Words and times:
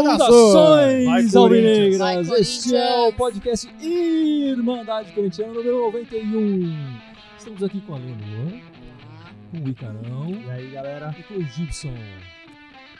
Saudações, 0.00 1.34
alvinegras! 1.36 2.28
Este 2.30 2.76
é 2.76 3.06
o 3.08 3.12
podcast 3.12 3.68
Irmandade 3.80 5.12
Corintiana 5.12 5.52
número 5.52 5.86
91. 5.86 6.74
Estamos 7.38 7.62
aqui 7.62 7.80
com 7.80 7.94
a 7.94 7.98
Leonor, 7.98 8.60
com 9.50 9.58
o 9.64 9.68
Icarão 9.68 10.28
E 10.30 10.50
aí, 10.50 10.70
galera? 10.70 11.14
e 11.18 11.22
com 11.22 11.34
o 11.34 11.42
Gibson. 11.42 11.92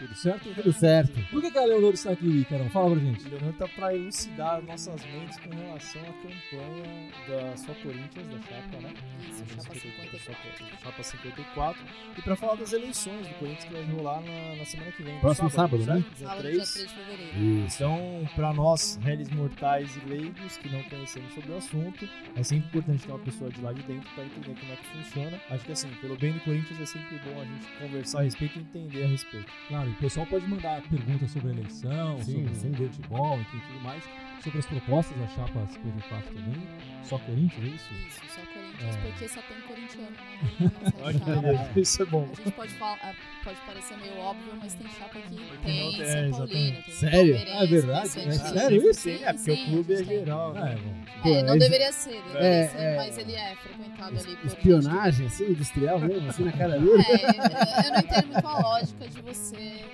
Tudo 0.01 0.15
certo? 0.15 0.55
Tudo 0.55 0.73
certo. 0.73 1.21
Por 1.31 1.43
que, 1.43 1.51
que 1.51 1.59
a 1.59 1.65
Leonor 1.67 1.93
está 1.93 2.13
aqui, 2.13 2.41
Icarão? 2.41 2.71
Fala 2.71 2.91
pra 2.93 3.01
gente. 3.01 3.29
Leonor 3.29 3.53
tá 3.53 3.69
pra 3.69 3.95
elucidar 3.95 4.63
nossas 4.63 5.05
mentes 5.05 5.39
com 5.39 5.51
relação 5.51 6.01
à 6.01 6.07
campanha 6.07 7.11
da 7.29 7.57
sua 7.59 7.75
Corinthians, 7.75 8.27
da 8.29 8.39
chapa, 8.41 8.81
né? 8.81 8.95
Isso, 9.29 9.45
chapa 9.47 9.75
54. 9.75 10.67
Chapa 10.83 11.03
54. 11.03 11.83
E 12.17 12.23
pra 12.23 12.35
falar 12.37 12.55
das 12.55 12.73
eleições 12.73 13.29
do 13.29 13.35
Corinthians 13.35 13.65
que 13.65 13.73
vai 13.75 13.85
rolar 13.85 14.23
na, 14.23 14.57
na 14.57 14.65
semana 14.65 14.91
que 14.93 15.03
vem. 15.03 15.21
Próximo 15.21 15.51
sábado, 15.51 15.85
né? 15.85 16.03
Sábado, 16.17 16.41
3. 16.41 16.55
dia 16.57 16.65
3 16.65 16.89
de 16.89 16.95
fevereiro. 16.95 17.67
Então, 17.67 18.29
para 18.35 18.55
nós, 18.55 18.99
réis 19.03 19.29
mortais 19.29 19.95
e 19.97 20.09
leigos 20.09 20.57
que 20.57 20.71
não 20.71 20.83
conhecemos 20.85 21.35
sobre 21.35 21.53
o 21.53 21.57
assunto, 21.59 22.09
é 22.35 22.43
sempre 22.43 22.69
importante 22.69 23.05
ter 23.05 23.13
uma 23.13 23.19
pessoa 23.19 23.51
de 23.51 23.61
lá 23.61 23.75
de 23.75 23.83
dentro 23.83 24.09
para 24.15 24.25
entender 24.25 24.59
como 24.59 24.73
é 24.73 24.77
que 24.77 24.87
funciona. 24.87 25.41
Acho 25.51 25.65
que 25.67 25.73
assim, 25.73 25.91
pelo 26.01 26.17
bem 26.17 26.33
do 26.33 26.41
Corinthians 26.41 26.81
é 26.81 26.87
sempre 26.87 27.19
bom 27.19 27.39
a 27.39 27.45
gente 27.45 27.67
conversar 27.79 28.21
a 28.21 28.23
respeito 28.23 28.59
e 28.59 28.63
entender 28.63 29.05
a 29.05 29.09
respeito. 29.09 29.53
Claro, 29.69 29.90
o 29.91 29.95
pessoal 29.95 30.27
pode 30.27 30.47
mandar 30.47 30.81
perguntas 30.83 31.31
sobre 31.31 31.49
a 31.49 31.53
eleição, 31.53 32.19
Sim, 32.23 32.47
sobre 32.55 32.55
sim. 32.55 32.73
futebol, 32.93 33.41
enfim, 33.41 33.61
tudo 33.67 33.81
mais. 33.83 34.03
Sobre 34.43 34.59
as 34.59 34.67
propostas 34.67 35.19
da 35.19 35.27
chapa 35.29 35.67
54 35.67 36.35
também. 36.35 36.63
Só 37.03 37.19
Corinthians, 37.19 37.65
é 37.65 37.69
isso? 37.75 37.93
Isso, 38.09 38.21
só 38.35 38.41
Corinthians, 38.41 38.60
É. 38.83 38.97
porque 39.11 39.29
só 39.29 39.41
tem 39.43 39.61
corintiano 39.61 40.11
né? 41.43 41.71
isso 41.77 42.03
é 42.03 42.07
bom. 42.07 42.23
A 42.33 42.35
gente 42.35 42.53
pode, 42.53 42.73
falar, 42.75 42.99
ah, 43.03 43.15
pode 43.45 43.61
parecer 43.67 43.97
meio 43.99 44.17
óbvio, 44.19 44.55
mas 44.63 44.75
tem 44.75 44.87
chapa 44.99 45.19
que 45.21 45.35
não 45.35 45.47
tem 45.63 45.91
tem, 45.93 45.97
São 45.97 46.05
é, 46.07 46.31
Paulino, 46.31 46.83
tem 46.83 46.95
Sério? 46.95 47.37
Ah, 47.53 47.63
é 47.63 47.67
verdade? 47.67 48.21
É 48.21 48.33
sério 48.33 48.91
isso? 48.91 49.01
Sim, 49.01 49.23
é 49.25 49.33
porque 49.33 49.39
Sim, 49.39 49.63
o 49.63 49.67
clube 49.67 49.93
é 49.93 49.97
gente 49.99 50.09
tem. 50.09 50.19
geral. 50.21 50.57
É, 50.57 50.61
né? 50.61 50.79
bom. 50.83 51.23
Pô, 51.23 51.29
É, 51.29 51.43
não 51.43 51.55
é- 51.55 51.59
deveria 51.59 51.93
ser, 51.93 52.23
deveria 52.23 52.41
é, 52.49 52.69
ser, 52.69 52.79
é. 52.79 52.97
mas 52.97 53.19
ele 53.19 53.35
é 53.35 53.55
frequentado 53.57 54.19
ali 54.19 54.37
por 54.37 54.47
Espionagem, 54.47 55.27
assim, 55.27 55.45
industrial 55.51 55.99
mesmo, 56.01 56.29
assim, 56.31 56.45
na 56.45 56.53
cara 56.53 56.79
dele. 56.79 57.03
É, 57.03 57.87
eu 57.87 57.93
não 57.93 57.99
entendo 57.99 58.27
muito 58.33 58.47
a 58.47 58.59
lógica 58.61 59.09
de 59.09 59.21
você 59.23 59.85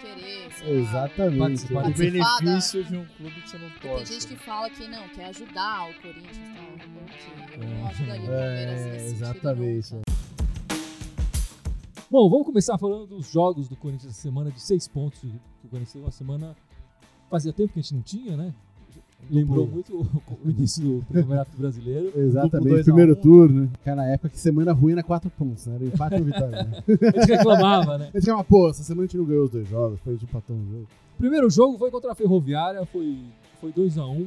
querer, 0.00 0.48
Exatamente. 0.66 1.38
Participar 1.38 1.86
O 1.88 1.94
benefício 1.94 2.84
de 2.84 2.96
um 2.96 3.06
clube 3.06 3.42
que 3.42 3.48
você 3.50 3.58
não 3.58 3.70
Porque 3.70 3.88
tem 3.88 4.06
gente 4.06 4.26
que 4.26 4.36
fala 4.36 4.70
que 4.70 4.88
não, 4.88 5.08
quer 5.10 5.26
ajudar 5.26 5.90
o 5.90 5.94
Corinthians 6.00 6.36
e 6.36 6.54
tal. 6.54 7.44
Ok, 7.44 7.58
eu 7.62 7.68
não 7.68 7.86
É. 7.86 7.90
ajudaria 7.90 8.22
o 8.22 8.26
Palmeiras 8.26 8.80
É, 8.80 8.92
nesse 8.92 9.06
exatamente. 9.14 9.94
Bom, 12.10 12.28
vamos 12.28 12.44
começar 12.46 12.76
falando 12.76 13.06
dos 13.06 13.30
jogos 13.30 13.68
do 13.68 13.76
Corinthians 13.76 14.12
essa 14.12 14.20
semana 14.22 14.50
de 14.50 14.60
seis 14.60 14.88
pontos. 14.88 15.20
Que 15.20 15.28
o 15.66 15.68
Corinthians 15.70 15.92
teve 15.92 16.04
uma 16.04 16.10
semana. 16.10 16.56
Fazia 17.30 17.52
tempo 17.52 17.72
que 17.72 17.78
a 17.78 17.82
gente 17.82 17.94
não 17.94 18.02
tinha, 18.02 18.36
né? 18.36 18.52
Lembrou 19.30 19.66
muito 19.66 19.96
o, 19.96 20.02
o 20.44 20.50
início 20.50 20.82
do 20.82 21.04
Campeonato 21.12 21.50
Brasileiro. 21.56 22.12
Exatamente, 22.18 22.68
dois 22.68 22.84
primeiro 22.84 23.12
um. 23.12 23.16
turno. 23.16 23.70
Aquela 23.80 24.06
época 24.06 24.28
que 24.30 24.38
semana 24.38 24.72
ruim 24.72 24.92
era 24.92 25.02
4 25.02 25.30
pontos, 25.30 25.66
né? 25.66 25.76
Era 25.76 25.84
empate 25.84 26.14
ou 26.16 26.24
vitória. 26.24 26.64
Né? 26.64 26.82
A 27.16 27.20
gente 27.20 27.32
reclamava, 27.32 27.98
né? 27.98 28.04
A 28.04 28.18
gente 28.18 28.20
ficava, 28.20 28.44
pô, 28.44 28.70
essa 28.70 28.82
semana 28.82 29.04
a 29.04 29.06
gente 29.06 29.16
não 29.16 29.24
ganhou 29.24 29.44
os 29.44 29.50
dois 29.50 29.68
jogos, 29.68 29.98
a 30.06 30.10
gente 30.10 30.24
empatou 30.24 30.56
um 30.56 30.70
jogo. 30.70 30.86
Primeiro 31.18 31.50
jogo 31.50 31.78
foi 31.78 31.90
contra 31.90 32.12
a 32.12 32.14
Ferroviária, 32.14 32.84
foi, 32.86 33.18
foi 33.60 33.72
2x1. 33.72 34.26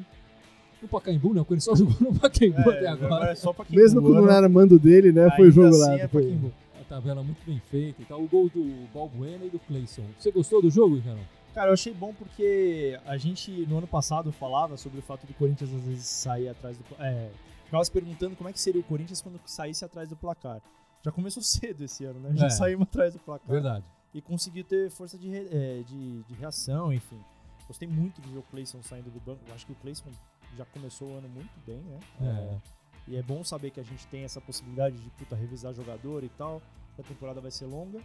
No 0.81 0.88
Pacaembu, 0.89 1.33
né? 1.33 1.41
O 1.41 1.45
Corinthians 1.45 1.64
só 1.64 1.75
jogou 1.75 1.95
no 2.11 2.19
Pacaembu 2.19 2.69
até 2.69 2.88
agora. 2.88 3.31
É 3.31 3.36
quem 3.36 3.77
Mesmo 3.77 4.02
quando 4.02 4.21
não 4.21 4.30
era 4.30 4.49
mando 4.49 4.77
dele, 4.77 5.11
né? 5.11 5.31
Foi 5.36 5.47
o 5.47 5.52
jogo 5.52 5.69
assim 5.69 5.80
lá. 5.80 5.99
É 5.99 6.08
Foi... 6.08 6.38
A 6.81 6.83
tabela 6.95 7.23
muito 7.23 7.39
bem 7.47 7.61
feita 7.71 8.02
e 8.02 8.05
tal. 8.05 8.21
O 8.21 8.27
gol 8.27 8.49
do 8.49 8.88
Balbuena 8.94 9.45
e 9.45 9.49
do 9.49 9.59
Cleison. 9.59 10.03
Você 10.19 10.30
gostou 10.30 10.61
do 10.61 10.69
jogo, 10.69 10.95
Ricardo? 10.95 11.21
Cara, 11.53 11.69
eu 11.69 11.73
achei 11.73 11.93
bom 11.93 12.13
porque 12.13 12.99
a 13.05 13.15
gente 13.17 13.51
no 13.67 13.77
ano 13.77 13.87
passado 13.87 14.31
falava 14.31 14.75
sobre 14.75 14.99
o 14.99 15.01
fato 15.01 15.27
do 15.27 15.33
Corinthians 15.35 15.71
às 15.73 15.81
vezes 15.83 16.05
sair 16.05 16.49
atrás 16.49 16.77
do. 16.77 16.83
É, 16.99 17.30
ficava 17.65 17.83
se 17.86 17.91
perguntando 17.91 18.36
como 18.36 18.49
é 18.49 18.53
que 18.53 18.59
seria 18.59 18.81
o 18.81 18.83
Corinthians 18.83 19.21
quando 19.21 19.39
saísse 19.45 19.86
atrás 19.86 20.09
do 20.09 20.15
placar. 20.15 20.61
Já 21.03 21.11
começou 21.11 21.43
cedo 21.43 21.83
esse 21.83 22.05
ano, 22.05 22.19
né? 22.19 22.31
Já 22.36 22.47
É. 22.47 22.49
saímos 22.49 22.87
atrás 22.87 23.13
do 23.13 23.19
placar. 23.19 23.47
Verdade. 23.47 23.86
E 24.13 24.21
conseguiu 24.21 24.63
ter 24.63 24.89
força 24.89 25.17
de, 25.17 25.36
é, 25.36 25.83
de, 25.86 26.23
de 26.23 26.33
reação, 26.36 26.92
enfim. 26.93 27.19
Gostei 27.67 27.87
muito 27.87 28.21
de 28.21 28.30
ver 28.30 28.39
o 28.39 28.43
Cleison 28.43 28.81
saindo 28.83 29.09
do 29.09 29.19
banco. 29.19 29.39
Eu 29.47 29.53
acho 29.53 29.65
que 29.65 29.71
o 29.71 29.75
Cleison 29.75 30.09
já 30.58 30.65
começou 30.65 31.09
o 31.09 31.17
ano 31.17 31.27
muito 31.30 31.52
bem, 31.65 31.77
né? 31.77 31.99
É. 32.21 32.58
E 33.08 33.15
é 33.17 33.21
bom 33.23 33.43
saber 33.43 33.71
que 33.71 33.80
a 33.80 33.83
gente 33.83 34.05
tem 34.08 34.23
essa 34.23 34.39
possibilidade 34.39 34.95
de 34.97 35.09
puta, 35.11 35.36
revisar 35.36 35.73
jogador 35.73 36.23
e 36.23 36.30
tal. 36.30 36.61
A 36.97 37.03
temporada 37.03 37.42
vai 37.42 37.52
ser 37.52 37.65
longa. 37.65 37.99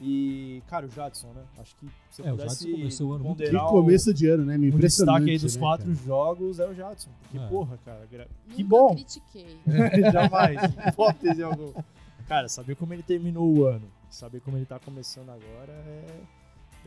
E, 0.00 0.62
cara, 0.68 0.84
o 0.86 0.90
Jadson, 0.90 1.28
né? 1.28 1.42
Acho 1.58 1.74
que 1.76 1.88
se 2.10 2.20
eu 2.20 2.26
É, 2.26 2.32
o 2.32 2.36
pudesse 2.36 2.64
Jadson 2.64 2.76
começou 2.78 3.08
o 3.08 3.12
ano 3.14 3.24
muito 3.24 3.42
Que 3.42 3.58
começo 3.58 4.12
de 4.12 4.28
ano, 4.28 4.44
né? 4.44 4.58
Me 4.58 4.68
o 4.68 4.78
destaque 4.78 5.30
aí 5.30 5.38
dos 5.38 5.54
né, 5.56 5.60
quatro 5.60 5.86
cara? 5.86 6.06
jogos 6.06 6.58
é 6.60 6.68
o 6.68 6.74
Jadson. 6.74 7.10
Porque, 7.22 7.38
É. 7.38 7.46
porra, 7.48 7.78
cara, 7.84 8.06
gra- 8.10 8.28
Nunca 8.44 8.54
que 8.56 8.62
bom. 8.64 8.94
critiquei. 8.94 9.56
Jamais. 10.12 10.60
Hipótese 10.92 11.42
alguma. 11.42 11.84
Cara, 12.28 12.48
saber 12.48 12.76
como 12.76 12.92
ele 12.92 13.02
terminou 13.02 13.48
o 13.56 13.64
ano, 13.64 13.86
saber 14.10 14.40
como 14.40 14.56
ele 14.58 14.66
tá 14.66 14.78
começando 14.78 15.30
agora 15.30 15.72
é, 15.72 16.20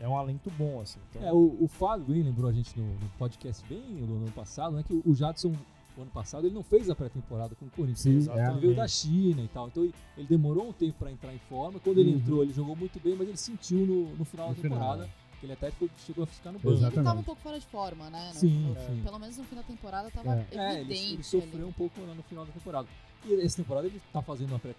é 0.00 0.08
um 0.08 0.16
alento 0.16 0.50
bom, 0.56 0.80
assim. 0.80 1.00
Então, 1.10 1.26
É, 1.26 1.32
o, 1.32 1.56
o 1.60 1.66
Fábio 1.66 2.06
lembrou 2.22 2.48
a 2.48 2.52
gente 2.52 2.78
no, 2.78 2.84
no 2.86 3.08
podcast 3.18 3.64
bem 3.68 3.80
do 4.06 4.14
ano 4.16 4.30
passado, 4.32 4.76
né? 4.76 4.84
Que 4.86 4.92
o, 4.94 5.02
o 5.04 5.14
Jadson, 5.14 5.52
o 6.00 6.02
ano 6.02 6.10
passado, 6.10 6.46
ele 6.46 6.54
não 6.54 6.62
fez 6.62 6.88
a 6.90 6.94
pré-temporada 6.94 7.54
com 7.54 7.66
o 7.66 7.70
Corinthians. 7.70 8.24
Sim, 8.24 8.30
é. 8.32 8.50
Ele 8.50 8.60
veio 8.60 8.74
da 8.76 8.88
China 8.88 9.42
e 9.42 9.48
tal. 9.48 9.68
Então 9.68 9.82
ele, 10.16 10.26
demorou 10.26 10.68
um 10.68 10.72
tempo 10.72 10.98
pra 10.98 11.10
entrar 11.10 11.32
em 11.34 11.38
forma. 11.38 11.78
Quando 11.80 11.98
ele 11.98 12.10
Uhum. 12.12 12.16
entrou, 12.18 12.42
ele 12.42 12.52
jogou 12.52 12.74
muito 12.76 12.98
bem, 13.00 13.14
mas 13.16 13.28
ele 13.28 13.36
sentiu 13.36 13.86
no, 13.86 14.16
no 14.16 14.24
final 14.24 14.48
No 14.48 14.54
da 14.54 14.60
final, 14.62 14.78
temporada 14.78 15.04
é. 15.04 15.10
que 15.38 15.46
ele 15.46 15.52
até 15.52 15.72
chegou 16.06 16.24
a 16.24 16.26
ficar 16.26 16.52
no 16.52 16.58
banco. 16.58 16.70
Exato. 16.76 16.86
Ele 16.86 16.90
tava 16.96 16.98
um 16.98 17.02
Exatamente. 17.20 17.24
pouco 17.26 17.40
fora 17.42 17.58
de 17.60 17.66
forma, 17.66 18.10
né? 18.10 18.28
No- 18.28 18.34
Sim, 18.40 18.60
no- 18.68 18.74
sim. 18.86 19.02
Pelo 19.02 19.18
menos 19.18 19.36
no 19.38 19.44
fim 19.44 19.56
da 19.56 19.62
temporada 19.62 20.10
tava 20.10 20.34
É. 20.34 20.46
É, 20.52 20.72
ele, 20.80 20.80
evidente. 20.92 21.12
ele 21.14 21.22
sofreu 21.22 21.68
um 21.68 21.72
pouco 21.72 22.00
no 22.00 22.22
final 22.24 22.44
da 22.44 22.52
temporada. 22.52 22.88
E 23.24 23.34
essa 23.42 23.56
temporada 23.58 23.86
ele 23.86 24.00
tá 24.12 24.22
fazendo 24.22 24.48
uma 24.50 24.58
pré- 24.58 24.74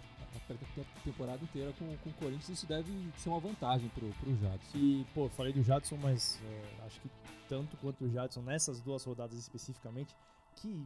a 0.50 0.54
pré-temporada 0.54 1.44
inteira 1.44 1.72
com, 1.78 1.86
com 1.98 2.10
o 2.10 2.14
Corinthians. 2.14 2.50
Isso 2.50 2.66
deve 2.66 2.92
ser 3.18 3.30
uma 3.30 3.40
vantagem 3.40 3.90
pro, 3.90 4.08
pro 4.20 4.36
Jadson. 4.38 4.78
E, 4.78 5.06
pô, 5.14 5.30
falei 5.30 5.54
do 5.54 5.62
Jadson, 5.62 5.98
mas 6.02 6.40
é, 6.46 6.86
acho 6.86 7.00
que 7.02 7.10
tanto 7.50 7.76
quanto 7.78 8.06
o 8.06 8.10
Jadson, 8.10 8.42
nessas 8.42 8.80
duas 8.80 9.04
rodadas 9.04 9.38
especificamente, 9.38 10.16
que 10.56 10.84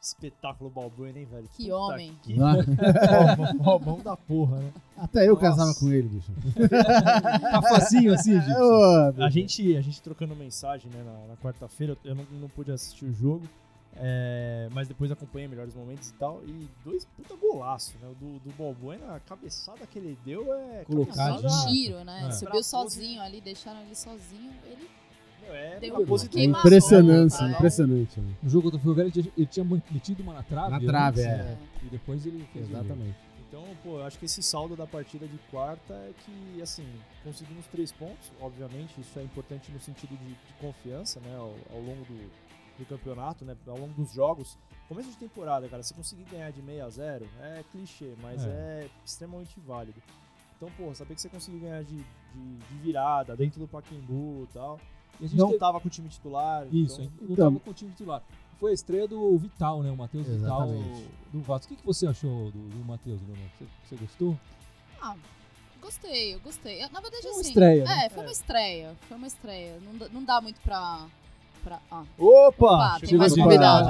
espetáculo 0.00 0.70
Balbuena, 0.70 1.18
hein, 1.18 1.26
velho? 1.30 1.48
Que 1.52 1.64
Puta 1.64 1.76
homem. 1.76 2.16
Que 2.22 2.34
Ah, 2.40 3.78
mão 3.84 4.00
da 4.00 4.16
porra, 4.16 4.56
né? 4.58 4.72
Até 4.96 5.28
eu 5.28 5.34
Nossa. 5.34 5.40
casava 5.46 5.74
com 5.74 5.92
ele, 5.92 6.08
bicho. 6.08 6.32
Tá 7.42 7.62
facinho 7.62 8.14
assim, 8.14 8.34
É, 8.36 8.58
ô, 8.62 9.22
A 9.22 9.28
gente, 9.30 9.76
a 9.76 9.80
gente 9.80 10.00
trocando 10.00 10.34
mensagem 10.34 10.90
né, 10.92 11.02
na, 11.02 11.26
na 11.28 11.36
quarta-feira, 11.36 11.96
eu 12.04 12.14
não, 12.14 12.24
não 12.32 12.48
pude 12.48 12.72
assistir 12.72 13.04
o 13.04 13.12
jogo, 13.12 13.42
é, 13.96 14.68
mas 14.72 14.88
depois 14.88 15.10
acompanhei 15.10 15.46
melhores 15.48 15.74
momentos 15.74 16.08
e 16.08 16.14
tal. 16.14 16.40
E 16.46 16.66
dois 16.84 17.04
puta 17.04 17.34
golaço, 17.36 17.92
né? 18.00 18.08
O 18.08 18.14
do, 18.14 18.38
do 18.38 18.50
Balbuena, 18.56 19.16
a 19.16 19.20
cabeçada 19.20 19.86
que 19.86 19.98
ele 19.98 20.16
deu 20.24 20.52
é. 20.54 20.84
Só 20.88 21.04
cabeçada- 21.04 21.46
um 21.48 21.66
tiro, 21.66 22.04
né? 22.04 22.26
É. 22.28 22.30
Subiu 22.30 22.62
sozinho 22.62 23.20
ali, 23.20 23.40
deixaram 23.40 23.80
ele 23.82 23.94
sozinho. 23.94 24.52
Ele 24.64 24.88
é 25.52 25.78
Deu 25.80 25.94
uma 25.94 26.00
um 26.14 26.28
queima- 26.28 26.58
Impressionante, 26.58 27.36
Queima- 27.36 27.52
impressionante. 27.54 28.20
né? 28.20 28.34
No 28.42 28.50
jogo 28.50 28.64
contra 28.64 28.78
o 28.78 28.80
Ferroviária 28.82 29.08
ele 29.10 29.22
tinha, 29.22 29.32
ele 29.36 29.46
tinha 29.46 29.82
metido 29.90 30.22
uma 30.22 30.34
na 30.34 30.42
trave. 30.42 30.70
Na 30.70 30.76
antes, 30.76 30.88
trave, 30.88 31.22
né? 31.22 31.58
é. 31.82 31.86
E 31.86 31.88
depois 31.90 32.26
ele 32.26 32.46
fez. 32.52 32.68
Exatamente. 32.68 33.16
Então, 33.48 33.64
pô, 33.82 33.98
eu 33.98 34.04
acho 34.06 34.16
que 34.18 34.26
esse 34.26 34.42
saldo 34.42 34.76
da 34.76 34.86
partida 34.86 35.26
de 35.26 35.36
quarta 35.50 35.92
é 35.92 36.12
que, 36.24 36.62
assim, 36.62 36.86
conseguimos 37.24 37.66
três 37.66 37.90
pontos. 37.90 38.30
Obviamente, 38.40 39.00
isso 39.00 39.18
é 39.18 39.22
importante 39.24 39.72
no 39.72 39.80
sentido 39.80 40.16
de, 40.16 40.24
de 40.28 40.52
confiança, 40.60 41.18
né, 41.20 41.34
ao, 41.36 41.54
ao 41.72 41.80
longo 41.80 42.04
do, 42.04 42.30
do 42.78 42.84
campeonato, 42.88 43.44
né, 43.44 43.56
ao 43.66 43.76
longo 43.76 43.92
dos 43.94 44.12
jogos. 44.12 44.56
Começo 44.88 45.10
de 45.10 45.16
temporada, 45.16 45.68
cara, 45.68 45.82
se 45.82 45.92
conseguir 45.92 46.24
ganhar 46.30 46.52
de 46.52 46.60
6 46.62 46.80
a 46.80 46.88
0 46.90 47.28
é 47.42 47.64
clichê, 47.72 48.12
mas 48.22 48.44
é, 48.44 48.88
extremamente 49.04 49.58
válido. 49.66 50.00
Então, 50.56 50.68
pô, 50.76 50.94
saber 50.94 51.14
que 51.16 51.20
você 51.20 51.28
conseguiu 51.28 51.60
ganhar 51.60 51.82
de, 51.82 51.96
de, 51.96 52.04
de 52.68 52.74
virada 52.82 53.34
dentro 53.34 53.58
do 53.58 53.66
Pacaembu 53.66 54.46
e 54.48 54.52
tal. 54.52 54.78
E 55.20 55.24
a 55.24 55.28
gente 55.28 55.38
Não 55.38 55.48
teve- 55.48 55.58
tava 55.58 55.80
com 55.80 55.88
o 55.88 55.90
time 55.90 56.08
titular. 56.08 56.66
Isso, 56.72 57.02
então, 57.02 57.12
não 57.20 57.32
Então- 57.32 57.46
tava 57.52 57.60
com 57.60 57.70
o 57.70 57.74
time 57.74 57.90
titular. 57.92 58.22
Foi 58.58 58.70
a 58.72 58.74
estreia 58.74 59.08
do 59.08 59.38
Vital, 59.38 59.82
né? 59.82 59.90
O 59.90 59.96
Matheus 59.96 60.26
Vital 60.26 60.68
do 61.32 61.40
Vasco. 61.40 61.66
O 61.72 61.76
que, 61.76 61.80
que 61.80 61.86
você 61.86 62.06
achou 62.06 62.50
do, 62.50 62.68
do 62.68 62.84
Matheus, 62.84 63.20
Bruno? 63.20 63.38
Você, 63.58 63.64
você 63.88 63.96
gostou? 63.96 64.38
Ah, 65.00 65.16
gostei, 65.80 66.34
eu 66.34 66.40
gostei. 66.40 66.80
Na 66.88 67.00
verdade, 67.00 67.22
Foi 67.22 67.30
uma 67.32 67.40
assim. 67.40 67.48
estreia, 67.48 67.84
né? 67.84 68.04
É, 68.04 68.08
foi 68.10 68.22
uma 68.22 68.32
estreia. 68.32 68.96
Foi 69.08 69.16
uma 69.16 69.26
estreia. 69.26 69.78
Não, 69.80 69.96
dá- 69.96 70.08
não 70.10 70.24
dá 70.24 70.40
muito 70.42 70.60
pra. 70.60 71.06
pra 71.64 71.80
ah. 71.90 72.04
Opa! 72.18 72.66
Opa, 72.66 73.00
tem 73.00 73.16
mais 73.16 73.34
convidado. 73.34 73.88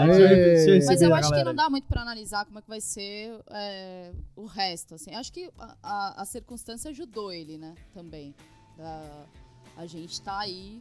Mas 0.87 1.03
eu 1.03 1.15
acho 1.17 1.31
que 1.33 1.43
não 1.45 1.55
dá 1.55 1.69
muito 1.69 1.87
pra 1.89 2.03
analisar 2.03 2.45
como 2.45 2.61
é 2.61 2.63
que 2.63 2.69
vai 2.69 2.81
ser 2.81 3.41
é, 3.51 4.13
o 4.37 4.47
resto. 4.47 4.95
Assim. 4.95 5.13
Acho 5.17 5.33
que 5.33 5.51
a, 5.59 5.77
a, 5.83 6.23
a 6.23 6.25
circunstância 6.25 6.91
ajudou 6.93 7.33
ele, 7.33 7.59
né? 7.59 7.75
Também. 7.93 8.35
Da- 8.77 9.25
a 9.77 9.87
gente 9.87 10.21
tá 10.23 10.39
aí 10.39 10.81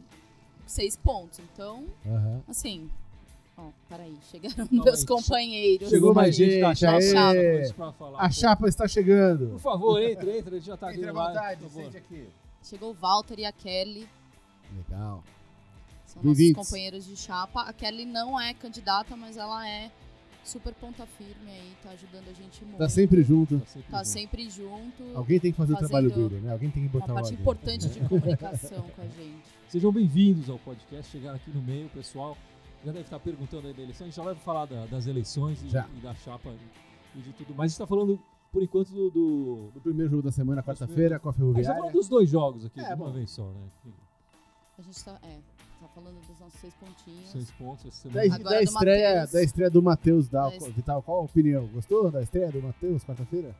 seis 0.70 0.96
pontos. 0.96 1.38
Então, 1.40 1.84
Aham. 2.06 2.42
assim, 2.48 2.90
Ó, 3.56 3.68
peraí, 3.88 4.16
chegaram 4.30 4.66
Calma 4.66 4.84
meus 4.84 5.00
aí, 5.00 5.06
companheiros. 5.06 5.88
Chegou 5.90 6.14
mais 6.14 6.34
gente 6.34 6.60
da 6.60 6.68
gente, 6.74 7.12
chapa, 7.12 7.30
aê! 7.32 7.72
pra 7.72 7.92
falar. 7.92 8.20
A 8.20 8.30
chapa 8.30 8.68
está 8.68 8.88
chegando. 8.88 9.48
Por 9.50 9.60
favor, 9.60 10.00
entre, 10.02 10.38
entre, 10.38 10.54
a 10.54 10.58
gente 10.58 10.66
já 10.66 10.76
tá 10.76 10.88
aqui 10.88 10.98
Entre 10.98 11.10
à 11.10 11.12
vontade, 11.12 11.60
por 11.62 11.68
favor. 11.70 11.84
sente 11.84 11.96
aqui. 11.98 12.28
Chegou 12.62 12.90
o 12.90 12.94
Walter 12.94 13.38
e 13.38 13.44
a 13.44 13.52
Kelly. 13.52 14.08
Legal. 14.76 15.22
São 16.06 16.22
nossos 16.22 16.52
companheiros 16.52 17.04
de 17.04 17.16
chapa. 17.16 17.62
A 17.62 17.72
Kelly 17.72 18.04
não 18.04 18.40
é 18.40 18.52
candidata, 18.54 19.14
mas 19.16 19.36
ela 19.36 19.68
é 19.68 19.90
super 20.44 20.74
ponta 20.74 21.06
firme 21.06 21.50
aí, 21.50 21.72
tá 21.82 21.90
ajudando 21.90 22.28
a 22.28 22.32
gente 22.32 22.64
muito. 22.64 22.78
Tá 22.78 22.88
sempre 22.88 23.22
junto. 23.22 23.58
Tá 23.60 23.66
sempre 23.66 23.90
Tá 23.90 23.98
junto. 23.98 24.08
sempre 24.08 24.50
junto. 24.50 25.02
Alguém 25.16 25.38
tem 25.40 25.52
que 25.52 25.56
fazer 25.58 25.74
o 25.74 25.76
trabalho 25.76 26.10
dele, 26.10 26.40
né? 26.40 26.52
Alguém 26.52 26.70
tem 26.70 26.82
que 26.82 26.88
uma 26.96 27.00
botar 27.00 27.12
o 27.12 27.16
parte 27.16 27.34
importante 27.34 27.88
de 27.88 28.00
comunicação 28.08 28.82
com 28.94 29.02
a 29.02 29.06
gente. 29.06 29.42
Sejam 29.68 29.92
bem-vindos 29.92 30.48
ao 30.50 30.58
podcast. 30.58 31.10
Chegaram 31.10 31.36
aqui 31.36 31.50
no 31.50 31.62
meio, 31.62 31.86
o 31.86 31.90
pessoal 31.90 32.36
já 32.84 32.92
deve 32.92 33.04
estar 33.04 33.20
perguntando 33.20 33.68
aí 33.68 33.74
da 33.74 33.82
eleição. 33.82 34.06
A 34.06 34.08
gente 34.10 34.16
já 34.16 34.22
vai 34.24 34.34
falar 34.34 34.66
da- 34.66 34.86
das 34.86 35.06
eleições 35.06 35.62
e, 35.62 35.66
e 35.68 36.00
da 36.00 36.14
chapa 36.14 36.48
e, 37.14 37.18
e 37.18 37.22
de 37.22 37.32
tudo 37.32 37.54
mais. 37.54 37.70
A 37.70 37.72
gente 37.72 37.78
tá 37.78 37.86
falando, 37.86 38.18
por 38.52 38.62
enquanto, 38.62 38.90
do. 38.90 39.10
do... 39.10 39.70
No 39.74 39.80
primeiro 39.80 40.10
jogo 40.10 40.22
da 40.22 40.32
semana, 40.32 40.62
quarta-feira, 40.62 41.18
com 41.20 41.28
a 41.28 41.30
A 41.30 41.34
gente 41.34 41.38
tá 41.38 41.46
Ferroviária. 41.52 41.78
falando 41.80 41.92
dos 41.92 42.08
dois 42.08 42.28
jogos 42.30 42.64
aqui, 42.64 42.80
É, 42.80 42.84
de 42.88 42.94
uma 42.94 43.06
bom. 43.06 43.12
vez 43.12 43.30
só, 43.30 43.44
né? 43.44 43.92
A 44.78 44.82
gente 44.82 45.04
tá, 45.04 45.18
é, 45.22 45.38
tá 45.80 45.88
falando 45.94 46.20
dos 46.26 46.38
nossos 46.40 46.60
seis 46.60 46.74
pontinhos. 46.74 47.30
Seis 47.30 47.50
pontos 47.52 47.86
essa 47.86 48.08
Da, 48.08 48.22
semana. 48.22 48.34
Agora 48.40 48.54
da 48.54 48.58
do 48.60 48.64
estreia, 48.64 49.08
Matheus. 49.14 49.30
da 49.32 49.42
estreia 49.42 49.70
do 49.70 49.82
Matheus 49.82 50.28
Dal, 50.28 50.50
Da 50.50 50.56
est- 50.56 50.70
Vital, 50.72 51.02
qual 51.02 51.18
a 51.18 51.22
opinião? 51.22 51.66
Gostou 51.68 52.10
da 52.10 52.22
estreia 52.22 52.50
do 52.52 52.62
Matheus 52.62 53.04
quarta-feira? 53.04 53.54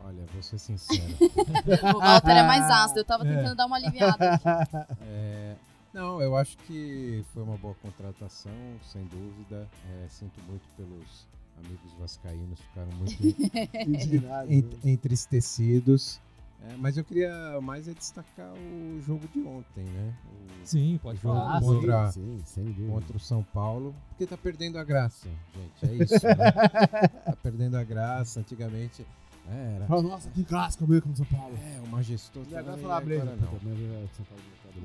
Olha, 0.00 0.22
vou 0.32 0.42
ser 0.42 0.58
sincero. 0.58 1.00
O 1.96 1.98
Walter 1.98 2.30
é 2.32 2.42
mais 2.42 2.64
ácido, 2.70 3.00
eu 3.00 3.04
tava 3.04 3.26
É. 3.26 3.36
tentando 3.36 3.56
dar 3.56 3.66
uma 3.66 3.76
aliviada 3.76 4.32
aqui. 4.34 4.44
É, 5.02 5.56
não, 5.94 6.20
eu 6.20 6.36
acho 6.36 6.58
que 6.58 7.24
foi 7.32 7.42
uma 7.42 7.56
boa 7.56 7.74
contratação, 7.80 8.52
sem 8.82 9.02
dúvida. 9.04 9.66
É, 9.88 10.08
sinto 10.08 10.38
muito 10.48 10.64
pelos 10.76 11.26
amigos 11.64 11.92
vascaínos, 11.98 12.60
ficaram 12.60 12.90
muito 12.98 13.14
né? 14.26 14.48
entristecidos. 14.84 16.20
É, 16.66 16.76
mas 16.78 16.96
eu 16.96 17.04
queria 17.04 17.60
mais 17.60 17.86
é 17.88 17.92
destacar 17.94 18.52
o 18.54 19.00
jogo 19.02 19.26
de 19.28 19.40
ontem, 19.40 19.84
né? 19.84 20.14
O 20.62 20.66
Sim, 20.66 20.98
pode 21.02 21.20
jogo 21.20 21.34
falar. 21.36 21.56
Ah, 21.56 21.60
contra- 21.60 22.12
sim, 22.12 22.38
sim, 22.38 22.42
sem 22.46 22.64
dúvida. 22.64 22.92
contra 22.92 23.16
o 23.16 23.20
São 23.20 23.42
Paulo, 23.42 23.94
porque 24.08 24.26
tá 24.26 24.36
perdendo 24.36 24.78
a 24.78 24.84
graça, 24.84 25.28
gente. 25.54 25.92
É 25.92 26.04
isso, 26.04 26.26
né? 26.26 26.34
Tá 27.26 27.36
perdendo 27.42 27.76
a 27.76 27.84
graça. 27.84 28.40
Antigamente 28.40 29.04
era. 29.46 29.86
Fala, 29.86 30.02
nossa, 30.02 30.30
que 30.30 30.42
clássico 30.42 30.86
meio 30.86 31.02
com 31.02 31.14
São 31.14 31.26
Paulo. 31.26 31.54
É, 31.62 31.80
o 31.80 31.88
majestoso. 31.88 32.48
E 32.50 32.56
agora 32.56 32.78
falar 32.78 33.00
mas 33.02 33.12
é. 33.12 33.24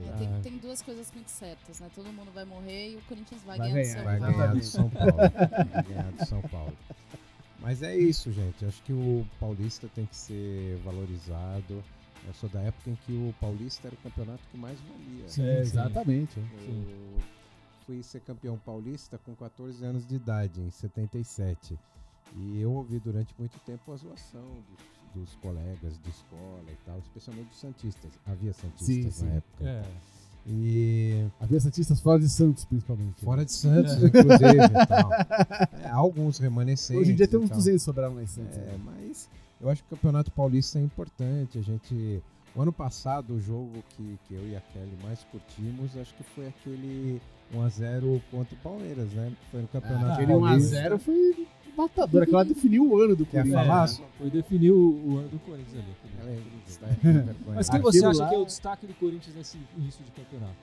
É, 0.07 0.17
tem, 0.17 0.41
tem 0.41 0.57
duas 0.57 0.81
coisas 0.81 1.11
muito 1.13 1.29
certas, 1.29 1.79
né? 1.79 1.89
Todo 1.95 2.11
mundo 2.11 2.31
vai 2.33 2.45
morrer 2.45 2.91
e 2.91 2.95
o 2.97 3.01
Corinthians 3.03 3.41
vai, 3.43 3.57
Vai 3.57 3.71
ganhar 3.71 3.83
do 3.83 3.93
São 3.93 4.03
Vai 4.03 4.19
Paulo. 4.19 4.35
ganhar 4.37 4.53
do. 4.53 4.63
São 4.63 4.89
Paulo. 4.89 5.13
Vai 5.73 5.83
ganhar 5.83 6.11
do 6.11 6.25
São 6.25 6.41
Paulo. 6.41 6.77
Mas 7.61 7.81
é 7.83 7.95
isso, 7.97 8.31
gente. 8.31 8.65
Acho 8.65 8.81
que 8.83 8.93
o 8.93 9.25
Paulista 9.39 9.87
tem 9.93 10.05
que 10.05 10.15
ser 10.15 10.77
valorizado. 10.77 11.83
Eu 12.25 12.33
sou 12.33 12.49
da 12.49 12.61
época 12.61 12.89
em 12.89 12.95
que 13.05 13.11
o 13.13 13.33
Paulista 13.39 13.87
era 13.87 13.95
o 13.95 13.99
campeonato 13.99 14.41
que 14.51 14.57
mais 14.57 14.79
valia. 14.81 15.27
Sim, 15.27 15.43
É, 15.43 15.55
sim. 15.55 15.61
exatamente. 15.61 16.39
Eu 16.39 17.19
fui 17.85 18.03
ser 18.03 18.21
campeão 18.21 18.57
paulista 18.57 19.17
com 19.17 19.35
14 19.35 19.83
anos 19.83 20.05
de 20.05 20.15
idade, 20.15 20.61
em 20.61 20.69
77. 20.69 21.77
E 22.35 22.61
eu 22.61 22.71
ouvi 22.71 22.99
durante 22.99 23.33
muito 23.39 23.57
tempo 23.65 23.91
a 23.91 23.95
zoação 23.95 24.45
dos, 25.15 25.23
dos 25.27 25.35
colegas 25.37 25.97
de 25.99 26.09
escola 26.09 26.63
e 26.67 26.75
tal, 26.85 26.99
especialmente 26.99 27.47
dos 27.47 27.59
Santistas. 27.59 28.11
Havia 28.27 28.53
Santistas 28.53 29.15
Sim, 29.15 29.25
na 29.25 29.31
sim. 29.31 29.37
época. 29.37 29.63
É. 29.67 29.83
E 30.51 31.27
Havia 31.39 31.59
Santistas 31.59 31.99
fora 32.01 32.19
de 32.19 32.27
Santos, 32.27 32.65
principalmente. 32.65 33.23
fora 33.23 33.45
de 33.45 33.51
Santos, 33.53 33.93
inclusive. 34.03 34.65
e 34.65 34.85
tal. 34.87 35.13
É, 35.83 35.89
alguns 35.91 36.39
remanescentes. 36.39 37.01
Hoje 37.01 37.11
em 37.11 37.15
dia 37.15 37.27
tem 37.27 37.39
uns 37.39 37.49
tal. 37.49 37.57
200 37.57 37.81
sobraram 37.83 38.15
lá 38.15 38.23
em 38.23 38.27
Santos. 38.27 38.57
É, 38.57 38.61
né? 38.61 38.79
mas 38.83 39.29
eu 39.61 39.69
acho 39.69 39.83
que 39.83 39.93
o 39.93 39.95
Campeonato 39.95 40.31
Paulista 40.31 40.79
é 40.79 40.81
importante. 40.81 41.57
A 41.59 41.61
gente. 41.61 42.21
O 42.55 42.61
ano 42.63 42.73
passado, 42.73 43.35
o 43.35 43.39
jogo 43.39 43.69
que, 43.89 44.17
que 44.27 44.33
eu 44.33 44.47
e 44.49 44.55
a 44.55 44.59
Kelly 44.59 44.97
mais 45.03 45.23
curtimos, 45.25 45.95
acho 45.95 46.11
que 46.15 46.23
foi 46.23 46.47
aquele 46.47 47.21
1x0 47.53 48.19
contra 48.31 48.55
o 48.55 48.57
Palmeiras, 48.57 49.07
né? 49.13 49.31
Foi 49.51 49.61
no 49.61 49.67
Campeonato 49.67 50.05
Ah, 50.05 50.13
Aquele 50.15 50.33
Paulista. 50.33 50.75
1x0 50.89 50.97
foi 50.99 51.47
matador. 51.81 52.23
Aquela 52.23 52.45
definiu 52.45 52.85
o 52.89 52.97
ano 53.01 53.15
do 53.15 53.25
Quer 53.25 53.43
Corinthians. 53.43 53.65
falar? 53.67 53.85
É, 53.89 54.17
foi 54.17 54.29
definir 54.29 54.71
o, 54.71 54.77
o 54.91 55.17
ano 55.17 55.29
do 55.29 55.39
Corinthians 55.39 55.75
ali. 55.83 55.95
Ela 56.21 56.29
é- 56.31 56.35
vergonha. 57.23 57.35
Mas 57.55 57.69
quem 57.69 57.79
Aquilo 57.79 57.91
você 57.91 58.05
acha 58.05 58.19
lá- 58.23 58.29
que 58.29 58.35
é 58.35 58.37
o 58.37 58.45
destaque 58.45 58.85
do 58.87 58.93
Corinthians 58.95 59.35
nesse 59.35 59.57
início 59.77 60.03
de 60.05 60.11
campeonato? 60.11 60.55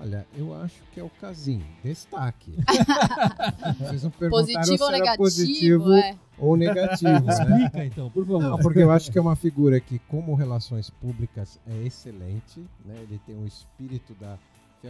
Olha, 0.00 0.26
eu 0.36 0.52
acho 0.60 0.82
que 0.92 0.98
é 0.98 1.04
o 1.04 1.10
Casim. 1.20 1.62
Destaque. 1.84 2.52
Vocês 3.78 4.02
não 4.02 4.10
perguntaram 4.10 4.44
Positivo 4.46 4.76
se 4.76 4.82
ou 4.82 4.88
era 4.88 4.98
negativo? 4.98 5.16
positivo 5.22 5.92
é. 5.92 6.16
ou 6.36 6.56
negativo, 6.56 7.20
né? 7.20 7.32
Explica 7.32 7.84
então, 7.84 8.10
por 8.10 8.26
favor. 8.26 8.42
Não, 8.42 8.58
porque 8.58 8.80
eu 8.80 8.90
acho 8.90 9.12
que 9.12 9.18
é 9.18 9.20
uma 9.20 9.36
figura 9.36 9.78
que, 9.78 10.00
como 10.00 10.34
relações 10.34 10.90
públicas, 10.90 11.60
é 11.64 11.86
excelente, 11.86 12.58
né? 12.84 12.96
Ele 13.02 13.20
tem 13.24 13.36
um 13.36 13.46
espírito 13.46 14.14
da... 14.14 14.36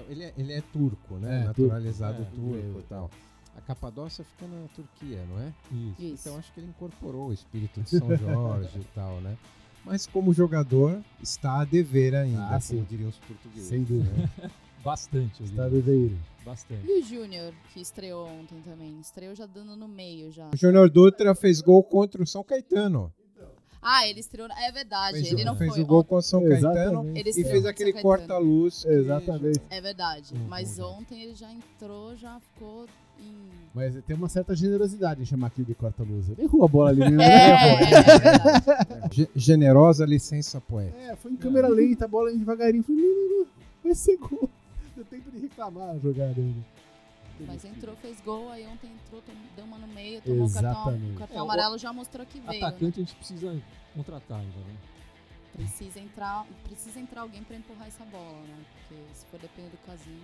Ele 0.09 0.25
é, 0.25 0.33
ele 0.39 0.53
é 0.55 0.63
turco, 0.73 1.17
né? 1.17 1.43
É, 1.43 1.45
Naturalizado 1.45 2.25
turco. 2.35 2.37
turco, 2.37 2.79
É, 2.79 2.81
e 2.81 2.85
tal. 2.89 3.11
A 3.57 3.61
Capadócia 3.61 4.25
fica 4.25 4.47
na 4.47 4.67
Turquia, 4.69 5.25
não 5.29 5.41
é? 5.41 5.53
Isso. 5.73 5.95
Isso. 6.03 6.29
Então 6.29 6.39
acho 6.39 6.53
que 6.53 6.61
ele 6.61 6.69
incorporou 6.69 7.29
o 7.29 7.33
espírito 7.33 7.81
de 7.81 7.91
São 7.99 8.17
Jorge 8.17 8.79
e 8.79 8.85
tal, 8.95 9.21
né? 9.21 9.37
Mas 9.85 10.07
como 10.07 10.33
jogador, 10.33 11.01
está 11.23 11.61
a 11.61 11.65
dever 11.65 12.15
ainda, 12.15 12.43
Ah, 12.57 12.59
como 12.67 12.85
diriam 12.85 13.09
os 13.11 13.17
portugueses. 13.19 13.69
Sem 13.69 13.83
dúvida. 13.85 14.11
né? 14.13 14.51
Bastante, 14.85 15.43
Está 15.43 15.65
diria. 15.69 15.83
de 15.83 16.09
ver. 16.09 16.17
Bastante. 16.45 16.87
E 16.87 17.01
o 17.01 17.03
Júnior, 17.03 17.55
que 17.73 17.81
estreou 17.81 18.27
ontem 18.29 18.61
também? 18.63 18.99
Estreou 19.01 19.35
já 19.35 19.47
dando 19.47 19.75
no 19.77 19.89
meio 19.89 20.31
já. 20.31 20.51
O 20.53 20.57
Júnior 20.57 20.91
Dutra 20.91 21.35
fez 21.35 21.61
gol 21.63 21.83
contra 21.83 22.23
o 22.23 22.27
São 22.27 22.45
Caetano. 22.45 23.11
Ah, 23.81 24.07
ele 24.09 24.21
estreou. 24.21 24.49
É 24.51 24.73
verdade, 24.73 25.19
Fez, 25.21 25.33
ele 25.33 25.45
não 25.45 25.57
fez 25.57 25.73
foi. 25.75 25.83
o 25.83 25.87
gol 25.87 26.03
contra 26.05 26.19
o 26.19 26.23
São 26.23 26.43
Caetano 26.43 27.13
e 27.17 27.33
fez 27.45 27.67
aquele 27.67 27.93
corta-luz. 27.95 28.83
que- 28.83 28.89
Exatamente. 28.89 29.61
É 29.71 29.81
verdade. 29.81 30.35
Uhum. 30.35 30.47
Mas 30.49 30.79
ontem 30.79 31.23
ele 31.23 31.35
já 31.35 31.51
entrou, 31.53 32.17
já 32.17 32.41
ficou 32.41 32.87
Mas 33.75 33.95
tem 34.05 34.15
uma 34.17 34.29
certa 34.29 34.55
generosidade 34.55 35.21
em 35.21 35.25
chamar 35.25 35.49
aquilo 35.49 35.67
de 35.67 35.75
corta-luz. 35.75 36.29
Ele 36.29 36.43
errou 36.43 36.65
a 36.65 36.69
bola 36.69 36.91
ali 36.91 37.01
mesmo. 37.01 37.21
É, 37.21 37.81
né? 37.81 37.91
é 37.91 38.03
verdade. 38.83 39.17
Ge- 39.17 39.29
Generosa 39.35 40.07
licença 40.07 40.61
poética. 40.61 40.97
É, 40.97 41.17
foi 41.17 41.33
em 41.33 41.37
câmera 41.37 41.67
lenta, 41.67 42.05
a 42.05 42.09
bola 42.09 42.31
devagarinho. 42.33 42.85
Falei, 42.85 43.03
não, 43.03 43.39
não, 43.41 43.47
vai 43.83 43.95
ser 43.97 44.17
gol. 44.17 44.49
Deu 44.95 45.05
tempo 45.05 45.29
de 45.33 45.39
reclamar 45.39 45.91
a 45.91 45.99
jogada 45.99 46.41
ainda. 46.41 46.65
Mas 47.49 47.65
entrou, 47.65 47.97
fez 47.97 48.21
gol, 48.21 48.49
aí 48.51 48.65
ontem 48.65 48.89
entrou, 48.93 49.21
deu 49.57 49.65
uma 49.65 49.77
no 49.77 49.89
meio, 49.89 50.23
tomou 50.23 50.47
o 50.47 50.53
cartão, 50.53 50.71
Exatamente. 50.71 51.17
o 51.17 51.19
cartão 51.19 51.37
É, 51.37 51.41
amarelo 51.41 51.77
já 51.79 51.93
mostrou 51.93 52.25
que 52.25 52.39
veio. 52.39 52.61
né? 52.63 52.69
Atacante 52.69 53.01
a 53.01 53.03
gente 53.05 53.15
precisa 53.17 53.57
contratar 53.93 54.39
ainda, 54.39 54.57
né? 54.57 54.75
Precisa 55.53 55.99
entrar, 55.99 56.47
precisa 56.63 57.01
entrar 57.01 57.23
alguém 57.23 57.43
pra 57.43 57.57
empurrar 57.57 57.89
essa 57.89 58.05
bola, 58.05 58.39
né? 58.43 58.55
Porque 58.89 59.03
se 59.15 59.27
for 59.27 59.41
depender 59.41 59.69
do 59.71 59.79
casinho, 59.85 60.23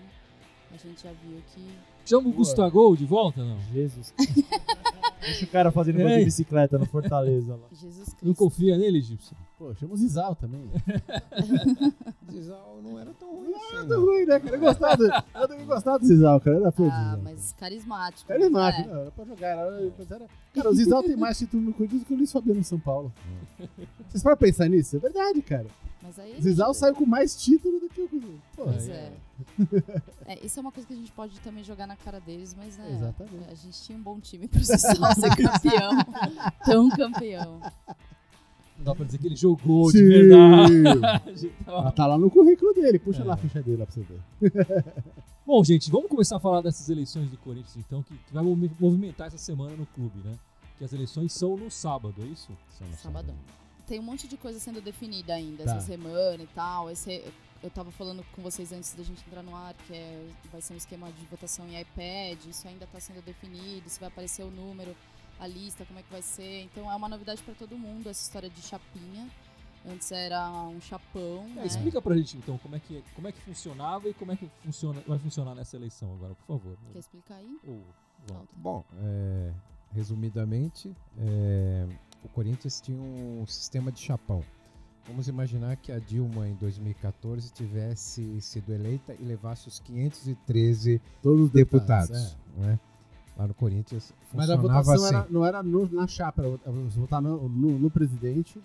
a 0.72 0.76
gente 0.76 1.02
já 1.02 1.10
viu 1.12 1.38
que. 1.54 1.60
Chama 2.06 2.28
o. 2.28 2.32
Gustavo 2.32 2.96
de 2.96 3.04
volta, 3.04 3.44
não? 3.44 3.58
Jesus. 3.72 4.12
Deixa 5.20 5.44
o 5.44 5.48
cara 5.48 5.70
fazendo 5.70 5.98
gol 5.98 6.08
de 6.08 6.24
bicicleta 6.24 6.78
no 6.78 6.86
Fortaleza 6.86 7.54
lá. 7.54 7.68
Jesus 7.72 8.08
Cristo. 8.08 8.26
Não 8.26 8.34
confia 8.34 8.78
nele, 8.78 9.00
Gibson? 9.02 9.34
Pô, 9.58 9.74
chama 9.74 9.92
o 9.92 9.96
Zizal 9.96 10.34
também. 10.34 10.62
Zizal 12.30 12.80
não 12.82 12.98
era 12.98 13.12
tão 13.14 13.36
ruim 13.36 13.52
assim, 13.54 13.74
Nada 13.76 13.96
não. 13.96 14.04
ruim, 14.04 14.24
né, 14.24 14.40
cara? 14.40 14.56
Eu 14.56 14.60
gostava 14.60 14.96
do, 14.96 15.04
eu 15.04 15.48
também 15.48 15.66
gostava 15.66 15.98
do 15.98 16.06
Zizal, 16.06 16.40
cara. 16.40 16.56
Era 16.56 16.72
fã 16.72 16.88
Ah, 16.90 17.04
Zizal. 17.04 17.20
mas 17.22 17.52
carismático. 17.58 18.28
Carismático, 18.28 18.88
né? 18.88 18.94
não, 18.94 19.00
era 19.02 19.10
pra 19.10 19.24
jogar. 19.26 19.48
Era, 19.48 19.92
mas 19.98 20.10
era- 20.10 20.26
Cara, 20.54 20.70
o 20.70 20.74
Zizal 20.74 21.02
tem 21.02 21.16
mais 21.16 21.38
título 21.38 21.62
no 21.62 21.72
Corinthians 21.74 22.02
do 22.02 22.06
que 22.06 22.14
o 22.14 22.16
Luiz 22.16 22.32
Fabiano 22.32 22.58
no 22.60 22.64
São 22.64 22.80
Paulo. 22.80 23.12
Vocês 24.08 24.22
podem 24.22 24.38
pensar 24.38 24.68
nisso? 24.68 24.96
É 24.96 24.98
verdade, 24.98 25.42
cara. 25.42 25.66
Mas 26.02 26.18
aí. 26.18 26.36
O 26.38 26.42
Zizal 26.42 26.72
saiu 26.74 26.94
com 26.94 27.04
mais 27.06 27.36
título 27.40 27.78
do 27.80 27.88
que 27.88 28.00
o. 28.00 28.08
Pô, 28.56 28.64
Pois 28.64 28.88
Aí, 28.88 28.94
é. 28.94 29.12
É, 30.26 30.46
Isso 30.46 30.58
é 30.58 30.62
uma 30.62 30.72
coisa 30.72 30.86
que 30.86 30.92
a 30.94 30.96
gente 30.96 31.12
pode 31.12 31.38
também 31.40 31.62
jogar 31.62 31.86
na 31.86 31.96
cara 31.96 32.20
deles, 32.20 32.54
mas 32.56 32.76
né, 32.78 32.90
Exatamente. 32.96 33.50
a 33.50 33.54
gente 33.54 33.82
tinha 33.82 33.98
um 33.98 34.02
bom 34.02 34.18
time 34.20 34.48
pro 34.48 34.60
Zizal 34.62 35.14
ser 35.14 35.36
campeão. 35.36 35.90
Tão 36.64 36.88
campeão. 36.90 37.60
Não 38.78 38.84
dá 38.84 38.94
pra 38.94 39.04
dizer 39.04 39.18
que 39.18 39.26
ele 39.26 39.36
jogou 39.36 39.92
de 39.92 39.98
Sim. 39.98 40.08
verdade. 40.08 41.52
Ah, 41.66 41.92
tá 41.92 42.06
lá 42.06 42.16
no 42.18 42.30
currículo 42.30 42.72
dele. 42.74 42.98
Puxa 42.98 43.20
É. 43.22 43.24
lá 43.24 43.34
a 43.34 43.36
ficha 43.36 43.62
dele 43.62 43.76
lá 43.78 43.86
pra 43.86 43.94
você 43.94 44.02
ver. 44.02 44.84
Bom, 45.46 45.62
gente, 45.64 45.90
vamos 45.90 46.08
começar 46.08 46.36
a 46.36 46.40
falar 46.40 46.60
dessas 46.62 46.88
eleições 46.88 47.28
do 47.28 47.36
Corinthians, 47.38 47.76
então, 47.76 48.02
que, 48.02 48.14
que 48.14 48.32
vai 48.32 48.42
movi- 48.42 48.70
movimentar 48.78 49.26
essa 49.26 49.38
semana 49.38 49.74
no 49.76 49.84
clube, 49.86 50.18
né? 50.24 50.32
Que 50.78 50.84
as 50.84 50.92
eleições 50.92 51.32
são 51.32 51.56
no 51.56 51.70
sábado, 51.70 52.14
é 52.22 52.26
isso? 52.26 52.50
Sabadão. 53.02 53.34
Tem 53.90 53.98
um 53.98 54.04
monte 54.04 54.28
de 54.28 54.36
coisa 54.36 54.60
sendo 54.60 54.80
definida 54.80 55.34
ainda 55.34 55.64
Tá. 55.64 55.72
essa 55.72 55.80
semana 55.84 56.40
e 56.40 56.46
tal. 56.54 56.88
Esse, 56.88 57.24
eu 57.60 57.68
tava 57.70 57.90
falando 57.90 58.24
com 58.36 58.40
vocês 58.40 58.70
antes 58.70 58.94
da 58.94 59.02
gente 59.02 59.20
entrar 59.26 59.42
no 59.42 59.56
ar, 59.56 59.74
que 59.74 59.92
é, 59.92 60.28
vai 60.52 60.60
ser 60.60 60.74
um 60.74 60.76
esquema 60.76 61.10
de 61.10 61.26
votação 61.26 61.66
em 61.66 61.80
iPad. 61.80 62.38
Isso 62.48 62.68
ainda 62.68 62.86
tá 62.86 63.00
sendo 63.00 63.20
definido, 63.20 63.90
se 63.90 63.98
vai 63.98 64.08
aparecer 64.08 64.44
o 64.44 64.50
número, 64.52 64.94
a 65.40 65.46
lista, 65.48 65.84
como 65.84 65.98
é 65.98 66.04
que 66.04 66.12
vai 66.12 66.22
ser. 66.22 66.62
Então 66.62 66.88
é 66.88 66.94
uma 66.94 67.08
novidade 67.08 67.42
para 67.42 67.52
todo 67.52 67.76
mundo 67.76 68.08
essa 68.08 68.22
história 68.22 68.48
de 68.48 68.62
chapinha. 68.62 69.28
Antes 69.84 70.12
era 70.12 70.48
um 70.68 70.80
chapão. 70.80 71.46
É, 71.50 71.54
né? 71.54 71.66
explica 71.66 72.00
pra 72.00 72.16
gente 72.16 72.36
então 72.36 72.56
como 72.58 72.76
é, 72.76 72.78
que, 72.78 73.02
como 73.16 73.26
é 73.26 73.32
que 73.32 73.40
funcionava 73.40 74.08
e 74.08 74.14
como 74.14 74.30
é 74.30 74.36
que 74.36 74.48
funciona, 74.62 75.02
vai 75.04 75.18
funcionar 75.18 75.56
nessa 75.56 75.74
eleição 75.74 76.14
agora, 76.14 76.36
por 76.36 76.46
favor. 76.46 76.78
Quer 76.92 76.98
explicar 77.00 77.38
aí? 77.38 77.58
Walter. 78.28 78.54
Bom, 78.54 78.84
é, 79.02 79.52
resumidamente, 79.92 80.94
é, 81.18 81.88
o 82.24 82.28
Corinthians 82.28 82.80
tinha 82.80 82.98
um 83.00 83.44
sistema 83.46 83.90
de 83.90 84.00
chapão. 84.00 84.42
Vamos 85.06 85.26
imaginar 85.28 85.76
que 85.76 85.90
a 85.90 85.98
Dilma 85.98 86.46
em 86.46 86.54
2014 86.54 87.50
tivesse 87.52 88.40
sido 88.40 88.72
eleita 88.72 89.14
e 89.18 89.24
levasse 89.24 89.66
os 89.66 89.80
513 89.80 91.00
Todos 91.22 91.46
os 91.46 91.50
deputados. 91.50 92.08
deputados, 92.10 92.36
é. 92.58 92.60
né? 92.66 92.80
Lá 93.36 93.46
no 93.48 93.54
Corinthians 93.54 94.12
Mas 94.34 94.50
a 94.50 94.56
votação 94.56 94.94
assim. 94.94 95.14
era, 95.14 95.26
não 95.30 95.44
era 95.46 95.62
no- 95.62 95.88
na 95.90 96.06
chapa, 96.06 96.42
era 96.42 96.50
você 96.72 97.00
votar 97.00 97.22
no, 97.22 97.48
no- 97.48 97.78
no 97.78 97.90
presidente. 97.90 98.60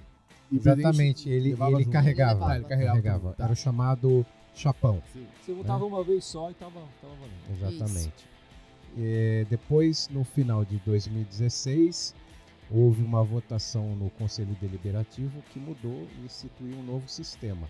e 0.51 0.57
Exatamente, 0.57 1.24
presidente 1.24 1.29
ele, 1.29 1.50
ele 1.53 1.55
junto. 1.83 1.89
carregava. 1.89 2.31
Ele 2.31 2.39
levava. 2.39 2.55
Ele 2.57 2.65
carregava 2.65 3.19
tudo, 3.19 3.33
tá. 3.35 3.43
Era 3.45 3.53
o 3.53 3.55
chamado 3.55 4.25
chapão. 4.53 5.01
Você 5.43 5.53
votava 5.53 5.85
uma 5.85 6.03
vez 6.03 6.25
só 6.25 6.51
e 6.51 6.53
tava, 6.53 6.81
tava 7.01 7.13
valendo. 7.15 7.74
Exatamente. 7.74 8.25
E 8.97 9.45
depois, 9.50 10.09
no 10.09 10.24
final 10.24 10.63
de 10.65 10.77
2016, 10.79 12.13
houve 12.72 13.03
uma 13.03 13.24
votação 13.24 13.95
no 13.95 14.10
Conselho 14.12 14.55
Deliberativo 14.60 15.41
que 15.51 15.60
mudou 15.60 16.07
e 16.17 16.25
instituiu 16.25 16.77
um 16.77 16.84
novo 16.84 17.07
sistema. 17.07 17.67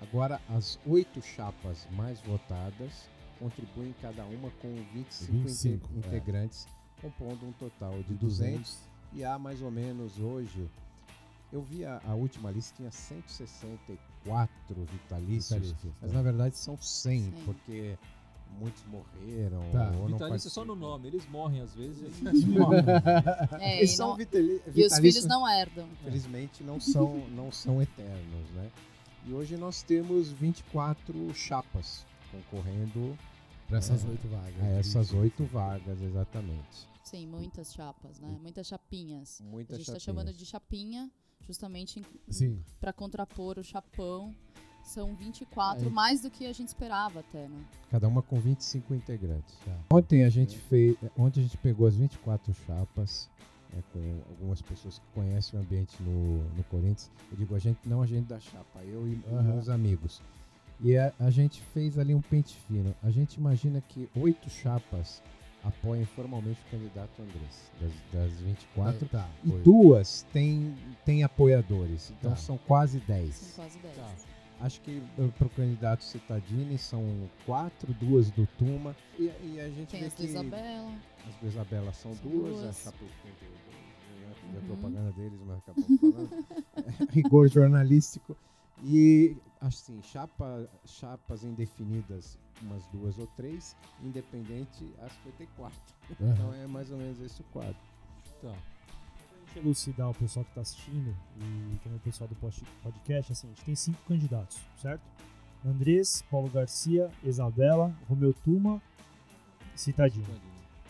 Agora, 0.00 0.40
as 0.48 0.78
oito 0.86 1.20
chapas 1.20 1.86
mais 1.90 2.20
votadas 2.20 3.08
contribuem 3.38 3.94
cada 4.00 4.24
uma 4.24 4.50
com 4.62 4.72
25, 4.94 5.32
inte- 5.36 5.42
25, 5.48 5.88
é. 5.94 5.98
integrantes, 5.98 6.66
compondo 7.00 7.46
um 7.46 7.52
total 7.52 8.00
de 8.04 8.14
200. 8.14 8.78
E 9.12 9.24
há 9.24 9.38
mais 9.38 9.62
ou 9.62 9.70
menos 9.70 10.18
hoje, 10.18 10.68
eu 11.52 11.62
vi 11.62 11.84
a, 11.84 12.00
a 12.06 12.14
última 12.14 12.50
lista, 12.50 12.76
tinha 12.76 12.90
164 12.90 14.58
vitalícios. 14.92 15.50
Vitalícios, 15.72 15.92
Mas 16.00 16.10
tá. 16.10 16.16
na 16.16 16.22
verdade 16.22 16.56
são 16.56 16.76
100, 16.76 17.20
Sim. 17.22 17.32
porque 17.44 17.98
muitos 18.58 18.84
morreram. 18.86 19.60
Tá. 19.72 19.90
ou 20.00 20.06
Vitalício 20.06 20.48
é 20.48 20.50
só 20.50 20.64
no 20.64 20.74
nome, 20.74 21.08
eles 21.08 21.26
morrem 21.28 21.60
às 21.60 21.74
vezes. 21.74 22.12
É, 23.60 23.78
Eles 23.78 23.92
e, 23.92 23.96
são 23.96 24.08
não- 24.10 24.16
vitali- 24.16 24.62
e 24.74 24.84
os 24.84 24.96
filhos 24.98 25.24
não 25.26 25.48
herdam. 25.48 25.88
Infelizmente 26.00 26.62
não 26.62 26.80
são, 26.80 27.18
não 27.30 27.50
são 27.52 27.80
eternos, 27.82 28.50
né? 28.54 28.70
E 29.26 29.32
hoje 29.32 29.56
nós 29.56 29.82
temos 29.82 30.30
24 30.30 31.34
chapas 31.34 32.04
concorrendo 32.30 33.16
Pra 33.68 33.78
essas 33.78 34.02
É. 34.04 34.08
oito 34.08 34.26
vagas. 34.28 34.62
a 34.62 34.66
essas 34.78 35.12
oito 35.12 35.44
vagas, 35.44 36.00
exatamente. 36.00 36.88
Sim, 37.04 37.26
muitas 37.26 37.72
chapas, 37.74 38.18
né? 38.18 38.38
Muitas 38.40 38.66
chapinhas. 38.66 39.42
Muitas 39.44 39.74
a 39.74 39.78
gente 39.78 39.86
tá 39.86 39.92
chapinhas. 39.98 40.02
chamando 40.02 40.32
de 40.32 40.46
chapinha 40.46 41.10
justamente 41.46 42.02
para 42.80 42.92
contrapor 42.92 43.58
o 43.58 43.62
chapão. 43.64 44.34
São 44.88 45.14
24, 45.14 45.86
Aí. 45.86 45.92
mais 45.92 46.22
do 46.22 46.30
que 46.30 46.46
a 46.46 46.52
gente 46.52 46.68
esperava 46.68 47.20
até, 47.20 47.46
né? 47.46 47.60
Cada 47.90 48.08
uma 48.08 48.22
com 48.22 48.40
25 48.40 48.94
integrantes. 48.94 49.54
Tá. 49.64 49.76
Ontem 49.92 50.24
a 50.24 50.30
gente 50.30 50.56
fez, 50.58 50.96
ontem 51.16 51.40
a 51.40 51.42
gente 51.42 51.58
pegou 51.58 51.86
as 51.86 51.94
24 51.94 52.54
chapas 52.66 53.28
né, 53.72 53.82
com 53.92 54.20
algumas 54.30 54.62
pessoas 54.62 54.98
que 54.98 55.04
conhecem 55.14 55.58
o 55.58 55.62
ambiente 55.62 55.94
no, 56.02 56.38
no 56.54 56.64
Corinthians. 56.64 57.10
Eu 57.30 57.36
digo 57.36 57.54
a 57.54 57.58
gente, 57.58 57.78
não 57.84 58.00
a 58.00 58.06
gente 58.06 58.26
da 58.26 58.40
chapa, 58.40 58.82
eu 58.82 59.06
e 59.06 59.20
Aham. 59.30 59.42
meus 59.42 59.68
amigos. 59.68 60.22
E 60.80 60.96
a, 60.96 61.12
a 61.20 61.28
gente 61.30 61.60
fez 61.74 61.98
ali 61.98 62.14
um 62.14 62.20
pente 62.22 62.56
fino. 62.66 62.94
A 63.02 63.10
gente 63.10 63.34
imagina 63.34 63.80
que 63.82 64.08
oito 64.16 64.48
chapas 64.48 65.22
apoiem 65.64 66.04
formalmente 66.06 66.60
o 66.66 66.70
candidato 66.70 67.20
Andrés, 67.20 67.70
das, 67.80 67.92
das 68.12 68.40
24. 68.40 69.06
Tá. 69.08 69.28
E 69.44 69.50
duas 69.50 70.24
têm, 70.32 70.74
têm 71.04 71.24
apoiadores, 71.24 72.10
então 72.18 72.30
Tá. 72.30 72.36
são 72.36 72.56
quase 72.58 72.98
São 73.00 73.06
10. 73.08 73.52
quase 73.56 73.78
10. 73.80 73.94
Tá. 73.96 74.08
Acho 74.60 74.80
que 74.80 75.00
para 75.36 75.46
o 75.46 75.50
candidato 75.50 76.02
Citadini 76.02 76.76
são 76.78 77.30
quatro, 77.46 77.92
duas 77.94 78.30
do 78.30 78.46
Tuma. 78.58 78.94
E, 79.18 79.24
e 79.24 79.60
a 79.60 79.68
gente 79.70 79.88
Tem 79.90 80.00
vê 80.00 80.06
as 80.06 80.14
que 80.14 80.24
Isabela. 80.24 80.92
as 81.28 81.34
do 81.36 81.46
Isabela 81.46 81.92
são 81.92 82.14
São 82.16 82.30
duas, 82.30 82.60
duas. 82.60 82.86
a 82.88 82.92
Uhum. 84.50 84.60
propaganda 84.66 85.12
deles, 85.12 85.38
mas 85.46 85.58
acabamos 85.58 86.00
falando. 86.00 86.30
É, 86.78 87.12
Rigor 87.12 87.48
jornalístico. 87.48 88.36
E 88.84 89.36
assim, 89.60 90.00
chapa, 90.02 90.68
chapas 90.86 91.42
indefinidas, 91.42 92.38
umas 92.62 92.84
duas 92.86 93.18
ou 93.18 93.26
três, 93.36 93.76
independente 94.02 94.94
as 95.02 95.12
54. 95.24 95.76
Aham. 96.20 96.32
Então 96.32 96.54
é 96.54 96.66
mais 96.68 96.90
ou 96.90 96.96
menos 96.98 97.20
esse 97.20 97.40
o 97.40 97.44
quadro. 97.52 97.76
Tá. 98.40 98.54
Gente 99.54 99.58
elucidar 99.64 100.10
o 100.10 100.14
pessoal 100.14 100.44
que 100.44 100.50
está 100.50 100.60
assistindo 100.60 101.14
e 101.38 101.78
também 101.82 101.96
o 101.96 102.00
pessoal 102.00 102.28
do 102.28 102.34
podcast, 102.82 103.32
assim, 103.32 103.46
a 103.46 103.50
gente 103.50 103.64
tem 103.64 103.74
cinco 103.74 103.98
candidatos, 104.06 104.58
certo? 104.80 105.02
Andrés, 105.64 106.22
Paulo 106.30 106.48
Garcia, 106.48 107.10
Isabela, 107.24 107.92
Romeu 108.08 108.32
Tuma 108.32 108.80
e 109.74 109.80
Citadini. 109.80 110.24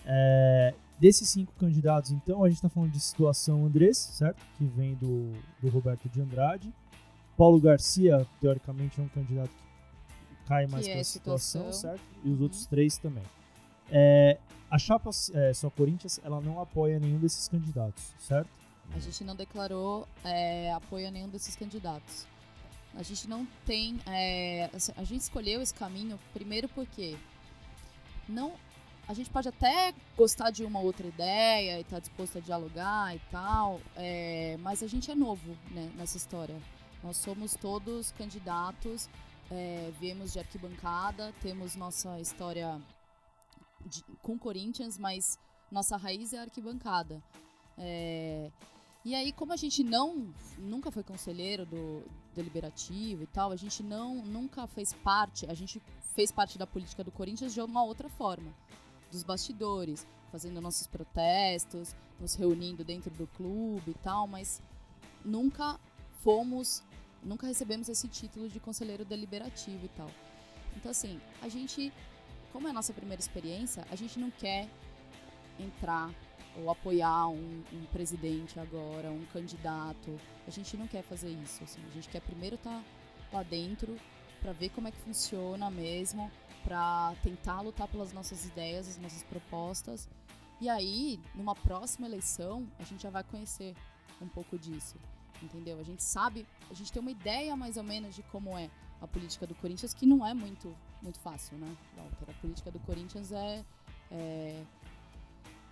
É, 0.04 0.74
desses 0.98 1.28
cinco 1.28 1.52
candidatos, 1.58 2.10
então, 2.10 2.44
a 2.44 2.48
gente 2.48 2.56
está 2.58 2.68
falando 2.68 2.90
de 2.92 3.00
situação 3.00 3.64
Andrés, 3.64 3.96
certo? 3.96 4.42
Que 4.56 4.64
vem 4.64 4.94
do, 4.94 5.32
do 5.62 5.68
Roberto 5.70 6.08
de 6.08 6.20
Andrade. 6.20 6.72
Paulo 7.36 7.60
Garcia, 7.60 8.26
teoricamente, 8.40 9.00
é 9.00 9.04
um 9.04 9.08
candidato 9.08 9.50
que 9.50 10.46
cai 10.46 10.66
mais 10.66 10.84
Que 10.84 10.90
para 10.90 10.98
é 10.98 11.02
a 11.02 11.04
situação, 11.04 11.72
situação. 11.72 11.90
certo? 11.96 12.02
E 12.24 12.28
os 12.30 12.36
Uhum. 12.36 12.42
outros 12.42 12.66
três 12.66 12.98
também. 12.98 13.22
É, 13.90 14.38
a 14.70 14.78
chapa 14.78 15.10
é, 15.34 15.52
Só 15.54 15.70
Corinthians, 15.70 16.20
ela 16.22 16.40
não 16.40 16.60
apoia 16.60 16.98
nenhum 16.98 17.18
desses 17.18 17.48
candidatos, 17.48 18.12
certo? 18.18 18.50
A 18.94 18.98
gente 18.98 19.22
não 19.24 19.34
declarou 19.34 20.06
é, 20.24 20.72
apoio 20.72 21.08
a 21.08 21.10
nenhum 21.10 21.28
desses 21.28 21.54
candidatos. 21.56 22.26
A 22.94 23.02
gente 23.02 23.28
não 23.28 23.46
tem. 23.66 23.98
é, 24.06 24.70
assim, 24.74 24.92
a 24.96 25.04
gente 25.04 25.20
escolheu 25.20 25.60
esse 25.60 25.74
caminho 25.74 26.18
primeiro 26.32 26.68
porque 26.68 27.16
não. 28.28 28.52
A 29.06 29.14
gente 29.14 29.30
pode 29.30 29.48
até 29.48 29.94
gostar 30.16 30.50
de 30.50 30.64
uma 30.64 30.80
outra 30.80 31.06
ideia 31.06 31.78
e 31.78 31.80
estar 31.80 31.98
disposto 31.98 32.36
a 32.36 32.40
dialogar 32.42 33.16
e 33.16 33.18
tal, 33.30 33.80
é, 33.96 34.58
mas 34.60 34.82
a 34.82 34.86
gente 34.86 35.10
é 35.10 35.14
novo 35.14 35.56
né, 35.70 35.90
nessa 35.96 36.18
história. 36.18 36.54
Nós 37.02 37.16
somos 37.16 37.54
todos 37.54 38.12
candidatos, 38.12 39.08
é, 39.50 39.90
viemos 39.98 40.32
de 40.32 40.40
arquibancada, 40.40 41.32
temos 41.40 41.74
nossa 41.74 42.20
história 42.20 42.78
de- 43.84 44.02
com 44.22 44.38
Corinthians, 44.38 44.98
mas 44.98 45.38
nossa 45.70 45.96
raiz 45.96 46.32
é 46.32 46.38
a 46.38 46.42
arquibancada. 46.42 47.22
É, 47.76 48.50
e 49.04 49.14
aí, 49.14 49.32
como 49.32 49.52
a 49.52 49.56
gente 49.56 49.82
não 49.84 50.32
nunca 50.58 50.90
foi 50.90 51.02
conselheiro 51.02 51.64
do 51.64 52.02
deliberativo 52.34 53.22
e 53.22 53.26
tal, 53.26 53.52
a 53.52 53.56
gente 53.56 53.82
não 53.82 54.16
nunca 54.24 54.66
fez 54.66 54.92
parte, 54.92 55.46
a 55.50 55.54
gente 55.54 55.80
fez 56.14 56.30
parte 56.32 56.58
da 56.58 56.66
política 56.66 57.02
do 57.04 57.10
Corinthians 57.10 57.54
de 57.54 57.60
uma 57.60 57.82
outra 57.82 58.08
forma, 58.08 58.52
dos 59.10 59.22
bastidores, 59.22 60.06
fazendo 60.30 60.60
nossos 60.60 60.86
protestos, 60.86 61.94
nos 62.20 62.34
reunindo 62.34 62.84
dentro 62.84 63.10
do 63.10 63.26
clube 63.28 63.92
e 63.92 63.94
tal, 63.94 64.26
mas 64.26 64.60
nunca 65.24 65.78
fomos, 66.22 66.82
nunca 67.22 67.46
recebemos 67.46 67.88
esse 67.88 68.08
título 68.08 68.48
de 68.48 68.60
conselheiro 68.60 69.04
deliberativo 69.04 69.86
e 69.86 69.88
tal. 69.88 70.10
Então 70.76 70.90
assim, 70.90 71.20
a 71.40 71.48
gente, 71.48 71.92
como 72.52 72.66
é 72.66 72.70
a 72.70 72.74
nossa 72.74 72.92
primeira 72.92 73.20
experiência, 73.20 73.84
a 73.90 73.96
gente 73.96 74.18
não 74.18 74.30
quer 74.30 74.68
entrar 75.58 76.10
ou 76.56 76.70
apoiar 76.70 77.28
um, 77.28 77.62
um 77.72 77.84
presidente 77.92 78.58
agora, 78.58 79.10
um 79.10 79.24
candidato. 79.32 80.18
A 80.46 80.50
gente 80.50 80.76
não 80.76 80.86
quer 80.86 81.02
fazer 81.02 81.30
isso. 81.30 81.62
assim. 81.62 81.80
A 81.86 81.94
gente 81.94 82.08
quer 82.08 82.20
primeiro 82.20 82.56
estar 82.56 82.82
lá 83.32 83.42
dentro 83.42 83.96
para 84.40 84.52
ver 84.52 84.70
como 84.70 84.88
é 84.88 84.90
que 84.90 84.98
funciona 84.98 85.70
mesmo, 85.70 86.30
para 86.64 87.14
tentar 87.22 87.60
lutar 87.60 87.88
pelas 87.88 88.12
nossas 88.12 88.44
ideias, 88.44 88.88
as 88.88 88.98
nossas 88.98 89.22
propostas. 89.24 90.08
E 90.60 90.68
aí, 90.68 91.20
numa 91.34 91.54
próxima 91.54 92.06
eleição, 92.06 92.66
a 92.78 92.84
gente 92.84 93.02
já 93.02 93.10
vai 93.10 93.22
conhecer 93.22 93.74
um 94.20 94.28
pouco 94.28 94.58
disso. 94.58 94.96
Entendeu? 95.40 95.78
A 95.78 95.84
gente 95.84 96.02
sabe, 96.02 96.44
a 96.68 96.74
gente 96.74 96.92
tem 96.92 97.00
uma 97.00 97.12
ideia 97.12 97.54
mais 97.54 97.76
ou 97.76 97.84
menos 97.84 98.14
de 98.14 98.22
como 98.24 98.58
é 98.58 98.68
a 99.00 99.06
política 99.06 99.46
do 99.46 99.54
Corinthians, 99.54 99.94
que 99.94 100.06
não 100.06 100.26
é 100.26 100.34
muito, 100.34 100.74
muito 101.02 101.18
fácil, 101.20 101.56
né, 101.58 101.76
Walter? 101.96 102.30
A 102.30 102.40
política 102.40 102.70
do 102.70 102.78
Corinthians 102.80 103.32
é- 103.32 103.64
é 104.10 104.64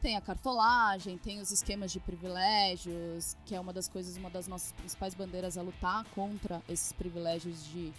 tem 0.01 0.15
a 0.17 0.21
cartolagem, 0.21 1.19
tem 1.19 1.41
os 1.41 1.51
esquemas 1.51 1.91
de 1.91 1.99
privilégios, 1.99 3.37
que 3.45 3.55
é 3.55 3.61
uma 3.61 3.73
das 3.73 3.89
coisas, 3.89 4.17
uma 4.17 4.31
das 4.31 4.47
nossas 4.47 4.73
principais 4.73 5.15
bandeiras 5.15 5.57
é 5.57 5.63
lutar 5.63 6.05
contra 6.15 6.63
esses 6.69 6.93
privilégios 6.93 7.65
de, 7.65 7.93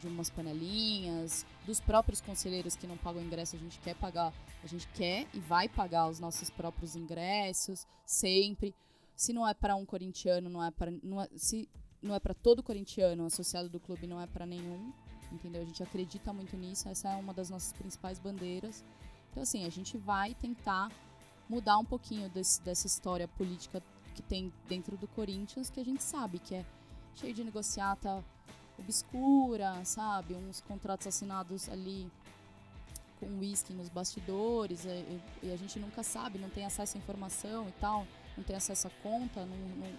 de 0.00 0.08
umas 0.08 0.30
panelinhas, 0.30 1.46
dos 1.64 1.80
próprios 1.80 2.20
conselheiros 2.20 2.74
que 2.74 2.86
não 2.86 2.96
pagam 2.96 3.22
ingresso, 3.22 3.54
a 3.54 3.58
gente 3.58 3.78
quer 3.80 3.94
pagar, 3.94 4.32
a 4.62 4.66
gente 4.66 4.88
quer 4.88 5.28
e 5.32 5.38
vai 5.38 5.68
pagar 5.68 6.08
os 6.08 6.18
nossos 6.18 6.50
próprios 6.50 6.96
ingressos, 6.96 7.86
sempre. 8.04 8.74
Se 9.14 9.32
não 9.32 9.46
é 9.46 9.54
para 9.54 9.76
um 9.76 9.84
corintiano, 9.84 10.48
não 10.50 10.64
é 10.64 10.72
para 10.72 10.90
é, 10.90 11.28
se 11.36 11.68
não 12.04 12.14
é 12.14 12.20
para 12.20 12.34
todo 12.34 12.62
corintiano, 12.62 13.24
associado 13.26 13.68
do 13.68 13.80
clube 13.80 14.06
não 14.06 14.20
é 14.20 14.26
para 14.26 14.44
nenhum, 14.46 14.92
entendeu? 15.32 15.62
A 15.62 15.64
gente 15.64 15.82
acredita 15.82 16.32
muito 16.32 16.56
nisso, 16.56 16.88
essa 16.88 17.08
é 17.08 17.16
uma 17.16 17.32
das 17.32 17.50
nossas 17.50 17.72
principais 17.72 18.18
bandeiras. 18.18 18.84
Então 19.30 19.42
assim, 19.42 19.64
a 19.64 19.70
gente 19.70 19.96
vai 19.96 20.34
tentar 20.34 20.90
mudar 21.48 21.78
um 21.78 21.84
pouquinho 21.84 22.28
desse- 22.28 22.62
dessa 22.62 22.86
história 22.86 23.26
política 23.26 23.82
que 24.14 24.22
tem 24.22 24.52
dentro 24.68 24.96
do 24.96 25.08
Corinthians, 25.08 25.70
que 25.70 25.80
a 25.80 25.84
gente 25.84 26.02
sabe 26.02 26.38
que 26.38 26.54
é 26.54 26.64
cheio 27.16 27.34
de 27.34 27.42
negociata 27.42 28.24
obscura, 28.78 29.84
sabe? 29.84 30.34
Uns 30.34 30.60
contratos 30.60 31.06
assinados 31.06 31.68
ali 31.68 32.10
com 33.18 33.26
uísque 33.38 33.72
nos 33.72 33.88
bastidores 33.88 34.84
e, 34.84 35.20
e, 35.42 35.52
a 35.52 35.56
gente 35.56 35.78
nunca 35.78 36.02
sabe, 36.02 36.38
não 36.38 36.50
tem 36.50 36.64
acesso 36.64 36.96
à 36.96 37.00
informação 37.00 37.68
e 37.68 37.72
tal, 37.72 38.06
não 38.36 38.44
tem 38.44 38.56
acesso 38.56 38.88
à 38.88 38.90
conta, 39.02 39.46
não, 39.46 39.56
não, 39.56 39.92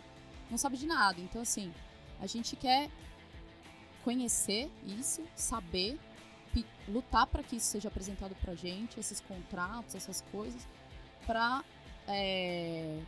não 0.52 0.58
sabe 0.58 0.78
de 0.78 0.86
nada. 0.86 1.20
Então, 1.22 1.42
assim, 1.42 1.74
a 2.22 2.27
gente 2.27 2.55
quer 2.55 2.89
conhecer 4.03 4.72
isso, 4.86 5.24
saber, 5.36 6.00
lutar 6.88 7.27
para 7.27 7.43
que 7.43 7.55
isso 7.55 7.67
seja 7.67 7.89
apresentado 7.89 8.36
para 8.36 8.55
gente, 8.55 9.00
esses 9.00 9.19
contratos, 9.19 9.95
essas 9.95 10.22
coisas, 10.31 10.67
para 11.25 11.63
é, 12.07 13.01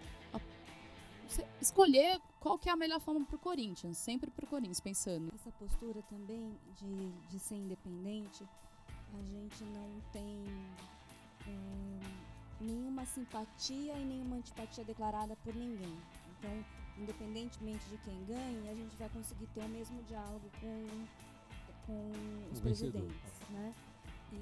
escolher 1.61 2.19
qual 2.39 2.57
que 2.57 2.69
é 2.69 2.71
a 2.71 2.75
melhor 2.75 2.99
forma 2.99 3.25
para 3.25 3.35
o 3.35 3.39
Corinthians, 3.39 3.97
sempre 3.97 4.31
para 4.31 4.45
o 4.45 4.47
Corinthians, 4.47 4.79
pensando. 4.79 5.31
Essa 5.33 5.51
postura 5.51 6.01
também 6.03 6.57
de, 6.75 7.11
de 7.29 7.39
ser 7.39 7.55
independente, 7.55 8.43
a 9.13 9.21
gente 9.23 9.63
não 9.63 10.01
tem 10.11 10.43
é, 11.47 12.63
nenhuma 12.63 13.05
simpatia 13.05 13.93
e 13.93 14.05
nenhuma 14.05 14.37
antipatia 14.37 14.83
declarada 14.83 15.35
por 15.37 15.53
ninguém. 15.55 15.95
Então, 16.37 16.65
independentemente 16.99 17.87
de 17.89 17.97
quem 17.99 18.23
ganhe, 18.25 18.69
a 18.69 18.73
gente 18.73 18.95
vai 18.95 19.09
conseguir 19.09 19.47
ter 19.47 19.61
o 19.61 19.69
mesmo 19.69 20.01
diálogo 20.03 20.49
com, 20.59 20.87
com 21.85 22.11
os 22.51 22.59
presidentes, 22.59 23.39
né? 23.49 23.73
E, 24.31 24.35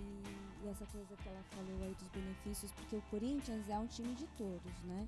e, 0.63 0.69
essa 0.69 0.85
coisa 0.87 1.15
que 1.15 1.29
ela 1.29 1.43
falou 1.51 1.83
aí 1.83 1.93
dos 1.93 2.07
benefícios, 2.09 2.71
porque 2.71 2.95
o 2.95 3.01
Corinthians 3.03 3.69
é 3.69 3.77
um 3.77 3.87
time 3.87 4.15
de 4.15 4.25
todos, 4.37 4.81
né? 4.83 5.07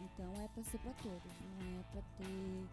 Então 0.00 0.32
é 0.42 0.48
para 0.48 0.62
ser 0.64 0.78
para 0.78 0.92
todos, 0.94 1.32
não 1.60 1.80
é 1.80 1.82
para 1.92 2.02
ter. 2.18 2.66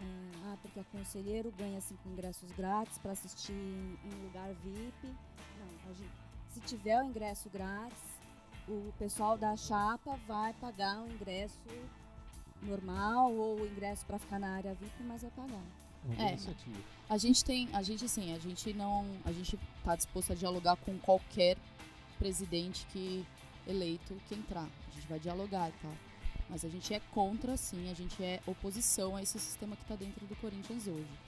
É, 0.00 0.04
ah, 0.44 0.56
porque 0.62 0.78
o 0.78 0.84
conselheiro 0.84 1.50
ganha 1.58 1.80
cinco 1.80 2.08
ingressos 2.08 2.52
grátis 2.52 2.98
para 2.98 3.12
assistir 3.12 3.52
em 3.52 4.24
lugar 4.26 4.52
VIP. 4.54 5.08
Não, 5.58 5.94
gente, 5.94 6.12
se 6.50 6.60
tiver 6.60 7.02
o 7.02 7.04
ingresso 7.04 7.50
grátis, 7.50 7.98
o 8.68 8.92
pessoal 8.98 9.36
da 9.36 9.56
chapa 9.56 10.16
vai 10.26 10.52
pagar 10.54 11.00
o 11.00 11.10
ingresso 11.10 11.58
normal 12.62 13.32
ou 13.32 13.60
o 13.60 13.66
ingresso 13.66 14.04
para 14.06 14.18
ficar 14.18 14.38
na 14.38 14.50
área 14.50 14.74
VIP, 14.74 15.02
mas 15.04 15.22
vai 15.22 15.30
pagar. 15.30 15.64
É, 16.16 16.36
a 17.08 17.18
gente 17.18 17.44
tem, 17.44 17.68
a 17.72 17.82
gente 17.82 18.04
assim, 18.04 18.32
a 18.32 18.38
gente 18.38 18.72
não, 18.72 19.04
a 19.24 19.32
gente 19.32 19.58
está 19.78 19.96
disposto 19.96 20.32
a 20.32 20.34
dialogar 20.34 20.76
com 20.76 20.96
qualquer 20.98 21.56
presidente 22.18 22.86
que 22.86 23.26
eleito 23.66 24.14
que 24.28 24.34
entrar. 24.34 24.66
A 24.88 24.94
gente 24.94 25.06
vai 25.08 25.18
dialogar 25.18 25.68
e 25.68 25.72
tal. 25.82 25.92
Mas 26.48 26.64
a 26.64 26.68
gente 26.68 26.94
é 26.94 27.00
contra, 27.12 27.56
sim, 27.56 27.90
a 27.90 27.94
gente 27.94 28.22
é 28.22 28.40
oposição 28.46 29.16
a 29.16 29.22
esse 29.22 29.38
sistema 29.38 29.76
que 29.76 29.82
está 29.82 29.96
dentro 29.96 30.24
do 30.26 30.34
Corinthians 30.36 30.86
hoje. 30.86 31.18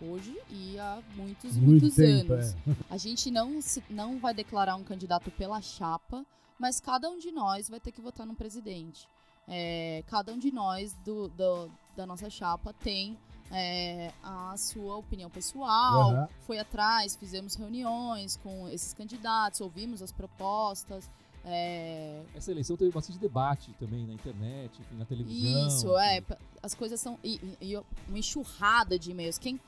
Hoje 0.00 0.38
e 0.50 0.78
há 0.78 1.02
muitos, 1.14 1.56
Muito 1.56 1.84
muitos 1.84 1.94
tempo, 1.96 2.34
anos. 2.34 2.54
É. 2.54 2.56
A 2.92 2.98
gente 2.98 3.30
não, 3.30 3.62
se, 3.62 3.82
não 3.88 4.18
vai 4.18 4.34
declarar 4.34 4.76
um 4.76 4.84
candidato 4.84 5.30
pela 5.30 5.62
chapa, 5.62 6.22
mas 6.58 6.78
cada 6.78 7.08
um 7.08 7.18
de 7.18 7.32
nós 7.32 7.70
vai 7.70 7.80
ter 7.80 7.92
que 7.92 8.02
votar 8.02 8.26
no 8.26 8.34
presidente. 8.34 9.08
É, 9.48 10.02
cada 10.08 10.32
um 10.32 10.38
de 10.38 10.50
nós 10.52 10.92
do, 11.04 11.28
do 11.28 11.70
da 11.96 12.06
nossa 12.06 12.28
chapa 12.28 12.74
tem 12.74 13.16
é, 13.50 14.12
a 14.22 14.56
sua 14.56 14.96
opinião 14.96 15.30
pessoal, 15.30 16.12
uhum. 16.12 16.26
foi 16.40 16.58
atrás, 16.58 17.16
fizemos 17.16 17.54
reuniões 17.54 18.36
com 18.36 18.68
esses 18.68 18.92
candidatos, 18.92 19.60
ouvimos 19.60 20.02
as 20.02 20.12
propostas. 20.12 21.08
É... 21.44 22.22
Essa 22.34 22.50
eleição 22.50 22.76
teve 22.76 22.90
bastante 22.90 23.18
debate 23.18 23.72
também 23.78 24.04
na 24.04 24.12
internet, 24.12 24.80
enfim, 24.80 24.96
na 24.96 25.04
televisão. 25.04 25.68
Isso, 25.68 25.96
é. 25.96 26.22
As 26.60 26.74
coisas 26.74 27.00
são. 27.00 27.18
E, 27.22 27.40
e, 27.60 27.76
uma 28.08 28.18
enxurrada 28.18 28.98
de 28.98 29.12
e-mails. 29.12 29.38
Quem. 29.38 29.60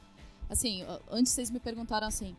Assim, 0.50 0.84
antes 1.08 1.32
vocês 1.32 1.50
me 1.50 1.60
perguntaram 1.60 2.08
assim. 2.08 2.34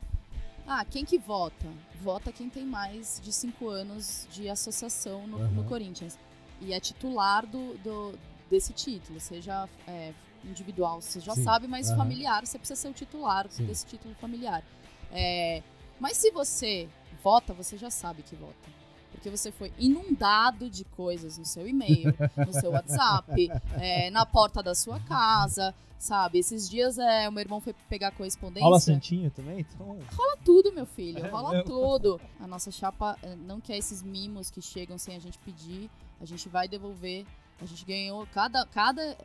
Ah, 0.68 0.84
quem 0.84 1.06
que 1.06 1.18
vota? 1.18 1.66
Vota 2.02 2.34
quem 2.34 2.50
tem 2.50 2.66
mais 2.66 3.20
de 3.24 3.32
cinco 3.32 3.70
anos 3.70 4.28
de 4.30 4.50
associação 4.50 5.26
no, 5.26 5.38
uhum. 5.38 5.52
no 5.52 5.64
Corinthians. 5.64 6.20
E 6.62 6.74
é 6.74 6.80
titular 6.80 7.46
do, 7.46 7.78
do 7.78 8.18
desse 8.50 8.74
título, 8.74 9.20
seja 9.20 9.70
é, 9.88 10.12
individual, 10.44 11.02
você 11.02 11.20
já 11.20 11.36
Sim. 11.36 11.44
sabe, 11.44 11.68
mas 11.68 11.90
uhum. 11.90 11.98
familiar, 11.98 12.46
você 12.46 12.58
precisa 12.58 12.80
ser 12.80 12.88
o 12.90 12.94
titular 12.94 13.48
Sim. 13.50 13.66
desse 13.66 13.86
título 13.86 14.16
familiar. 14.16 14.64
É, 15.12 15.62
mas 16.00 16.18
se 16.18 16.32
você 16.32 16.90
vota, 17.24 17.54
você 17.54 17.78
já 17.78 17.90
sabe 17.90 18.24
que 18.24 18.36
vota. 18.36 18.80
Porque 19.20 19.30
você 19.30 19.52
foi 19.52 19.70
inundado 19.78 20.70
de 20.70 20.86
coisas 20.86 21.38
no 21.38 21.44
seu 21.44 21.68
e-mail, 21.68 22.16
no 22.38 22.54
seu 22.54 22.72
WhatsApp, 22.72 23.52
é, 23.78 24.10
na 24.12 24.26
porta 24.26 24.64
da 24.64 24.74
sua 24.74 24.98
casa, 25.02 25.76
sabe? 25.98 26.40
Esses 26.40 26.70
dias 26.70 26.98
é, 26.98 27.28
o 27.28 27.32
meu 27.34 27.42
irmão 27.42 27.60
foi 27.60 27.76
pegar 27.90 28.12
correspondência. 28.12 28.64
Rola 28.64 28.80
santinho 28.80 29.30
também? 29.30 29.60
Então... 29.60 30.00
Rola 30.16 30.38
tudo, 30.46 30.72
meu 30.72 30.86
filho. 30.86 31.26
É, 31.26 31.28
rola 31.28 31.62
tudo. 31.66 32.20
A 32.40 32.48
nossa 32.48 32.72
chapa 32.72 33.18
é, 33.22 33.36
não 33.36 33.60
quer 33.60 33.78
esses 33.78 34.02
mimos 34.02 34.50
que 34.50 34.62
chegam 34.62 34.98
sem 34.98 35.18
a 35.18 35.20
gente 35.20 35.38
pedir. 35.40 35.90
A 36.22 36.26
gente 36.26 36.48
vai 36.48 36.70
devolver. 36.70 37.26
A 37.62 37.66
gente 37.66 37.84
ganhou 37.84 38.26
cada, 38.34 38.66
cada 38.68 39.18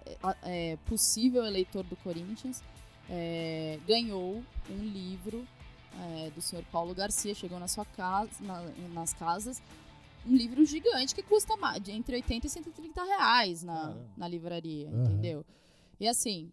é, 0.43 0.77
possível 0.87 1.45
eleitor 1.45 1.85
do 1.85 1.95
Corinthians 1.95 2.65
é, 3.09 3.79
ganhou 3.87 4.43
um 4.69 4.79
livro 4.83 5.47
é, 6.01 6.31
do 6.31 6.43
senhor 6.43 6.65
Paulo 6.73 6.95
Garcia, 6.95 7.35
chegou 7.35 7.59
na 7.59 7.69
sua 7.69 7.85
casa, 7.85 8.31
na, 8.41 8.63
nas 8.93 9.13
casas, 9.13 9.63
um 10.27 10.35
livro 10.35 10.65
gigante 10.65 11.15
que 11.15 11.23
custa 11.23 11.57
mais, 11.57 11.87
entre 11.89 12.17
80 12.17 12.47
e 12.47 12.51
130 12.51 13.05
reais 13.05 13.63
na, 13.63 13.95
na 14.17 14.29
livraria, 14.29 14.89
uhum. 14.89 15.05
entendeu? 15.05 15.45
E 16.01 16.09
assim, 16.09 16.51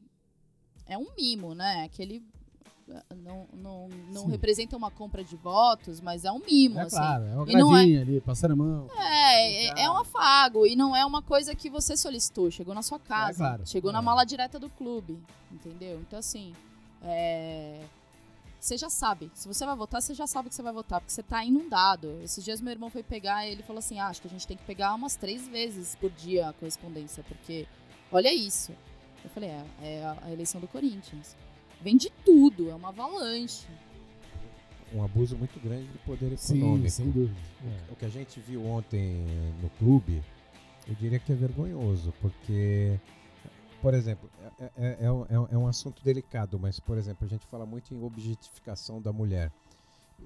é 0.85 0.97
um 0.97 1.07
mimo, 1.15 1.55
né? 1.55 1.83
Aquele 1.83 2.23
não, 3.15 3.47
não, 3.53 3.89
não 4.11 4.27
representa 4.27 4.75
uma 4.75 4.91
compra 4.91 5.23
de 5.23 5.35
votos, 5.35 6.01
mas 6.01 6.25
é 6.25 6.31
um 6.31 6.39
mimo, 6.39 6.79
é 6.79 6.83
assim. 6.83 6.97
Claro, 6.97 7.25
é 7.25 7.35
uma 7.35 7.45
gradinha 7.45 7.99
é, 7.99 8.01
ali, 8.01 8.21
passando 8.21 8.51
a 8.51 8.55
mão. 8.55 8.87
É, 8.97 9.65
é, 9.65 9.83
é, 9.83 9.89
um 9.89 9.97
afago 9.97 10.65
e 10.65 10.75
não 10.75 10.95
é 10.95 11.05
uma 11.05 11.21
coisa 11.21 11.55
que 11.55 11.69
você 11.69 11.95
solicitou, 11.95 12.51
chegou 12.51 12.73
na 12.73 12.81
sua 12.81 12.99
casa, 12.99 13.31
é, 13.31 13.47
claro. 13.47 13.67
chegou 13.67 13.91
na 13.91 13.99
é. 13.99 14.01
mala 14.01 14.25
direta 14.25 14.59
do 14.59 14.69
clube, 14.69 15.17
entendeu? 15.51 15.99
Então, 16.01 16.19
assim, 16.19 16.53
é, 17.03 17.81
você 18.61 18.77
já 18.77 18.91
sabe. 18.91 19.31
Se 19.33 19.47
você 19.47 19.65
vai 19.65 19.75
votar, 19.75 20.01
você 20.01 20.13
já 20.13 20.27
sabe 20.27 20.49
que 20.49 20.55
você 20.55 20.61
vai 20.61 20.71
votar, 20.71 21.01
porque 21.01 21.11
você 21.11 21.23
tá 21.23 21.43
inundado. 21.43 22.19
Esses 22.23 22.45
dias 22.45 22.61
meu 22.61 22.71
irmão 22.71 22.91
foi 22.91 23.01
pegar 23.01 23.45
e 23.45 23.51
ele 23.51 23.63
falou 23.63 23.79
assim: 23.79 23.99
ah, 23.99 24.07
acho 24.07 24.21
que 24.21 24.27
a 24.27 24.31
gente 24.31 24.47
tem 24.47 24.55
que 24.55 24.63
pegar 24.63 24.93
umas 24.93 25.15
três 25.15 25.47
vezes 25.47 25.95
por 25.95 26.11
dia 26.11 26.49
a 26.49 26.53
correspondência, 26.53 27.23
porque 27.23 27.67
olha 28.11 28.31
isso. 28.31 28.71
Eu 29.23 29.31
falei: 29.31 29.49
é, 29.49 29.65
é 29.81 30.15
a 30.21 30.31
eleição 30.31 30.61
do 30.61 30.67
Corinthians. 30.67 31.35
Vem 31.81 31.97
de 31.97 32.11
tudo, 32.23 32.69
é 32.69 32.75
uma 32.75 32.89
avalanche. 32.89 33.65
Um 34.93 35.03
abuso 35.03 35.35
muito 35.35 35.59
grande 35.59 35.87
de 35.87 35.97
poder 35.99 36.31
econômico. 36.33 36.89
Sim, 36.89 37.03
sem 37.03 37.09
dúvida. 37.09 37.39
É. 37.65 37.91
O 37.91 37.95
que 37.95 38.05
a 38.05 38.09
gente 38.09 38.39
viu 38.41 38.63
ontem 38.63 39.25
no 39.59 39.69
clube, 39.71 40.21
eu 40.87 40.93
diria 40.93 41.17
que 41.17 41.31
é 41.31 41.35
vergonhoso, 41.35 42.13
porque 42.21 42.99
por 43.81 43.93
exemplo, 43.93 44.29
é, 44.59 44.63
é, 44.77 44.87
é, 45.01 45.05
é, 45.05 45.57
um 45.57 45.67
assunto 45.67 46.03
delicado, 46.03 46.59
mas, 46.59 46.79
por 46.79 46.97
exemplo, 46.97 47.25
a 47.25 47.29
gente 47.29 47.45
fala 47.47 47.65
muito 47.65 47.93
em 47.93 48.01
objetificação 48.03 49.01
da 49.01 49.11
mulher. 49.11 49.51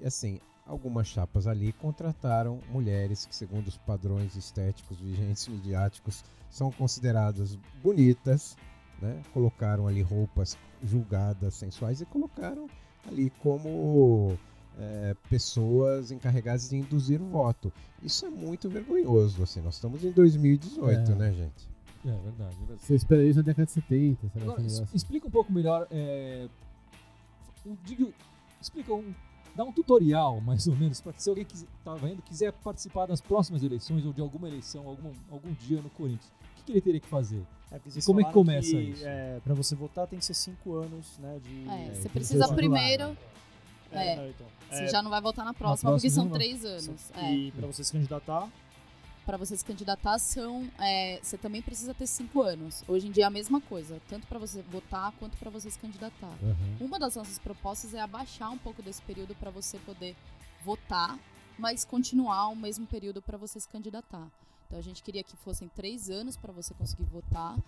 E 0.00 0.06
assim, 0.06 0.38
algumas 0.66 1.06
chapas 1.06 1.46
ali 1.46 1.72
contrataram 1.72 2.60
mulheres 2.68 3.24
que, 3.24 3.34
segundo 3.34 3.68
os 3.68 3.78
padrões 3.78 4.36
estéticos 4.36 5.00
vigentes 5.00 5.48
midiáticos, 5.48 6.22
são 6.50 6.70
consideradas 6.70 7.56
bonitas, 7.82 8.56
né? 9.00 9.22
colocaram 9.32 9.86
ali 9.86 10.02
roupas 10.02 10.56
julgadas 10.82 11.54
sensuais 11.54 12.00
e 12.00 12.06
colocaram 12.06 12.68
ali 13.08 13.30
como 13.42 14.36
é, 14.78 15.16
pessoas 15.30 16.10
encarregadas 16.10 16.68
de 16.68 16.76
induzir 16.76 17.22
o 17.22 17.26
voto. 17.26 17.72
Isso 18.02 18.26
é 18.26 18.30
muito 18.30 18.68
vergonhoso. 18.68 19.42
Assim, 19.42 19.60
nós 19.60 19.74
estamos 19.74 20.04
em 20.04 20.10
2018, 20.10 21.12
é. 21.12 21.14
né, 21.14 21.32
gente? 21.32 21.75
É, 22.06 22.10
verdade, 22.10 22.54
é 22.54 22.58
verdade. 22.58 22.80
Você 22.80 22.94
espera 22.94 23.24
isso 23.24 23.38
na 23.38 23.42
década 23.42 23.66
de 23.66 23.72
70, 23.72 24.28
será 24.28 24.44
Agora, 24.44 24.62
Explica 24.94 25.26
um 25.26 25.30
pouco 25.30 25.52
melhor. 25.52 25.88
É, 25.90 26.48
um, 27.66 27.76
digo, 27.84 28.14
explica 28.60 28.94
um. 28.94 29.12
Dá 29.54 29.64
um 29.64 29.72
tutorial, 29.72 30.40
mais 30.40 30.66
ou 30.66 30.76
menos, 30.76 31.00
para 31.00 31.14
se 31.16 31.28
alguém 31.30 31.44
que 31.44 31.54
está 31.54 31.94
vendo 31.94 32.20
quiser 32.22 32.52
participar 32.52 33.06
das 33.06 33.22
próximas 33.22 33.62
eleições 33.62 34.04
ou 34.04 34.12
de 34.12 34.20
alguma 34.20 34.46
eleição, 34.46 34.86
algum, 34.86 35.12
algum 35.30 35.52
dia 35.54 35.80
no 35.80 35.88
Corinthians. 35.90 36.30
O 36.52 36.56
que, 36.56 36.64
que 36.64 36.72
ele 36.72 36.80
teria 36.80 37.00
que 37.00 37.08
fazer? 37.08 37.42
É, 37.72 37.80
e 37.96 38.02
como 38.02 38.20
é 38.20 38.24
que 38.24 38.32
começa 38.32 38.70
que, 38.70 38.76
isso? 38.76 39.04
É, 39.04 39.40
para 39.42 39.54
você 39.54 39.74
votar 39.74 40.06
tem 40.06 40.18
que 40.18 40.24
ser 40.24 40.34
cinco 40.34 40.74
anos, 40.74 41.18
né? 41.18 41.40
De, 41.42 41.68
é, 41.68 41.94
você 41.94 42.08
precisa 42.08 42.54
primeiro. 42.54 43.16
É, 43.90 44.12
é, 44.12 44.16
não, 44.16 44.28
então, 44.28 44.46
você 44.68 44.82
é, 44.82 44.88
já 44.88 45.02
não 45.02 45.10
vai 45.10 45.20
votar 45.20 45.44
na 45.44 45.54
próxima, 45.54 45.92
na 45.92 45.98
próxima 45.98 46.10
porque 46.10 46.10
são 46.10 46.28
três 46.28 46.64
anos. 46.64 47.10
E 47.32 47.50
para 47.52 47.66
você 47.66 47.82
se 47.82 47.92
candidatar, 47.92 48.48
para 49.26 49.36
você 49.36 49.56
se 49.56 49.64
candidatar 49.64 50.18
são 50.20 50.70
é, 50.78 51.18
você 51.20 51.36
também 51.36 51.60
precisa 51.60 51.92
ter 51.92 52.06
cinco 52.06 52.40
anos. 52.40 52.84
Hoje 52.86 53.08
em 53.08 53.10
dia 53.10 53.24
é 53.24 53.26
a 53.26 53.30
mesma 53.30 53.60
coisa, 53.60 54.00
tanto 54.08 54.26
para 54.28 54.38
você 54.38 54.62
votar 54.62 55.12
quanto 55.18 55.36
para 55.36 55.50
você 55.50 55.68
se 55.68 55.78
candidatar. 55.78 56.32
Uhum. 56.40 56.86
Uma 56.86 56.98
das 56.98 57.16
nossas 57.16 57.38
propostas 57.38 57.92
é 57.92 58.00
abaixar 58.00 58.50
um 58.52 58.58
pouco 58.58 58.80
desse 58.82 59.02
período 59.02 59.34
para 59.34 59.50
você 59.50 59.78
poder 59.80 60.14
votar, 60.64 61.18
mas 61.58 61.84
continuar 61.84 62.48
o 62.48 62.56
mesmo 62.56 62.86
período 62.86 63.20
para 63.20 63.36
você 63.36 63.58
se 63.58 63.68
candidatar. 63.68 64.30
Então 64.66 64.78
a 64.78 64.82
gente 64.82 65.02
queria 65.02 65.24
que 65.24 65.36
fossem 65.36 65.68
três 65.74 66.08
anos 66.08 66.36
para 66.36 66.52
você 66.52 66.72
conseguir 66.74 67.04
votar 67.04 67.58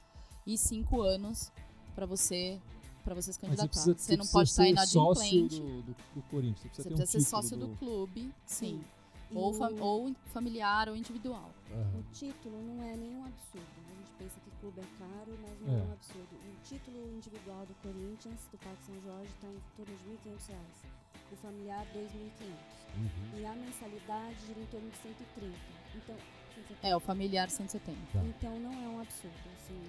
e 0.46 0.56
cinco 0.56 1.02
anos 1.02 1.50
para 1.94 2.06
você 2.06 2.58
pra 3.04 3.14
você 3.14 3.32
se 3.32 3.40
candidatar. 3.40 3.68
precisa, 3.68 3.96
Você 3.96 4.16
não 4.16 4.26
precisa 4.26 4.32
pode 4.32 4.70
estar 4.70 4.86
ser 4.86 4.92
sócio 4.92 5.48
do, 5.48 5.82
do, 5.82 5.96
do 6.14 6.22
Corinthians. 6.30 6.70
Você 6.76 6.82
precisa 6.82 6.82
Você 6.82 6.88
ter 6.88 6.94
um 6.94 6.96
precisa 6.98 7.24
ser 7.24 7.30
sócio 7.30 7.56
do, 7.56 7.66
do- 7.68 7.76
clube, 7.76 8.34
sim. 8.44 8.80
E 8.80 8.97
Ou, 9.34 9.50
o- 9.50 9.54
fa- 9.54 9.70
ou 9.80 10.14
familiar 10.32 10.88
ou 10.88 10.96
individual. 10.96 11.50
Aham. 11.70 11.98
O 12.00 12.02
título 12.12 12.56
não 12.62 12.82
é 12.82 12.96
nenhum 12.96 13.24
absurdo. 13.26 13.66
A 13.86 13.94
gente 13.98 14.10
pensa 14.18 14.40
que 14.40 14.50
clube 14.60 14.80
é 14.80 14.84
caro, 14.98 15.38
mas 15.42 15.60
não 15.60 15.74
é, 15.74 15.80
É. 15.80 15.82
um 15.84 15.92
absurdo. 15.92 16.34
O 16.34 16.62
título 16.64 17.12
individual 17.14 17.66
do 17.66 17.74
Corinthians, 17.82 18.40
do 18.50 18.58
Parque 18.58 18.84
São 18.84 18.94
Jorge, 19.02 19.30
está 19.34 19.46
em 19.48 19.60
torno 19.76 19.96
de 19.96 20.04
1.500 20.08 20.46
reais. 20.48 20.76
O 21.30 21.36
familiar, 21.36 21.84
R$ 21.92 22.00
2.500. 22.00 22.78
Uhum. 22.96 23.38
E 23.40 23.44
a 23.46 23.52
mensalidade 23.54 24.46
gira 24.46 24.60
em 24.60 24.66
torno 24.66 24.88
de 24.90 24.96
130. 24.96 25.58
Então, 25.94 26.16
170. 26.54 26.88
É, 26.88 26.96
o 26.96 27.00
familiar 27.00 27.50
170. 27.50 27.98
Tá. 28.12 28.24
então 28.24 28.58
não 28.60 28.72
é 28.72 28.88
um 28.88 29.00
absurdo. 29.00 29.34
Assim, 29.56 29.82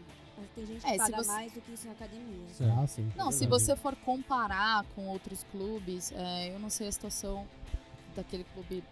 tem 0.53 0.65
gente 0.65 0.85
É, 0.85 0.89
que 0.97 1.05
se 1.05 1.11
paga 1.11 1.23
você- 1.23 1.31
mais 1.31 1.53
do 1.53 1.61
que 1.61 1.71
isso 1.71 1.87
em 1.87 1.91
academia. 1.91 2.49
Certo. 2.49 2.79
Ah, 2.79 2.87
sim. 2.87 3.11
Não, 3.15 3.31
se 3.31 3.39
verdade. 3.39 3.63
você 3.63 3.75
for 3.77 3.95
comparar 3.97 4.83
com 4.95 5.07
outros 5.07 5.43
clubes, 5.45 6.11
é, 6.11 6.53
eu 6.53 6.59
não 6.59 6.69
sei 6.69 6.87
a 6.89 6.91
situação 6.91 7.47
daquele 8.15 8.43
clube 8.43 8.83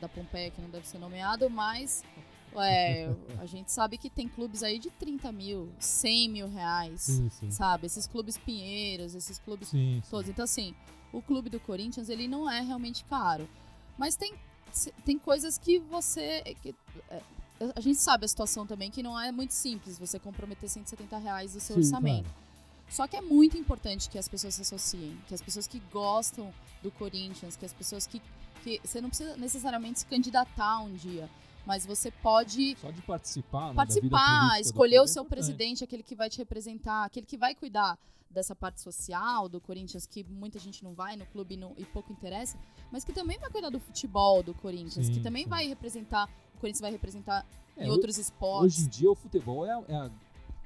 da 0.00 0.08
Pompeia 0.08 0.50
que 0.50 0.60
não 0.60 0.70
deve 0.70 0.86
ser 0.86 0.98
nomeado, 0.98 1.48
mas 1.48 2.04
é, 2.54 3.14
a 3.38 3.46
gente 3.46 3.70
sabe 3.70 3.98
que 3.98 4.08
tem 4.08 4.28
clubes 4.28 4.62
aí 4.62 4.78
de 4.78 4.90
30 4.90 5.30
mil, 5.32 5.68
100 5.78 6.28
mil 6.28 6.48
reais, 6.48 7.02
Sim, 7.02 7.28
sim. 7.30 7.50
sabe? 7.50 7.86
Esses 7.86 8.06
clubes 8.06 8.38
pinheiros, 8.38 9.14
esses 9.14 9.38
clubes 9.38 9.68
Sim, 9.68 10.02
todos. 10.10 10.28
Então, 10.28 10.44
assim, 10.44 10.74
o 11.12 11.20
clube 11.20 11.50
do 11.50 11.60
Corinthians, 11.60 12.08
ele 12.08 12.26
não 12.28 12.50
é 12.50 12.60
realmente 12.60 13.04
caro. 13.04 13.48
Mas 13.98 14.16
tem, 14.16 14.34
tem 15.04 15.18
coisas 15.18 15.58
que 15.58 15.78
você... 15.78 16.42
que, 16.62 16.74
é, 17.10 17.20
a 17.74 17.80
gente 17.80 17.98
sabe 17.98 18.24
a 18.24 18.28
situação 18.28 18.66
também, 18.66 18.90
que 18.90 19.02
não 19.02 19.18
é 19.18 19.32
muito 19.32 19.52
simples 19.52 19.98
você 19.98 20.18
comprometer 20.18 20.68
170 20.68 21.16
reais 21.18 21.54
do 21.54 21.60
seu 21.60 21.76
orçamento. 21.76 22.24
claro. 22.24 22.46
Só 22.88 23.06
que 23.06 23.16
é 23.16 23.20
muito 23.20 23.56
importante 23.56 24.08
que 24.08 24.18
as 24.18 24.28
pessoas 24.28 24.54
se 24.54 24.62
associem, 24.62 25.18
que 25.26 25.34
as 25.34 25.42
pessoas 25.42 25.66
que 25.66 25.80
gostam 25.92 26.52
do 26.82 26.90
Corinthians, 26.90 27.56
que 27.56 27.64
as 27.64 27.72
pessoas 27.72 28.06
que, 28.06 28.22
que 28.66 28.80
você 28.84 29.00
não 29.00 29.08
precisa 29.08 29.36
necessariamente 29.36 30.00
se 30.00 30.06
candidatar 30.06 30.80
um 30.80 30.92
dia, 30.94 31.28
mas 31.64 31.86
você 31.86 32.10
pode 32.10 32.76
Só 32.80 32.90
de 32.90 33.00
participar, 33.02 33.68
né, 33.68 33.74
participar, 33.74 34.38
política 34.40 34.60
escolher 34.60 35.00
o 35.00 35.04
é 35.04 35.06
seu 35.06 35.22
importante. 35.22 35.28
presidente, 35.46 35.84
aquele 35.84 36.02
que 36.02 36.16
vai 36.16 36.28
te 36.28 36.38
representar, 36.38 37.04
aquele 37.04 37.26
que 37.26 37.36
vai 37.36 37.54
cuidar 37.54 37.96
dessa 38.28 38.56
parte 38.56 38.80
social 38.80 39.48
do 39.48 39.60
Corinthians, 39.60 40.04
que 40.04 40.24
muita 40.24 40.58
gente 40.58 40.82
não 40.82 40.92
vai 40.94 41.16
no 41.16 41.24
clube 41.26 41.54
e 41.54 41.56
não- 41.56 41.74
e 41.78 41.84
pouco 41.84 42.12
interessa, 42.12 42.58
mas 42.90 43.04
que 43.04 43.12
também 43.12 43.38
vai 43.38 43.48
cuidar 43.50 43.70
do 43.70 43.78
futebol 43.78 44.42
do 44.42 44.52
Corinthians, 44.52 45.06
Sim, 45.06 45.12
que 45.12 45.20
também 45.20 45.44
sim. 45.44 45.48
vai 45.50 45.66
representar, 45.68 46.28
o 46.56 46.58
Corinthians 46.58 46.80
vai 46.80 46.90
representar 46.90 47.46
É, 47.76 47.86
em 47.86 47.90
outros 47.90 48.18
esportes. 48.18 48.76
Hoje 48.78 48.86
em 48.86 48.88
dia 48.90 49.10
o 49.10 49.14
futebol 49.14 49.64
é, 49.64 49.70
é 49.88 49.94
a, 49.94 50.10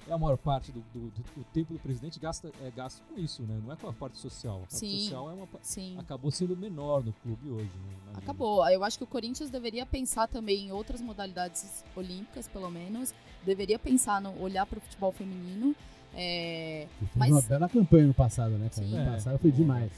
é 0.09 0.13
a 0.13 0.19
maior 0.19 0.37
parte 0.37 0.73
do, 0.73 0.81
do- 0.93 1.11
do- 1.11 1.23
do 1.37 1.45
tempo 1.53 1.73
do 1.73 1.79
presidente 1.79 2.19
gasta, 2.19 2.51
é 2.63 2.71
gasto 2.71 3.03
com 3.09 3.19
isso, 3.19 3.43
né? 3.43 3.61
Não 3.65 3.73
é 3.73 3.77
com 3.77 3.89
a 3.89 3.93
parte 3.93 4.19
social. 4.19 4.57
A 4.57 4.61
parte 4.61 4.77
Sim. 4.77 5.01
social 5.01 5.31
é 5.31 5.33
uma, 5.35 5.49
Sim. 5.63 5.97
acabou 5.99 6.31
sendo 6.31 6.57
menor 6.57 7.05
no 7.05 7.13
clube 7.13 7.49
hoje. 7.49 7.71
Né? 8.07 8.13
Acabou. 8.15 8.69
Eu 8.69 8.83
acho 8.85 8.99
que 8.99 9.05
o 9.05 9.07
Corinthians 9.07 9.51
deveria 9.51 9.85
pensar 9.87 10.27
também 10.29 10.67
em 10.69 10.73
outras 10.73 11.01
modalidades 11.01 11.85
olímpicas, 11.95 12.49
pelo 12.49 12.71
menos. 12.71 13.15
Deveria 13.45 13.79
pensar 13.79 14.21
no 14.21 14.41
olhar 14.41 14.67
para 14.67 14.79
o 14.79 14.81
futebol 14.81 15.13
feminino. 15.13 15.75
É, 16.15 16.87
Fez 16.99 17.11
Mas- 17.15 17.31
uma 17.31 17.43
bela 17.43 17.69
campanha 17.69 18.07
no 18.07 18.15
passado, 18.15 18.51
né, 18.53 18.69
cara? 18.69 18.87
Sim. 18.87 18.91
No 18.95 19.01
É. 19.01 19.11
passado 19.13 19.39
foi 19.39 19.53
demais. 19.53 19.93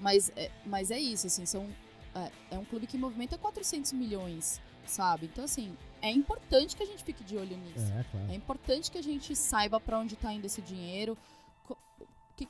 mas, 0.00 0.32
é, 0.36 0.50
mas 0.64 0.90
é 0.90 0.98
isso, 0.98 1.26
assim, 1.26 1.44
são, 1.44 1.66
é, 2.14 2.30
é 2.52 2.58
um 2.58 2.64
clube 2.64 2.86
que 2.86 2.96
movimenta 2.96 3.36
400 3.36 3.92
milhões, 3.92 4.60
sabe? 4.86 5.26
Então, 5.26 5.44
assim, 5.44 5.76
é 6.02 6.10
importante 6.10 6.76
que 6.76 6.82
a 6.82 6.86
gente 6.86 7.02
fique 7.04 7.22
de 7.24 7.36
olho 7.36 7.56
nisso. 7.56 7.92
É, 7.92 8.04
claro. 8.10 8.30
É 8.30 8.34
importante 8.34 8.90
que 8.90 8.98
a 8.98 9.02
gente 9.02 9.34
saiba 9.36 9.78
para 9.80 9.98
onde 9.98 10.14
está 10.14 10.32
indo 10.32 10.44
esse 10.46 10.60
dinheiro, 10.62 11.16
que- 12.36 12.48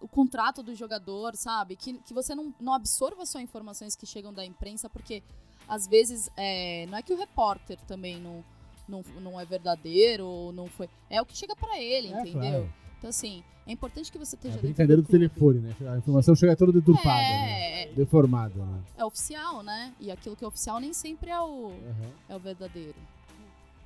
o 0.00 0.08
contrato 0.08 0.62
do 0.62 0.74
jogador, 0.74 1.34
sabe? 1.36 1.76
Que, 1.76 1.94
que 2.00 2.12
você 2.14 2.34
não, 2.34 2.54
não 2.60 2.72
absorva 2.74 3.24
só 3.26 3.40
informações 3.40 3.96
que 3.96 4.04
chegam 4.06 4.32
da 4.32 4.44
imprensa, 4.44 4.88
porque 4.90 5.22
às 5.66 5.86
vezes 5.86 6.30
é, 6.36 6.86
não 6.90 6.98
é 6.98 7.02
que 7.02 7.12
o 7.12 7.16
repórter 7.16 7.78
também 7.86 8.20
não, 8.20 8.44
não, 8.86 9.02
não 9.20 9.40
é 9.40 9.44
verdadeiro 9.46 10.26
ou 10.26 10.52
não 10.52 10.66
foi. 10.66 10.88
É 11.08 11.22
o 11.22 11.26
que 11.26 11.36
chega 11.36 11.56
para 11.56 11.78
ele, 11.80 12.08
É, 12.12 12.20
entendeu? 12.20 12.40
claro. 12.68 12.83
Então, 13.04 13.10
assim, 13.10 13.44
é 13.66 13.72
importante 13.72 14.10
que 14.10 14.16
você 14.16 14.34
É 14.34 14.38
esteja 14.38 14.58
brincadeira 14.62 15.02
do 15.02 15.06
clube. 15.06 15.28
telefone, 15.28 15.58
né? 15.60 15.76
A 15.92 15.98
informação 15.98 16.34
chega 16.34 16.56
toda 16.56 16.72
deturpada, 16.72 17.18
né? 17.20 17.82
É, 17.82 17.92
Deformada, 17.92 18.54
né? 18.64 18.82
é 18.96 19.04
oficial, 19.04 19.62
né? 19.62 19.92
E 20.00 20.10
aquilo 20.10 20.34
que 20.34 20.42
é 20.42 20.48
oficial 20.48 20.80
nem 20.80 20.94
sempre 20.94 21.28
é 21.28 21.38
o, 21.38 21.66
Aham. 21.66 22.10
é 22.30 22.34
o 22.34 22.38
verdadeiro. 22.38 22.96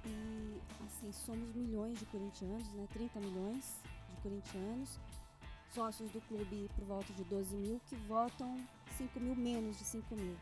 E, 0.06 0.60
assim, 0.86 1.10
somos 1.10 1.52
milhões 1.52 1.98
de 1.98 2.06
corintianos, 2.06 2.72
né? 2.74 2.86
30 2.92 3.18
milhões 3.18 3.80
de 4.08 4.22
corintianos. 4.22 5.00
Sócios 5.74 6.08
do 6.12 6.20
clube 6.20 6.70
por 6.76 6.84
volta 6.84 7.12
de 7.12 7.24
12 7.24 7.56
mil, 7.56 7.80
que 7.88 7.96
votam 8.06 8.56
5 8.96 9.18
mil 9.18 9.34
menos 9.34 9.76
de 9.78 9.84
5 9.84 10.14
mil. 10.14 10.36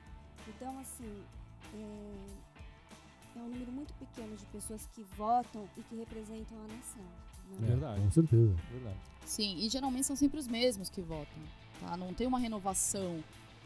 Então, 0.49 0.79
assim, 0.81 1.25
é, 1.73 3.39
é 3.39 3.41
um 3.41 3.49
número 3.49 3.73
muito 3.73 3.95
pequeno 3.95 4.37
de 4.37 4.45
pessoas 4.47 4.87
que 4.95 5.03
votam 5.17 5.67
e 5.79 5.83
que 5.83 5.97
representam 5.97 6.59
a 6.59 6.69
nação. 6.75 7.26
Né? 7.51 7.57
É, 7.63 7.71
Verdade. 7.71 8.01
Com 8.03 8.11
certeza. 8.11 8.55
Verdade. 8.71 8.99
Sim, 9.25 9.57
e 9.59 9.69
geralmente 9.69 10.07
são 10.07 10.17
sempre 10.17 10.39
os 10.39 10.47
mesmos 10.47 10.89
que 10.89 11.01
votam, 11.01 11.43
tá? 11.81 11.97
Não 11.97 12.13
tem 12.15 12.27
uma 12.27 12.39
renovação 12.39 13.23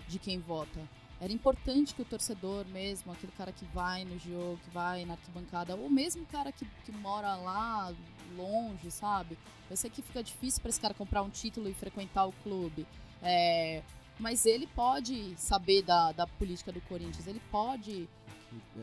de 0.09 0.19
quem 0.19 0.39
vota. 0.39 0.81
Era 1.21 1.33
importante 1.33 1.95
que 1.95 2.01
o 2.01 2.05
torcedor 2.05 2.65
mesmo, 2.69 3.13
aquele 3.13 3.33
cara 3.33 3.53
que 3.53 3.65
vai 3.67 4.05
no 4.07 4.19
jogo, 4.19 4.59
que 4.65 4.71
vai 4.71 5.05
na 5.05 5.13
arquibancada, 5.15 5.77
ou 5.77 5.91
mesmo 5.91 6.25
cara 6.27 6.51
que, 6.51 6.65
que 6.85 6.93
mora 6.93 7.37
lá 7.37 7.95
longe, 8.37 8.91
sabe? 8.91 9.37
Eu 9.69 9.77
sei 9.77 9.91
que 9.91 10.01
fica 10.01 10.23
difícil 10.23 10.63
para 10.63 10.71
esse 10.71 10.81
cara 10.81 10.95
comprar 10.95 11.23
um 11.23 11.29
título 11.29 11.69
e 11.69 11.75
frequentar 11.75 12.25
o 12.27 12.33
clube. 12.43 12.87
É, 13.23 13.83
mas 14.19 14.47
ele 14.47 14.67
pode 14.69 15.35
saber 15.37 15.83
da, 15.83 16.11
da 16.13 16.27
política 16.27 16.73
do 16.73 16.81
Corinthians, 16.83 17.27
ele 17.27 17.41
pode 17.51 18.09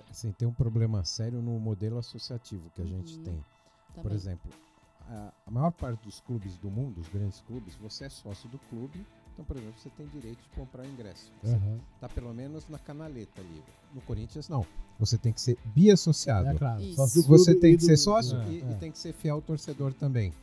Assim, 0.09 0.31
tem 0.31 0.47
um 0.47 0.53
problema 0.53 1.03
sério 1.03 1.41
no 1.41 1.59
modelo 1.59 1.97
associativo 1.97 2.69
que 2.69 2.81
a 2.81 2.85
gente 2.85 3.17
Uhum. 3.17 3.23
tem. 3.23 3.45
também. 3.93 4.03
Por 4.03 4.11
exemplo, 4.13 4.51
a, 5.09 5.51
maior 5.51 5.71
parte 5.71 6.03
dos 6.03 6.19
clubes 6.19 6.57
do 6.57 6.69
mundo, 6.69 6.99
os 6.99 7.07
grandes 7.09 7.41
clubes, 7.41 7.75
você 7.75 8.05
é 8.05 8.09
sócio 8.09 8.47
do 8.49 8.57
clube. 8.69 9.05
Então, 9.33 9.45
por 9.45 9.55
exemplo, 9.55 9.75
você 9.79 9.89
tem 9.91 10.07
direito 10.07 10.39
de 10.41 10.49
comprar 10.49 10.83
o 10.83 10.87
ingresso. 10.87 11.31
Você 11.43 11.53
Aham. 11.53 11.79
tá 11.99 12.09
pelo 12.09 12.33
menos 12.33 12.67
na 12.67 12.79
canaleta 12.79 13.39
ali. 13.39 13.63
No 13.93 14.01
Corinthians, 14.01 14.49
não. 14.49 14.65
Você 14.99 15.15
tem 15.17 15.31
que 15.31 15.39
ser 15.39 15.57
biassociado. 15.63 16.49
É 16.49 16.55
claro. 16.55 16.81
Sócio 16.95 17.21
do 17.21 17.27
Você 17.27 17.53
tem 17.53 17.77
que 17.77 17.83
ser 17.83 17.97
sócio 17.97 18.35
É, 18.41 18.47
e, 18.49 18.61
é. 18.63 18.71
e 18.71 18.75
tem 18.75 18.91
que 18.91 18.97
ser 18.97 19.13
fiel 19.13 19.39
torcedor 19.41 19.93
também. 19.93 20.33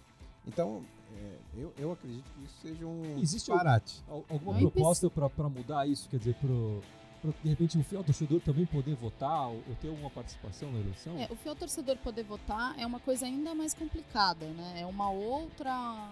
Então, 0.47 0.83
é, 1.17 1.39
eu, 1.57 1.73
eu 1.77 1.91
acredito 1.93 2.25
que 2.37 2.45
isso 2.45 2.55
seja 2.63 2.87
um 2.87 3.03
Existe 3.19 3.47
disparate. 3.51 4.01
Al- 4.09 4.25
Alguma 4.29 4.59
e 4.59 4.71
proposta 4.71 5.11
para 5.11 5.49
mudar 5.49 5.89
isso? 5.89 6.09
Quer 6.09 6.19
dizer, 6.19 6.35
pro, 6.37 6.81
pro, 7.25 7.35
de 7.43 7.49
repente 7.49 7.79
o 7.79 7.83
fiel 7.83 8.05
torcedor 8.05 8.41
também 8.41 8.67
poder 8.67 8.95
votar 8.95 9.49
ou, 9.49 9.63
ou 9.69 9.75
ter 9.81 9.89
alguma 9.89 10.11
participação 10.11 10.71
na 10.71 10.81
eleição? 10.81 11.19
É, 11.19 11.27
o 11.31 11.37
fiel 11.37 11.57
torcedor 11.57 11.97
poder 11.99 12.25
votar 12.25 12.79
é 12.79 12.85
uma 12.85 13.01
coisa 13.01 13.25
ainda 13.25 13.55
mais 13.55 13.73
complicada, 13.73 14.47
né? 14.47 14.83
É 14.83 14.87
uma 14.87 15.11
outra. 15.11 16.11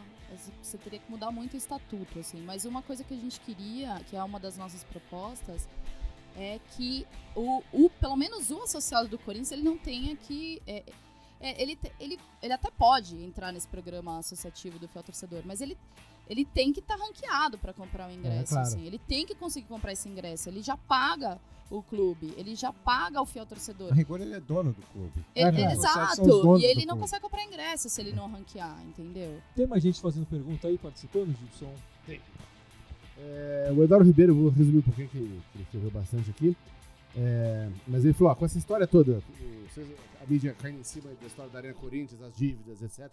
Você 0.62 0.78
teria 0.78 0.98
que 0.98 1.10
mudar 1.10 1.30
muito 1.30 1.54
o 1.54 1.56
estatuto, 1.56 2.18
assim. 2.18 2.40
Mas 2.40 2.64
uma 2.64 2.82
coisa 2.82 3.04
que 3.04 3.12
a 3.12 3.16
gente 3.16 3.38
queria, 3.40 4.00
que 4.08 4.16
é 4.16 4.24
uma 4.24 4.40
das 4.40 4.56
nossas 4.56 4.82
propostas, 4.84 5.68
é 6.34 6.58
que 6.76 7.06
o, 7.36 7.62
o 7.72 7.90
pelo 7.90 8.16
menos 8.16 8.50
o 8.50 8.62
associado 8.62 9.08
do 9.08 9.18
Corinthians 9.18 9.52
ele 9.52 9.62
não 9.62 9.76
tenha 9.76 10.16
que. 10.16 10.62
é, 10.66 10.82
é, 11.42 11.60
ele, 11.60 11.76
ele, 11.98 12.18
ele 12.40 12.52
até 12.52 12.70
pode 12.70 13.16
entrar 13.16 13.52
nesse 13.52 13.66
programa 13.66 14.18
associativo 14.18 14.78
do 14.78 14.86
fiel 14.86 15.02
torcedor, 15.02 15.42
mas 15.44 15.60
ele, 15.60 15.76
ele 16.32 16.44
tem 16.44 16.72
que 16.72 16.80
estar 16.80 16.96
ranqueado 16.96 17.58
para 17.58 17.72
comprar 17.72 18.08
o 18.08 18.12
ingresso. 18.12 18.52
claro. 18.54 18.66
assim. 18.68 18.84
Ele 18.86 18.98
tem 18.98 19.24
que 19.26 19.34
conseguir 19.34 19.66
comprar 19.68 19.92
esse 19.92 20.08
ingresso. 20.08 20.48
Ele 20.48 20.62
já 20.62 20.76
paga 20.76 21.38
o 21.70 21.82
clube, 21.82 22.34
ele 22.36 22.54
já 22.54 22.70
paga 22.72 23.20
o 23.22 23.24
fiel 23.24 23.46
torcedor. 23.46 23.90
A 23.92 23.94
rigor, 23.94 24.20
ele 24.20 24.34
é 24.34 24.40
dono 24.40 24.72
do 24.72 24.82
clube. 24.92 25.24
Ele- 25.34 25.62
É, 25.62 25.72
exato. 25.72 26.22
E 26.58 26.64
ele 26.64 26.80
não 26.80 26.88
clube. 26.88 27.00
consegue 27.00 27.22
comprar 27.22 27.44
ingresso 27.44 27.88
se 27.88 28.00
ele 28.00 28.12
não 28.12 28.28
ranquear, 28.30 28.76
entendeu? 28.84 29.40
Tem 29.56 29.66
mais 29.66 29.82
gente 29.82 30.00
fazendo 30.00 30.26
pergunta 30.26 30.68
aí, 30.68 30.76
participando, 30.76 31.34
Gibson? 31.38 31.72
É, 33.18 33.72
o 33.74 33.82
Eduardo 33.84 34.04
Ribeiro, 34.06 34.32
eu 34.32 34.36
vou 34.36 34.50
resumir 34.50 34.78
um 34.78 34.82
pouquinho, 34.82 35.08
que 35.08 35.16
ele 35.18 35.42
escreveu 35.60 35.90
bastante 35.90 36.30
aqui. 36.30 36.56
É, 37.16 37.68
mas 37.86 38.04
ele 38.04 38.14
falou, 38.14 38.32
ó, 38.32 38.34
com 38.34 38.44
essa 38.44 38.58
história 38.58 38.86
toda, 38.86 39.22
a 40.20 40.26
mídia 40.26 40.54
caindo 40.58 40.80
em 40.80 40.84
cima 40.84 41.10
da 41.20 41.26
história 41.26 41.50
da 41.50 41.58
Arena 41.58 41.74
Corinthians, 41.74 42.20
as 42.22 42.34
dívidas, 42.36 42.82
etc. 42.82 43.12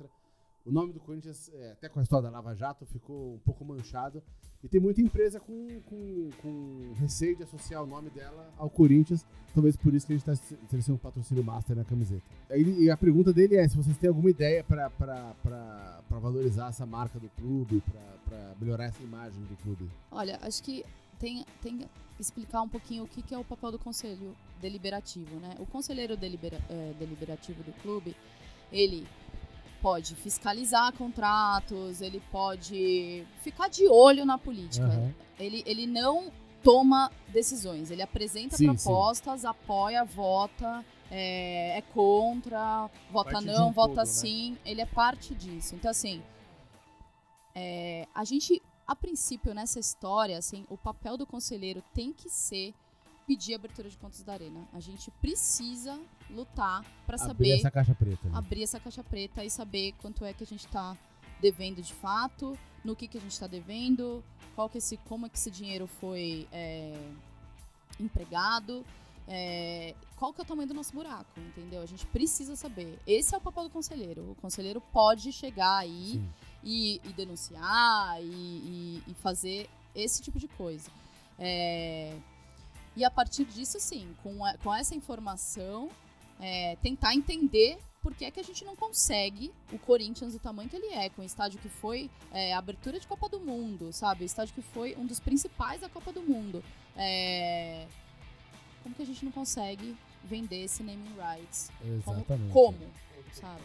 O 0.65 0.71
nome 0.71 0.93
do 0.93 0.99
Corinthians, 0.99 1.49
é, 1.53 1.71
até 1.71 1.89
com 1.89 1.99
a 1.99 2.03
história 2.03 2.29
da 2.29 2.35
Lava 2.37 2.53
Jato, 2.55 2.85
ficou 2.85 3.35
um 3.35 3.39
pouco 3.39 3.63
manchado. 3.65 4.21
E 4.61 4.67
tem 4.67 4.79
muita 4.79 5.01
empresa 5.01 5.39
com, 5.39 5.81
com, 5.85 6.29
com 6.41 6.93
receio 6.99 7.35
de 7.35 7.43
associar 7.43 7.81
o 7.81 7.87
nome 7.87 8.09
dela 8.09 8.53
ao 8.57 8.69
Corinthians. 8.69 9.25
Talvez 9.53 9.77
por 9.77 9.93
isso 9.93 10.05
que 10.05 10.13
a 10.13 10.17
gente 10.17 10.29
está 10.29 10.55
oferecendo 10.65 10.95
um 10.95 10.97
patrocínio 10.99 11.43
master 11.43 11.75
na 11.77 11.85
camiseta. 11.85 12.21
Ele- 12.49 12.83
e 12.83 12.91
a 12.91 12.97
pergunta 12.97 13.31
dele 13.31 13.55
é 13.55 13.67
se 13.69 13.77
vocês 13.77 13.97
têm 13.97 14.09
alguma 14.09 14.29
ideia 14.29 14.61
para 14.63 14.89
valorizar 16.09 16.67
essa 16.69 16.85
marca 16.85 17.17
do 17.19 17.29
clube, 17.29 17.81
para 18.25 18.53
melhorar 18.59 18.85
essa 18.85 19.01
imagem 19.01 19.41
do 19.43 19.55
clube. 19.63 19.89
Olha, 20.11 20.37
acho 20.41 20.61
que 20.61 20.83
tem, 21.17 21.45
tem 21.61 21.85
explicar 22.19 22.61
um 22.61 22.69
pouquinho 22.69 23.05
o 23.05 23.07
que, 23.07 23.21
que 23.21 23.33
é 23.33 23.37
o 23.37 23.45
papel 23.45 23.71
do 23.71 23.79
conselho 23.79 24.35
deliberativo, 24.61 25.39
né? 25.39 25.55
O 25.59 25.65
conselheiro 25.65 26.17
delibera- 26.17 26.59
eh, 26.69 26.93
deliberativo 26.99 27.63
do 27.63 27.71
clube, 27.81 28.13
ele 28.71 29.07
pode 29.81 30.15
fiscalizar 30.15 30.93
contratos, 30.93 32.01
ele 32.01 32.21
pode 32.31 33.25
ficar 33.41 33.67
de 33.67 33.87
olho 33.87 34.25
na 34.25 34.37
política. 34.37 34.85
Aham. 34.85 35.13
Ele, 35.39 35.63
ele 35.65 35.87
não 35.87 36.31
toma 36.63 37.11
decisões, 37.29 37.89
ele 37.89 38.01
apresenta 38.01 38.57
Sim, 38.57 38.65
propostas, 38.73 39.45
apoia, 39.45 40.03
vota, 40.03 40.83
é, 41.09 41.77
é 41.77 41.81
contra, 41.93 42.89
vota 43.11 43.31
Parte 43.31 43.45
não, 43.45 43.69
um 43.69 43.71
vota 43.71 43.95
todo, 43.95 43.97
né? 43.99 44.05
sim, 44.05 44.57
ele 44.65 44.81
é 44.81 44.85
parte 44.85 45.33
disso. 45.33 45.75
Então, 45.75 45.89
assim, 45.89 46.21
é, 47.55 48.07
a 48.13 48.23
gente, 48.23 48.61
a 48.85 48.95
princípio, 48.95 49.53
nessa 49.53 49.79
história, 49.79 50.37
assim, 50.37 50.65
o 50.69 50.77
papel 50.77 51.17
do 51.17 51.25
conselheiro 51.25 51.83
tem 51.93 52.11
que 52.11 52.29
ser 52.29 52.73
pedir 53.29 53.53
a 53.53 53.57
abertura 53.57 53.87
de 53.87 53.95
contas 53.97 54.23
da 54.23 54.33
Arena. 54.33 54.67
A 54.73 54.79
gente 54.79 55.11
precisa 55.21 55.93
lutar 56.31 56.83
para 57.05 57.15
Abrir 57.15 57.27
saber 57.27 57.49
essa 57.59 57.69
caixa 57.71 57.93
preta. 57.93 58.27
né? 58.27 58.35
abrir 58.35 58.63
essa 58.63 58.79
caixa 58.79 59.03
preta 59.03 59.43
e 59.45 59.49
saber 59.51 59.93
quanto 60.01 60.25
é 60.25 60.33
que 60.33 60.43
a 60.43 60.47
gente 60.47 60.65
está 60.65 60.97
devendo 61.39 61.79
de 61.81 61.93
fato, 61.93 62.57
no 62.83 62.95
que, 62.95 63.07
que 63.07 63.17
a 63.19 63.21
gente 63.21 63.31
está 63.33 63.45
devendo, 63.45 64.23
qual 64.55 64.67
que 64.67 64.79
esse, 64.79 64.97
como 65.09 65.27
é 65.27 65.29
que 65.29 65.37
esse 65.37 65.51
dinheiro 65.51 65.85
foi 65.85 66.47
é, 66.51 66.99
empregado, 67.99 68.83
é, 69.27 69.93
qual 70.17 70.33
que 70.33 70.41
é 70.41 70.43
o 70.43 70.47
tamanho 70.47 70.67
do 70.67 70.73
nosso 70.73 70.91
buraco, 70.93 71.39
entendeu? 71.39 71.81
A 71.83 71.85
gente 71.85 72.05
precisa 72.07 72.55
saber. 72.55 72.97
Esse 73.05 73.35
é 73.35 73.37
o 73.37 73.41
papel 73.41 73.63
do 73.65 73.69
conselheiro. 73.69 74.31
O 74.31 74.35
conselheiro 74.41 74.81
pode 74.81 75.31
chegar 75.31 75.77
aí 75.77 76.19
e, 76.63 76.99
e 77.03 77.13
denunciar 77.13 78.19
e, 78.23 78.25
e- 78.25 79.03
e 79.07 79.13
fazer 79.21 79.69
esse 79.93 80.19
tipo 80.21 80.39
de 80.39 80.47
coisa. 80.47 80.89
É, 81.37 82.17
e 82.95 83.03
a 83.03 83.11
partir 83.11 83.45
disso, 83.45 83.79
sim, 83.79 84.13
com, 84.23 84.43
a- 84.45 84.57
com 84.57 84.73
essa 84.73 84.95
informação, 84.95 85.89
é, 86.39 86.75
tentar 86.77 87.13
entender 87.15 87.77
por 88.01 88.13
que 88.15 88.23
é 88.25 88.31
que 88.31 88.39
a 88.39 88.43
gente 88.43 88.63
não 88.63 88.75
consegue 88.75 89.51
o 89.73 89.77
Corinthians 89.79 90.31
do 90.33 90.39
tamanho 90.39 90.69
que 90.69 90.75
ele 90.75 90.87
é, 90.93 91.09
com 91.09 91.21
o 91.21 91.25
estádio 91.25 91.59
que 91.59 91.67
foi 91.67 92.09
é, 92.31 92.53
a 92.53 92.57
abertura 92.57 92.97
de 92.99 93.05
Copa 93.05 93.27
do 93.27 93.39
Mundo, 93.41 93.91
sabe? 93.91 94.23
O 94.23 94.25
estádio 94.25 94.53
que 94.53 94.61
foi 94.61 94.95
um 94.95 95.05
dos 95.05 95.19
principais 95.19 95.81
da 95.81 95.89
Copa 95.89 96.13
do 96.13 96.21
Mundo. 96.21 96.63
É, 96.95 97.85
como 98.83 98.95
que 98.95 99.01
a 99.01 99.05
gente 99.05 99.23
não 99.25 99.31
consegue 99.33 99.97
vender 100.23 100.63
esse 100.63 100.81
naming 100.81 101.13
rights? 101.17 101.69
Como? 102.05 102.19
Exatamente. 102.19 102.51
como 102.53 102.77
sabe? 103.33 103.61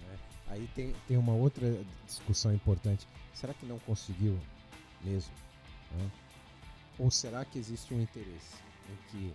né? 0.00 0.18
Aí 0.48 0.68
tem, 0.74 0.92
tem 1.08 1.16
uma 1.16 1.32
outra 1.34 1.82
discussão 2.06 2.52
importante. 2.52 3.06
Será 3.32 3.54
que 3.54 3.64
não 3.64 3.78
conseguiu 3.80 4.38
mesmo? 5.02 5.32
né? 5.92 6.10
Ou 6.98 7.10
será 7.10 7.44
que 7.44 7.58
existe 7.58 7.94
um 7.94 8.00
interesse 8.00 8.56
em 8.90 9.10
que, 9.10 9.34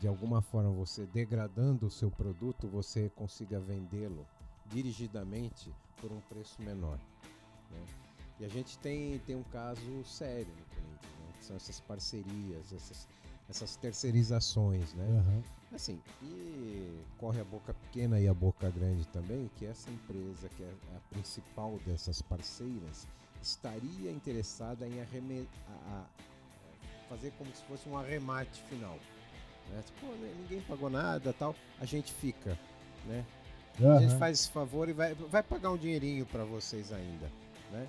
de 0.00 0.08
alguma 0.08 0.40
forma, 0.40 0.70
você 0.70 1.06
degradando 1.06 1.86
o 1.86 1.90
seu 1.90 2.10
produto, 2.10 2.66
você 2.66 3.10
consiga 3.10 3.60
vendê-lo 3.60 4.26
dirigidamente 4.66 5.72
por 6.00 6.10
um 6.10 6.20
preço 6.20 6.60
menor? 6.62 6.98
né? 7.70 7.86
E 8.38 8.44
a 8.44 8.48
gente 8.48 8.78
tem, 8.78 9.18
tem 9.20 9.36
um 9.36 9.42
caso 9.44 10.04
sério 10.04 10.48
no 10.48 10.64
Corinthians, 10.74 11.12
né? 11.20 11.32
que 11.38 11.44
são 11.44 11.56
essas 11.56 11.80
parcerias, 11.80 12.72
essas, 12.72 13.08
essas 13.48 13.76
terceirizações, 13.76 14.94
né? 14.94 15.06
Aham. 15.18 15.42
Assim, 15.72 16.00
e 16.22 17.04
corre 17.18 17.40
a 17.40 17.44
boca 17.44 17.72
pequena 17.74 18.18
e 18.18 18.26
a 18.26 18.34
boca 18.34 18.68
grande 18.70 19.06
também, 19.08 19.48
que 19.56 19.66
essa 19.66 19.90
empresa, 19.90 20.48
que 20.48 20.62
é 20.62 20.74
a 20.96 21.14
principal 21.14 21.78
dessas 21.86 22.20
parceiras, 22.22 23.06
estaria 23.40 24.10
interessada 24.10 24.88
em 24.88 25.00
fazer 27.10 27.32
como 27.36 27.50
se 27.54 27.62
fosse 27.64 27.88
um 27.88 27.98
arremate 27.98 28.62
final. 28.62 28.96
Né? 29.68 29.82
Tipo, 29.84 30.06
"Pô, 30.06 30.12
né, 30.14 30.32
ninguém 30.38 30.60
pagou 30.62 30.88
nada 30.88 31.32
tal, 31.32 31.54
a 31.80 31.84
gente 31.84 32.12
fica. 32.12 32.56
Né? 33.06 33.24
A 33.96 34.00
gente 34.00 34.18
faz 34.18 34.40
esse 34.40 34.50
favor 34.50 34.88
e 34.88 34.92
vai, 34.92 35.14
vai 35.14 35.42
pagar 35.42 35.70
um 35.70 35.76
dinheirinho 35.76 36.24
para 36.26 36.44
vocês 36.44 36.92
ainda. 36.92 37.30
Né? 37.72 37.88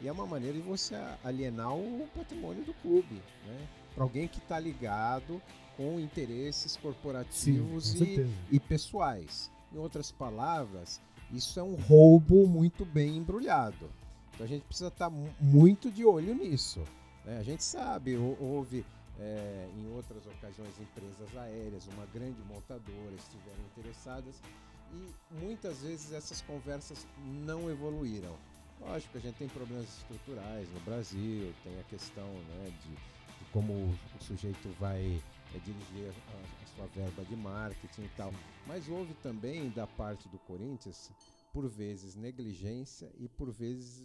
E 0.00 0.08
é 0.08 0.12
uma 0.12 0.26
maneira 0.26 0.56
de 0.56 0.62
você 0.62 0.94
alienar 1.22 1.74
o 1.74 2.08
patrimônio 2.16 2.64
do 2.64 2.72
clube. 2.74 3.22
Né? 3.46 3.66
Para 3.94 4.04
alguém 4.04 4.26
que 4.26 4.38
está 4.38 4.58
ligado 4.58 5.40
com 5.76 5.98
interesses 6.00 6.72
Sim, 6.72 6.78
com 6.80 6.88
corporativos 6.88 7.94
e, 8.00 8.26
e 8.50 8.60
pessoais. 8.60 9.50
Em 9.72 9.78
outras 9.78 10.10
palavras, 10.10 11.00
isso 11.32 11.58
é 11.58 11.62
um 11.62 11.74
roubo 11.74 12.46
muito 12.46 12.84
bem 12.84 13.16
embrulhado. 13.16 13.90
Então 14.34 14.46
a 14.46 14.48
gente 14.48 14.62
precisa 14.64 14.88
estar 14.88 15.10
muito 15.40 15.90
de 15.90 16.04
olho 16.04 16.34
nisso. 16.34 16.82
Né? 17.24 17.38
A 17.38 17.42
gente 17.42 17.62
sabe, 17.62 18.16
hou- 18.16 18.36
houve 18.40 18.84
é, 19.18 19.68
em 19.76 19.86
outras 19.88 20.26
ocasiões 20.26 20.78
empresas 20.80 21.36
aéreas, 21.36 21.86
uma 21.86 22.06
grande 22.06 22.40
montadora 22.42 23.14
estiveram 23.14 23.60
interessadas 23.76 24.40
e 24.92 25.34
muitas 25.34 25.82
vezes 25.82 26.12
essas 26.12 26.40
conversas 26.42 27.06
não 27.46 27.70
evoluíram. 27.70 28.36
Lógico, 28.80 29.16
a 29.16 29.20
gente 29.20 29.36
tem 29.36 29.48
problemas 29.48 29.88
estruturais 29.98 30.68
no 30.72 30.80
Brasil, 30.80 31.54
tem 31.62 31.78
a 31.78 31.84
questão 31.84 32.32
né, 32.32 32.72
de, 32.82 32.90
de 32.90 33.50
como 33.52 33.72
o, 33.72 33.98
o 34.18 34.24
sujeito 34.24 34.68
vai 34.80 35.22
é, 35.54 35.58
dirigir 35.58 36.08
a, 36.08 36.62
a 36.62 36.66
sua 36.66 36.86
verba 36.88 37.24
de 37.24 37.36
marketing 37.36 38.02
e 38.02 38.08
tal. 38.16 38.34
Mas 38.66 38.88
houve 38.88 39.14
também 39.14 39.70
da 39.70 39.86
parte 39.86 40.28
do 40.28 40.38
Corinthians, 40.40 41.10
por 41.52 41.68
vezes, 41.68 42.14
negligência 42.16 43.10
e 43.18 43.28
por 43.28 43.50
vezes 43.50 44.02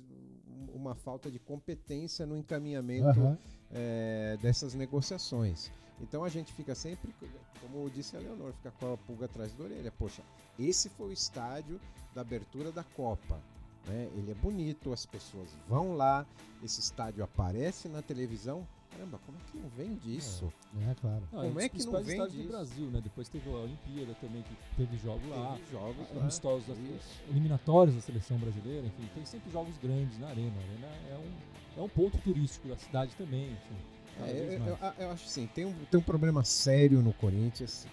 um- 0.48 0.76
uma 0.76 0.94
falta 0.96 1.32
de 1.32 1.40
competência 1.40 2.26
no 2.26 2.38
encaminhamento 2.38 3.08
Aham. 3.08 3.38
é, 3.72 4.38
dessas 4.42 4.74
negociações. 4.74 5.72
Então 6.00 6.24
a 6.24 6.30
gente 6.30 6.54
fica 6.54 6.76
sempre, 6.76 7.14
como 7.62 7.90
disse 7.90 8.16
a 8.16 8.20
Leonor, 8.20 8.54
fica 8.54 8.72
com 8.72 8.94
a 8.94 8.98
pulga 8.98 9.26
atrás 9.26 9.54
da 9.54 9.64
orelha. 9.64 9.92
Poxa, 9.92 10.22
esse 10.60 10.90
foi 10.90 11.08
o 11.08 11.12
estádio 11.12 11.80
da 12.14 12.22
abertura 12.22 12.72
da 12.72 12.84
Copa. 12.84 13.40
né? 13.88 14.10
Ele 14.18 14.32
é 14.32 14.36
bonito, 14.36 14.92
as 14.92 15.06
pessoas 15.06 15.50
vão 15.70 15.96
lá, 15.96 16.28
esse 16.62 16.82
estádio 16.82 17.24
aparece 17.24 17.88
na 17.88 18.02
televisão. 18.02 18.68
Caramba, 18.98 19.20
como 19.28 19.38
é 19.38 19.42
que 19.52 19.58
não 19.60 19.70
vende 19.70 20.18
isso? 20.18 20.52
É, 20.76 20.96
claro. 20.96 21.22
Não, 21.32 21.42
Como 21.44 21.60
é 21.60 21.70
dos 21.70 21.86
que 21.86 21.86
não 21.92 22.04
vende 22.04 22.38
isso? 22.38 22.42
do 22.48 22.48
Brasil, 22.48 22.86
né? 22.90 23.00
Depois 23.00 23.30
teve 23.30 23.48
a 23.48 23.54
Olimpíada 23.54 24.16
também, 24.16 24.42
que 24.42 24.56
teve 24.76 24.98
jogo 24.98 25.28
lá. 25.30 25.56
Teve 25.56 25.72
jogos 25.72 26.12
lá. 26.16 26.22
amistosos 26.22 26.68
da- 26.68 27.30
eliminatórios 27.30 27.96
da 27.96 28.02
seleção 28.02 28.40
brasileira, 28.40 28.88
enfim, 28.88 29.08
tem 29.14 29.24
sempre 29.24 29.52
jogos 29.52 29.78
grandes 29.78 30.18
na 30.18 30.30
arena. 30.30 30.52
A 30.60 30.64
arena 30.64 30.88
é 31.12 31.18
um, 31.18 31.80
é 31.82 31.84
um 31.86 31.90
ponto 31.90 32.18
turístico 32.18 32.68
da 32.68 32.78
cidade 32.78 33.16
também, 33.16 33.52
enfim. 33.52 33.76
cada 34.18 34.32
É, 34.32 34.58
eu, 34.58 34.66
eu- 34.66 34.94
eu 35.06 35.12
acho 35.12 35.26
assim, 35.26 35.46
tem 35.48 35.66
um, 35.66 35.74
tem 35.86 36.00
um 36.00 36.04
problema 36.04 36.44
sério 36.44 37.00
no 37.04 37.14
Corinthians, 37.14 37.86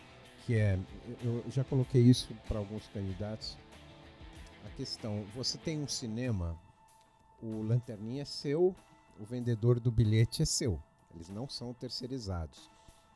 que 0.46 0.54
é, 0.54 0.78
eu 1.22 1.42
eu 1.44 1.50
já 1.50 1.64
coloquei 1.64 2.00
isso 2.00 2.34
para 2.48 2.58
alguns 2.58 2.88
candidatos. 2.88 3.58
A 4.64 4.70
questão, 4.70 5.22
você 5.34 5.58
tem 5.58 5.78
um 5.78 5.86
cinema, 5.86 6.58
o 7.42 7.60
lanterninha 7.62 8.22
é 8.22 8.24
seu, 8.24 8.74
o 9.20 9.24
vendedor 9.26 9.78
do 9.78 9.90
bilhete 9.92 10.40
é 10.42 10.46
seu. 10.46 10.80
Eles 11.14 11.28
não 11.28 11.48
são 11.48 11.72
terceirizados. 11.74 12.70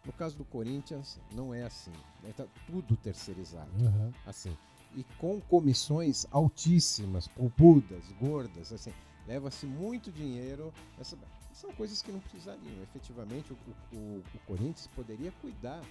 No 0.05 0.13
caso 0.13 0.37
do 0.37 0.45
Corinthians, 0.45 1.19
não 1.33 1.53
é 1.53 1.63
assim. 1.63 1.93
né? 2.23 2.33
Tá 2.37 2.47
tudo 2.67 2.97
terceirizado 2.97 3.71
Aham. 3.85 4.13
assim, 4.27 4.57
e 4.97 5.05
com 5.19 5.41
comissões 5.41 6.25
altíssimas, 6.31 7.27
poupudas, 7.29 8.05
gordas, 8.21 8.73
assim, 8.73 8.93
leva-se 9.27 9.67
muito 9.67 10.11
dinheiro. 10.11 10.73
Essa, 10.99 11.19
são 11.53 11.73
coisas 11.73 12.01
que 12.01 12.11
não 12.13 12.21
precisariam. 12.21 12.83
Efetivamente, 12.83 13.53
o, 13.53 13.57
o- 13.97 14.23
o 14.35 14.39
Corinthians 14.47 14.87
poderia 14.87 15.33
cuidar 15.43 15.83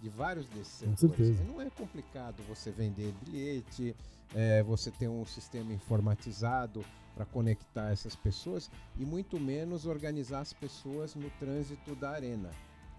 de 0.00 0.08
vários 0.08 0.46
desses 0.48 0.80
Com 0.80 0.96
setores. 0.96 1.26
certeza. 1.26 1.42
E 1.42 1.46
Não 1.46 1.60
é 1.60 1.70
complicado 1.70 2.42
você 2.48 2.70
vender 2.70 3.12
bilhete, 3.24 3.94
é, 4.34 4.62
você 4.62 4.90
ter 4.90 5.08
um 5.08 5.24
sistema 5.24 5.72
informatizado 5.72 6.84
para 7.14 7.24
conectar 7.24 7.90
essas 7.90 8.14
pessoas 8.14 8.70
e 8.98 9.04
muito 9.04 9.38
menos 9.38 9.86
organizar 9.86 10.40
as 10.40 10.52
pessoas 10.52 11.14
no 11.14 11.28
trânsito 11.38 11.94
da 11.94 12.10
arena. 12.10 12.50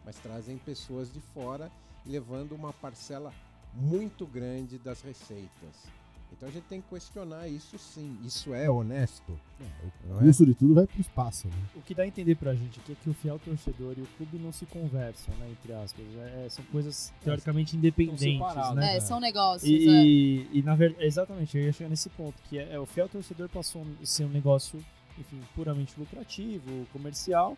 Mas 0.06 0.18
trazem 0.18 0.58
pessoas 0.58 1.12
de 1.12 1.20
fora 1.20 1.72
levando 2.06 2.54
uma 2.54 2.74
parcela 2.74 3.34
muito 3.74 4.26
grande 4.28 4.78
das 4.78 5.02
receitas. 5.02 6.01
Então 6.42 6.50
a 6.50 6.54
gente 6.54 6.64
tem 6.64 6.82
que 6.82 6.90
questionar 6.90 7.48
isso 7.48 7.78
sim. 7.78 8.18
Isso 8.26 8.52
é 8.52 8.68
honesto? 8.68 9.32
O 9.60 10.10
Não 10.10 10.22
é? 10.22 10.24
custo 10.24 10.44
de 10.44 10.56
tudo 10.56 10.74
vai 10.74 10.88
pro 10.88 11.00
espaço, 11.00 11.48
né? 11.48 11.54
O 11.76 11.82
que 11.84 11.94
dá 11.94 12.02
a 12.02 12.08
entender 12.08 12.34
pra 12.34 12.56
gente 12.56 12.80
aqui 12.80 12.94
é 12.94 12.96
que 12.96 13.08
o 13.12 13.14
fiel 13.14 13.38
torcedor 13.38 13.94
e 13.96 14.02
o 14.02 14.08
clube 14.18 14.40
não 14.40 14.52
se 14.52 14.66
conversam, 14.66 15.36
né? 15.36 15.52
Entre 15.52 15.72
aspas. 15.72 16.04
É, 16.18 16.48
são 16.50 16.66
coisas 16.72 17.14
teoricamente 17.24 17.78
independentes, 17.78 18.22
separados, 18.22 18.76
né? 18.76 18.98
É, 18.98 19.00
são 19.00 19.20
negócios. 19.20 19.70
é. 19.72 19.76
E, 19.76 20.50
e, 20.52 20.64
na 20.64 20.74
verdade, 20.74 21.06
exatamente, 21.06 21.56
eu 21.56 21.64
ia 21.64 21.72
chegar 21.72 21.92
nesse 21.92 22.10
ponto, 22.10 22.34
que 22.50 22.58
é, 22.58 22.74
é 22.74 22.80
o 22.80 22.88
fiel 22.88 23.08
torcedor 23.08 23.48
passou 23.48 23.86
a 24.02 24.04
ser 24.04 24.24
um 24.26 24.30
negócio, 24.30 24.84
enfim, 25.20 25.40
puramente 25.54 25.94
lucrativo, 25.96 26.88
comercial, 26.92 27.56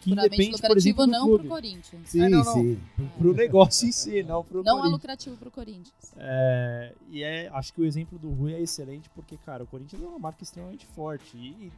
que 0.00 0.10
independe, 0.12 0.50
por 0.50 0.52
lucrativo 0.52 0.78
exemplo, 0.78 1.06
do 1.06 1.12
não 1.12 1.26
clube. 1.26 1.38
pro 1.44 1.48
Corinthians. 1.54 2.08
Sim, 2.08 2.22
É, 2.22 2.28
não, 2.28 2.44
não. 2.44 2.52
sim. 2.54 2.80
Pro, 3.18 3.34
negócio 3.34 3.88
em 3.88 3.92
si, 3.92 4.22
não 4.22 4.42
pro 4.42 4.62
Não 4.62 4.84
é 4.84 4.88
lucrativo 4.88 5.36
pro 5.36 5.50
Corinthians. 5.50 6.12
É, 6.16 6.94
e 7.10 7.22
é, 7.22 7.48
acho 7.48 7.72
que 7.72 7.80
o 7.80 7.84
exemplo 7.84 8.18
do 8.18 8.30
Rui 8.30 8.54
é 8.54 8.60
excelente, 8.60 9.08
porque, 9.10 9.36
cara, 9.36 9.64
o 9.64 9.66
Corinthians 9.66 10.02
é 10.02 10.06
uma 10.06 10.18
marca 10.18 10.42
extremamente 10.42 10.86
forte. 10.86 11.36
E, 11.36 11.70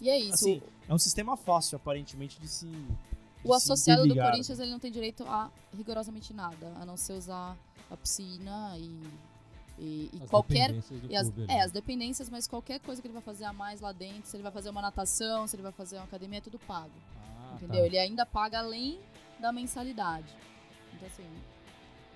E 0.00 0.08
é 0.08 0.18
isso. 0.18 0.34
assim, 0.34 0.62
é 0.88 0.94
um 0.94 0.98
sistema 0.98 1.36
fácil, 1.36 1.76
aparentemente, 1.76 2.40
de 2.40 2.48
se. 2.48 2.66
de 2.66 2.96
o 3.44 3.48
se 3.48 3.56
associado 3.56 4.06
do. 4.06 4.14
Corinthians 4.14 4.58
ele 4.58 4.70
não 4.70 4.78
tem 4.78 4.90
direito 4.92 5.24
a 5.24 5.50
rigorosamente 5.76 6.32
nada, 6.32 6.72
a 6.80 6.86
não 6.86 6.96
ser 6.96 7.14
usar 7.14 7.56
a 7.90 7.96
piscina 7.96 8.76
e 8.78 8.98
E, 9.76 10.08
e 10.12 10.22
As 10.22 10.30
qualquer 10.30 10.70
e 11.10 11.16
as, 11.16 11.32
é, 11.48 11.60
as 11.62 11.72
dependências, 11.72 12.30
mas 12.30 12.46
qualquer 12.46 12.78
coisa 12.78 13.02
que 13.02 13.08
ele 13.08 13.12
vai 13.12 13.22
fazer 13.22 13.44
a 13.44 13.52
mais 13.52 13.80
lá 13.80 13.90
dentro, 13.90 14.30
se 14.30 14.36
ele 14.36 14.42
vai 14.44 14.52
fazer 14.52 14.70
uma 14.70 14.80
natação, 14.80 15.48
se 15.48 15.56
ele 15.56 15.64
vai 15.64 15.72
fazer 15.72 15.96
uma 15.96 16.04
academia, 16.04 16.38
é 16.38 16.40
tudo 16.40 16.60
pago. 16.60 16.92
Ah, 17.16 17.23
entendeu? 17.56 17.80
tá. 17.80 17.86
Ele 17.86 17.98
ainda 17.98 18.26
paga 18.26 18.58
além 18.58 19.00
da 19.38 19.52
mensalidade. 19.52 20.34
Então, 20.94 21.06
assim, 21.06 21.26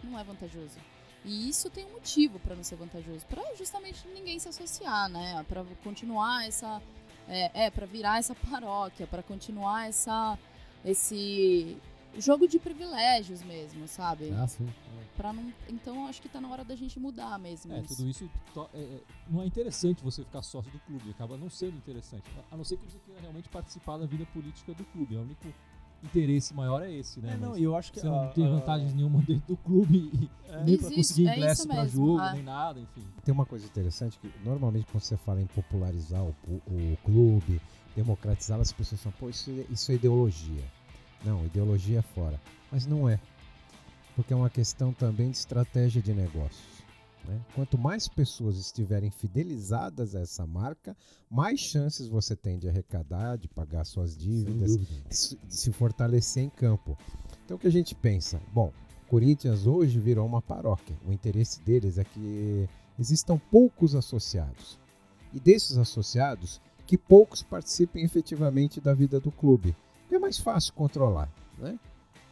não 0.03 0.19
é 0.19 0.25
vantajoso. 0.25 0.79
E 1.25 1.49
isso 1.49 1.69
tem 1.69 1.85
um 1.85 1.93
motivo 1.93 2.39
para 2.39 2.55
não 2.55 2.63
ser 2.63 2.77
vantajoso, 2.77 3.27
para 3.27 3.43
justamente 3.57 4.07
ninguém 4.09 4.39
se 4.39 4.49
associar, 4.49 5.09
né? 5.09 5.45
Para 5.49 5.65
continuar 5.83 6.47
essa 6.47 6.81
é, 7.29 7.67
é 7.67 7.71
para 7.71 7.87
virar 7.87 8.19
essa 8.19 8.35
paróquia, 8.35 9.07
para 9.07 9.23
continuar 9.23 9.89
essa 9.89 10.39
esse 10.85 11.77
jogo 12.19 12.47
de 12.49 12.59
privilégios 12.59 13.43
mesmo, 13.43 13.87
sabe? 13.89 14.31
Ah, 14.33 14.47
sim. 14.47 14.67
Pra 15.17 15.33
não, 15.33 15.53
então 15.69 16.07
acho 16.07 16.23
que 16.23 16.29
tá 16.29 16.41
na 16.41 16.49
hora 16.49 16.65
da 16.65 16.77
gente 16.77 16.99
mudar 17.01 17.39
mesmo. 17.39 17.73
É, 17.73 17.81
isso. 17.81 17.97
tudo 17.97 18.09
isso 18.09 18.31
to- 18.55 18.69
é, 18.73 18.79
é, 18.79 19.01
não 19.29 19.43
é 19.43 19.47
interessante 19.47 20.03
você 20.05 20.23
ficar 20.23 20.43
sócio 20.43 20.71
do 20.71 20.79
clube, 20.81 21.11
acaba 21.11 21.37
não 21.37 21.51
sendo 21.51 21.77
interessante. 21.77 22.23
A 22.51 22.57
não 22.57 22.63
ser 22.65 22.77
que 22.77 22.85
você 22.91 22.99
queira 23.05 23.21
realmente 23.21 23.49
participar 23.49 23.97
da 23.99 24.07
vida 24.07 24.25
política 24.27 24.73
do 24.75 24.85
clube. 24.85 25.17
É 25.17 25.19
o 25.19 25.23
único 25.23 25.49
interesse 26.05 26.55
maior 26.55 26.83
é 26.83 26.93
esse, 26.93 27.19
né? 27.21 27.33
É, 27.35 27.37
não, 27.37 27.51
Mas 27.51 27.61
eu 27.61 27.75
acho 27.77 27.93
que 27.93 27.99
você 27.99 28.07
a- 28.07 28.11
não 28.11 28.29
tem 28.31 28.47
a- 28.47 28.51
vantagens 28.51 28.95
nenhuma 28.95 29.21
dentro 29.23 29.49
do 29.49 29.57
clube 29.57 29.99
e 30.15 30.31
É. 30.49 30.63
nem 30.63 30.77
pra 30.79 30.87
Existe, 30.87 30.95
conseguir 30.95 31.29
é 31.29 31.37
ingresso 31.37 31.67
pra 31.67 31.83
mesmo, 31.83 32.07
jogo, 32.07 32.19
ah. 32.21 32.33
nem 32.35 32.43
nada, 32.45 32.79
enfim. 32.79 33.05
Tem 33.25 33.35
uma 33.35 33.45
coisa 33.45 33.67
interessante 33.67 34.17
que 34.21 34.31
normalmente 34.45 34.87
quando 34.93 35.03
você 35.03 35.17
fala 35.17 35.43
em 35.43 35.47
popularizar 35.47 36.23
o, 36.23 36.33
o 36.49 36.97
clube, 37.05 37.61
democratizar, 37.97 38.61
as 38.61 38.71
pessoas 38.71 39.03
falam, 39.03 39.19
pô, 39.19 39.29
isso, 39.29 39.51
é- 39.51 39.67
isso 39.73 39.91
é 39.91 39.97
ideologia. 39.97 40.63
Não, 41.25 41.45
ideologia 41.45 41.99
é 41.99 42.03
fora. 42.03 42.41
Mas 42.71 42.87
não 42.87 43.09
é. 43.09 43.19
Porque 44.15 44.33
é 44.33 44.37
uma 44.37 44.51
questão 44.51 44.93
também 44.93 45.31
de 45.31 45.37
estratégia 45.37 46.03
de 46.03 46.13
negócios. 46.13 46.83
né? 47.25 47.41
Quanto 47.55 47.77
mais 47.79 48.09
pessoas 48.09 48.57
estiverem 48.57 49.11
fidelizadas 49.11 50.15
a 50.15 50.21
essa 50.21 50.47
marca, 50.47 50.97
mais 51.31 51.61
chances 51.61 52.09
você 52.09 52.35
tem 52.35 52.59
de 52.59 52.69
arrecadar, 52.69 53.37
de 53.37 53.49
pagar 53.49 53.85
suas 53.85 54.17
dívidas, 54.17 54.77
de 54.77 55.39
se 55.49 55.73
fortalecer 55.73 56.43
em 56.43 56.51
campo. 56.51 56.97
Então 57.45 57.57
o 57.57 57.61
que 57.61 57.67
a 57.67 57.73
gente 57.73 57.95
pensa? 57.95 58.41
Bom, 58.53 58.73
Corinthians 59.09 59.67
hoje 59.67 59.99
virou 59.99 60.27
uma 60.27 60.43
paróquia. 60.43 60.97
O 61.07 61.13
interesse 61.13 61.61
deles 61.63 61.99
é 61.99 62.05
que 62.05 62.69
existam 62.99 63.39
poucos 63.51 63.95
associados. 63.95 64.79
E 65.33 65.39
desses 65.39 65.77
associados, 65.77 66.61
que 66.87 66.97
poucos 66.97 67.43
participem 67.43 68.05
efetivamente 68.05 68.81
da 68.81 68.95
vida 68.95 69.21
do 69.21 69.31
clube. 69.31 69.77
Que 70.09 70.15
é 70.15 70.19
mais 70.19 70.39
fácil 70.39 70.73
controlar. 70.75 71.29
Né? 71.59 71.79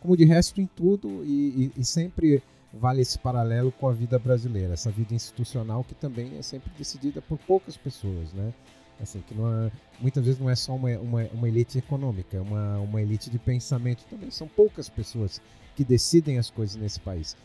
Como 0.01 0.17
de 0.17 0.25
resto 0.25 0.61
em 0.61 0.67
tudo, 0.67 1.25
e, 1.25 1.71
e- 1.77 1.81
e 1.81 1.85
sempre 1.85 2.43
vale 2.73 3.01
esse 3.01 3.19
paralelo 3.19 3.73
com 3.73 3.89
a 3.89 3.93
vida 3.93 4.19
brasileira, 4.19 4.75
essa 4.75 4.91
vida 4.91 5.15
institucional 5.15 5.83
que 5.83 5.95
também 5.95 6.37
é 6.39 6.43
sempre 6.43 6.71
decidida 6.77 7.23
por 7.23 7.39
poucas 7.39 7.77
pessoas. 7.77 8.33
Né? 8.33 8.53
Assim, 9.01 9.21
que 9.21 9.35
é, 9.35 9.71
muitas 10.01 10.25
vezes 10.25 10.41
não 10.41 10.49
é 10.49 10.55
só 10.57 10.75
uma, 10.75 10.91
uma, 10.99 11.23
uma 11.33 11.49
elite 11.49 11.79
econômica, 11.79 12.37
é 12.37 12.41
uma, 12.41 12.79
uma 12.79 13.01
elite 13.03 13.29
de 13.31 13.39
pensamento 13.39 14.05
também. 14.09 14.31
São 14.31 14.49
poucas 14.49 14.89
pessoas 14.89 15.41
que 15.75 15.85
decidem 15.85 16.39
as 16.39 16.51
coisas 16.51 16.77
nesse 16.77 17.01
país. 17.01 17.37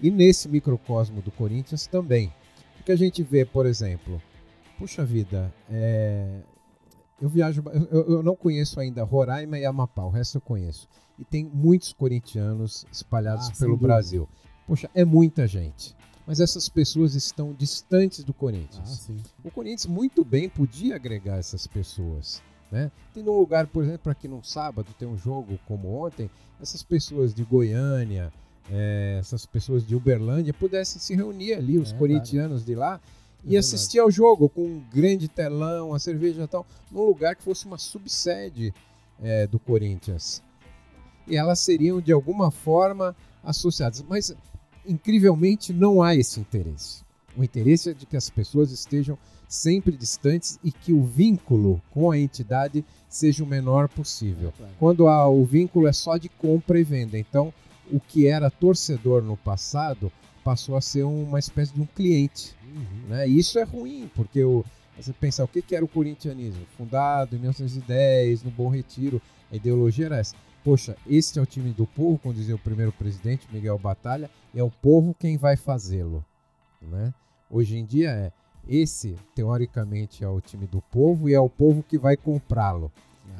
E 0.00 0.10
nesse 0.10 0.48
microcosmo 0.48 1.20
do 1.22 1.30
Corinthians 1.30 1.86
também. 1.86 2.32
O 2.80 2.84
que 2.84 2.92
a 2.92 2.96
gente 2.96 3.22
vê, 3.22 3.44
por 3.44 3.64
exemplo, 3.66 4.20
puxa 4.78 5.04
vida, 5.04 5.52
é, 5.70 6.40
eu 7.20 7.28
viajo, 7.28 7.62
eu- 7.90 8.04
eu, 8.16 8.22
não 8.22 8.34
conheço 8.36 8.78
ainda 8.80 9.02
Roraima 9.04 9.58
e 9.58 9.64
Amapá, 9.64 10.02
o 10.04 10.10
resto 10.10 10.36
eu 10.36 10.40
conheço. 10.40 10.88
E 11.18 11.24
tem 11.24 11.44
muitos 11.44 11.92
corintianos 11.92 12.84
espalhados 12.92 13.48
Ah, 13.48 13.52
pelo. 13.58 13.76
Brasil. 13.76 14.28
Poxa, 14.66 14.90
é 14.94 15.04
muita 15.04 15.46
gente. 15.46 15.94
Mas 16.26 16.40
essas 16.40 16.68
pessoas 16.68 17.14
estão 17.14 17.52
distantes 17.52 18.24
do 18.24 18.32
Ah, 18.32 18.40
Corinthians. 18.40 18.88
sim. 18.88 19.16
O 19.44 19.50
Corinthians 19.50 19.86
muito 19.86 20.24
bem 20.24 20.48
podia 20.48 20.96
agregar 20.96 21.36
essas 21.36 21.66
pessoas. 21.66 22.42
Né? 22.72 22.90
Tem 23.12 23.22
um 23.22 23.38
lugar, 23.38 23.66
por 23.68 23.84
exemplo, 23.84 24.00
para 24.04 24.14
que 24.14 24.26
num 24.26 24.42
sábado 24.42 24.88
tem 24.98 25.06
um 25.06 25.16
jogo 25.16 25.58
como 25.68 25.88
ontem, 26.04 26.28
essas 26.60 26.82
pessoas 26.82 27.32
de 27.32 27.44
Goiânia, 27.44 28.32
eh, 28.70 29.18
essas 29.20 29.46
pessoas 29.46 29.86
de 29.86 29.94
Uberlândia 29.94 30.52
pudessem 30.52 31.00
se 31.00 31.14
reunir 31.14 31.54
ali, 31.54 31.78
os 31.78 31.92
É, 31.92 31.96
corintianos 31.96 32.64
de 32.64 32.74
lá, 32.74 32.94
É 32.96 33.23
e 33.44 33.50
verdade. 33.50 33.58
assistir 33.58 33.98
ao 33.98 34.10
jogo 34.10 34.48
com 34.48 34.64
um 34.64 34.82
grande 34.92 35.28
telão, 35.28 35.92
a 35.92 35.98
cerveja 35.98 36.42
e 36.42 36.46
tal, 36.46 36.66
num 36.90 37.02
lugar 37.02 37.36
que 37.36 37.42
fosse 37.42 37.66
uma 37.66 37.78
subsede 37.78 38.72
eh, 39.22 39.46
do 39.46 39.58
Corinthians. 39.58 40.42
E 41.26 41.36
elas 41.36 41.60
seriam 41.60 42.00
de 42.00 42.12
alguma 42.12 42.50
forma 42.50 43.14
associadas. 43.42 44.02
Mas 44.08 44.34
incrivelmente 44.86 45.72
não 45.72 46.02
há 46.02 46.14
esse 46.14 46.40
interesse. 46.40 47.02
O 47.36 47.42
interesse 47.42 47.90
é 47.90 47.94
de 47.94 48.06
que 48.06 48.16
as 48.16 48.30
pessoas 48.30 48.70
estejam 48.70 49.18
sempre 49.48 49.96
distantes 49.96 50.58
e 50.64 50.72
que 50.72 50.92
o 50.92 51.02
vínculo 51.04 51.80
com 51.90 52.10
a 52.10 52.18
entidade 52.18 52.84
seja 53.08 53.44
o 53.44 53.46
menor 53.46 53.88
possível. 53.88 54.52
É. 54.60 54.64
Quando 54.78 55.06
há, 55.06 55.28
o 55.28 55.44
vínculo 55.44 55.86
é 55.86 55.92
só 55.92 56.16
de 56.16 56.28
compra 56.28 56.78
e 56.78 56.84
venda. 56.84 57.18
Então, 57.18 57.52
o 57.90 58.00
que 58.00 58.26
era 58.26 58.50
torcedor 58.50 59.22
no 59.22 59.36
passado 59.36 60.10
passou 60.44 60.76
a 60.76 60.80
ser 60.80 61.02
uma 61.04 61.38
espécie 61.38 61.72
de 61.72 61.80
um 61.80 61.86
cliente. 61.86 62.54
Uhum. 62.62 63.08
Né? 63.08 63.28
E 63.28 63.38
isso 63.38 63.58
é 63.58 63.64
ruim, 63.64 64.10
porque 64.14 64.44
o, 64.44 64.64
você 64.96 65.12
pensar 65.12 65.44
o 65.44 65.48
que, 65.48 65.62
que 65.62 65.74
era 65.74 65.84
o 65.84 65.88
corintianismo? 65.88 66.64
Fundado 66.76 67.34
em 67.34 67.38
1910, 67.38 68.44
no 68.44 68.50
Bom 68.50 68.68
Retiro, 68.68 69.20
a 69.50 69.56
ideologia 69.56 70.06
era 70.06 70.18
essa. 70.18 70.36
Poxa, 70.62 70.96
este 71.06 71.38
é 71.38 71.42
o 71.42 71.46
time 71.46 71.72
do 71.72 71.86
povo, 71.86 72.18
como 72.18 72.34
dizia 72.34 72.54
o 72.54 72.58
primeiro 72.58 72.92
presidente, 72.92 73.48
Miguel 73.52 73.78
Batalha, 73.78 74.30
é 74.54 74.62
o 74.62 74.70
povo 74.70 75.14
quem 75.18 75.36
vai 75.36 75.56
fazê-lo. 75.56 76.24
Né? 76.80 77.12
Hoje 77.50 77.76
em 77.76 77.84
dia 77.84 78.10
é 78.10 78.32
esse, 78.68 79.16
teoricamente, 79.34 80.24
é 80.24 80.28
o 80.28 80.40
time 80.40 80.66
do 80.66 80.80
povo 80.80 81.28
e 81.28 81.34
é 81.34 81.40
o 81.40 81.50
povo 81.50 81.82
que 81.82 81.98
vai 81.98 82.16
comprá-lo. 82.16 82.90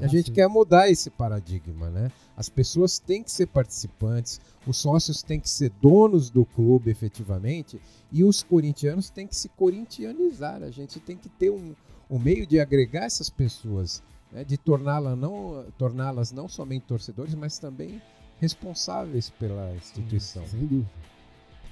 E 0.01 0.03
a 0.03 0.07
Ah, 0.07 0.09
gente 0.09 0.27
sim. 0.27 0.33
quer 0.33 0.49
mudar 0.49 0.91
esse 0.91 1.09
paradigma, 1.11 1.89
né? 1.91 2.11
As 2.37 2.49
pessoas 2.49 2.99
têm 2.99 3.23
que 3.23 3.31
ser 3.31 3.47
participantes, 3.47 4.41
os 4.67 4.77
sócios 4.77 5.23
têm 5.23 5.39
que 5.39 5.49
ser 5.49 5.71
donos 5.81 6.31
do 6.31 6.45
clube 6.45 6.91
efetivamente 6.91 7.81
e 8.11 8.25
os 8.25 8.43
corintianos 8.43 9.09
têm 9.11 9.27
que 9.27 9.37
se 9.37 9.49
corintianizar. 9.51 10.63
A 10.63 10.71
gente 10.71 10.99
tem 10.99 11.17
que 11.17 11.29
ter 11.29 11.51
um, 11.51 11.75
um 12.11 12.19
meio 12.19 12.47
de 12.47 12.59
agregar 12.59 13.05
essas 13.05 13.31
pessoas, 13.31 14.03
né? 14.33 14.43
de 14.43 14.57
torná-las 14.57 15.17
não, 15.17 15.65
torná-las 15.79 16.33
não 16.33 16.49
somente 16.49 16.87
torcedores, 16.87 17.35
mas 17.35 17.59
também 17.59 18.03
responsáveis 18.41 19.31
pela 19.31 19.75
instituição. 19.77 20.45
Sem 20.47 20.61
dúvida. 20.67 20.91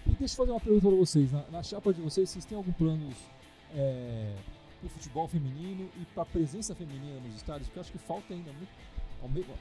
E 0.07 0.11
deixa 0.14 0.35
eu 0.35 0.37
fazer 0.37 0.51
uma 0.53 0.61
pergunta 0.61 0.87
pra 0.88 0.96
vocês. 0.96 1.33
Na, 1.33 1.44
na 1.51 1.62
chapa 1.62 1.92
de 1.92 2.01
vocês, 2.01 2.29
vocês 2.31 2.44
têm 2.44 2.57
algum 2.57 2.72
planos 2.72 3.14
é, 3.75 4.35
pro 4.83 4.88
futebol 4.90 5.29
feminino 5.29 5.88
e 5.97 6.05
pra 6.07 6.25
presença 6.25 6.75
feminina 6.75 7.21
nos 7.21 7.37
estádios? 7.37 7.68
Porque 7.68 7.79
eu 7.79 7.83
acho 7.83 7.92
que 7.92 7.99
falta 7.99 8.35
ainda 8.35 8.53
muito. 8.53 8.71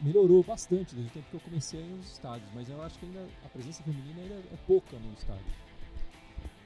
Melhorou 0.01 0.43
bastante 0.43 0.95
desde 0.95 1.12
o 1.12 1.13
tempo 1.13 1.29
que 1.29 1.36
eu 1.36 1.39
comecei 1.41 1.84
a 1.84 1.86
nos 1.86 2.12
estádios, 2.13 2.49
mas 2.55 2.67
eu 2.67 2.81
acho 2.81 2.97
que 2.97 3.05
ainda 3.05 3.27
a 3.45 3.49
presença 3.49 3.84
feminina 3.84 4.19
ainda 4.19 4.34
é 4.34 4.57
pouca 4.65 4.97
no 4.97 5.13
estádio. 5.13 5.45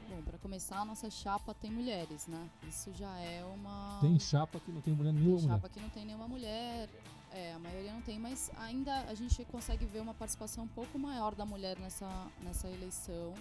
Bom, 0.09 0.21
pra 0.21 0.37
começar, 0.37 0.79
a 0.79 0.85
nossa 0.85 1.09
chapa 1.09 1.53
tem 1.53 1.69
mulheres, 1.69 2.25
né? 2.27 2.49
Isso 2.69 2.93
já 2.93 3.19
é 3.19 3.43
uma. 3.43 3.97
Tem 3.99 4.17
chapa 4.17 4.61
que 4.61 4.71
não 4.71 4.79
tem 4.79 4.93
mulher 4.93 5.11
Tem 5.11 5.19
nenhuma 5.19 5.41
mulher. 5.41 5.55
chapa 5.55 5.69
que 5.69 5.79
não 5.81 5.89
tem 5.89 6.05
nenhuma 6.05 6.27
mulher. 6.27 6.89
É, 7.33 7.53
a 7.53 7.59
maioria 7.59 7.91
não 7.91 8.01
tem, 8.01 8.17
mas 8.17 8.49
ainda 8.57 8.97
a 9.09 9.13
gente 9.13 9.43
consegue 9.45 9.85
ver 9.85 9.99
uma 9.99 10.13
participação 10.13 10.63
um 10.63 10.69
pouco 10.69 10.97
maior 10.97 11.35
da 11.35 11.45
mulher 11.45 11.77
nessa, 11.79 12.09
nessa 12.41 12.69
eleição 12.69 13.33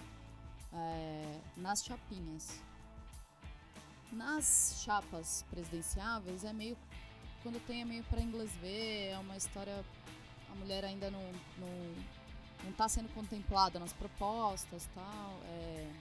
é, 0.73 1.39
nas 1.55 1.81
chapinhas. 1.81 2.61
Nas 4.15 4.81
chapas 4.81 5.43
presidenciáveis 5.49 6.45
é 6.45 6.53
meio. 6.53 6.77
Quando 7.43 7.59
tem 7.67 7.81
é 7.81 7.85
meio 7.85 8.03
para 8.05 8.21
inglês 8.21 8.49
ver, 8.55 9.09
é 9.09 9.19
uma 9.19 9.35
história. 9.35 9.83
A 10.49 10.55
mulher 10.55 10.85
ainda 10.85 11.11
não, 11.11 11.21
não, 11.57 11.95
não 12.63 12.71
tá 12.71 12.87
sendo 12.87 13.13
contemplada 13.13 13.77
nas 13.77 13.91
propostas 13.91 14.87
tal. 14.95 15.39
É, 15.43 15.91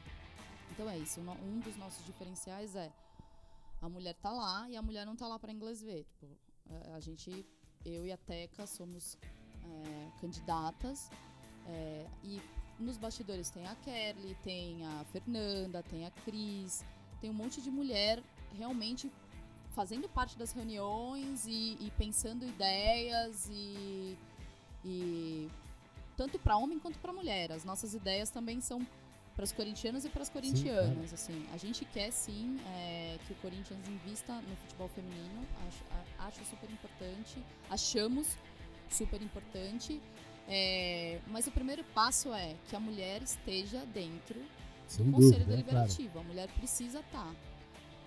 então 0.70 0.88
é 0.88 0.96
isso. 0.96 1.20
Um 1.20 1.58
dos 1.58 1.76
nossos 1.76 2.06
diferenciais 2.06 2.76
é 2.76 2.92
a 3.82 3.88
mulher 3.88 4.14
tá 4.14 4.30
lá 4.30 4.70
e 4.70 4.76
a 4.76 4.82
mulher 4.82 5.04
não 5.04 5.16
tá 5.16 5.26
lá 5.26 5.36
para 5.36 5.52
inglês 5.52 5.82
ver. 5.82 6.04
Tipo, 6.04 6.28
é, 6.70 6.92
a 6.94 7.00
gente, 7.00 7.44
eu 7.84 8.06
e 8.06 8.12
a 8.12 8.16
Teca 8.16 8.64
somos 8.64 9.18
é, 9.64 10.20
candidatas 10.20 11.10
é, 11.66 12.06
e 12.22 12.40
nos 12.78 12.96
bastidores 12.96 13.50
tem 13.50 13.66
a 13.66 13.74
Kerly, 13.76 14.36
tem 14.44 14.84
a 14.86 15.04
Fernanda, 15.06 15.82
tem 15.82 16.06
a 16.06 16.10
Cris, 16.10 16.84
tem 17.24 17.30
um 17.30 17.34
monte 17.34 17.62
de 17.62 17.70
mulher 17.70 18.22
realmente 18.54 19.10
fazendo 19.74 20.06
parte 20.10 20.36
das 20.36 20.52
reuniões 20.52 21.46
e, 21.46 21.78
e 21.80 21.90
pensando 21.96 22.44
ideias 22.44 23.48
e, 23.50 24.14
e 24.84 25.48
tanto 26.18 26.38
para 26.38 26.58
homem 26.58 26.78
quanto 26.78 26.98
para 26.98 27.14
mulher. 27.14 27.50
As 27.50 27.64
nossas 27.64 27.94
ideias 27.94 28.28
também 28.28 28.60
são 28.60 28.86
para 29.34 29.42
os 29.42 29.52
corintianos 29.52 30.04
e 30.04 30.10
para 30.10 30.20
as 30.20 30.28
corintianas. 30.28 31.14
assim, 31.14 31.46
a 31.54 31.56
gente 31.56 31.86
quer 31.86 32.10
sim 32.10 32.60
é, 32.76 33.18
que 33.26 33.32
o 33.32 33.36
Corinthians 33.36 33.88
invista 33.88 34.34
no 34.42 34.56
futebol 34.56 34.88
feminino. 34.88 35.46
Acho, 35.66 35.82
acho 36.18 36.44
super 36.44 36.70
importante. 36.70 37.42
Achamos 37.70 38.36
super 38.90 39.22
importante. 39.22 39.98
É, 40.46 41.18
mas 41.28 41.46
o 41.46 41.50
primeiro 41.50 41.84
passo 41.94 42.34
é 42.34 42.54
que 42.68 42.76
a 42.76 42.80
mulher 42.80 43.22
esteja 43.22 43.78
dentro 43.86 44.38
Sem 44.86 45.06
do 45.06 45.12
Conselho 45.12 45.32
dúvida, 45.44 45.54
é 45.54 45.62
claro. 45.62 45.86
Deliberativo. 45.86 46.18
A 46.18 46.22
mulher 46.22 46.48
precisa 46.52 47.00
estar. 47.00 47.34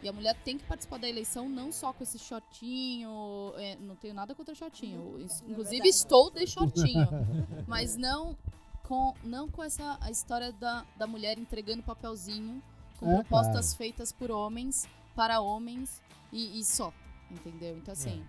E 0.03 0.07
a 0.07 0.13
mulher 0.13 0.35
tem 0.43 0.57
que 0.59 0.63
participar 0.63 0.99
da 0.99 1.09
eleição 1.09 1.49
não 1.49 1.71
só 1.71 1.91
com 1.91 2.03
esse 2.03 2.19
shortinho. 2.19 3.53
é, 3.57 3.75
não 3.77 3.95
tenho 3.95 4.13
nada 4.13 4.35
contra 4.35 4.53
shortinho. 4.53 5.17
Isso- 5.19 5.43
É 5.43 5.49
Inclusive 5.51 5.77
verdade. 5.77 5.89
estou 5.89 6.29
de 6.31 6.45
shortinho. 6.47 7.07
mas 7.67 7.95
não 7.97 8.37
com, 8.83 9.13
não 9.23 9.49
com 9.49 9.63
essa 9.63 9.97
a 9.99 10.11
história 10.11 10.51
da, 10.51 10.85
da 10.97 11.07
mulher 11.07 11.37
entregando 11.39 11.81
papelzinho 11.83 12.61
com 12.99 13.09
É, 13.11 13.15
propostas 13.23 13.73
feitas 13.73 14.11
por 14.11 14.29
homens 14.31 14.87
para 15.15 15.41
homens 15.41 16.01
e, 16.31 16.59
e 16.59 16.63
só. 16.63 16.93
Entendeu? 17.31 17.75
Então 17.77 17.91
assim, 17.91 18.23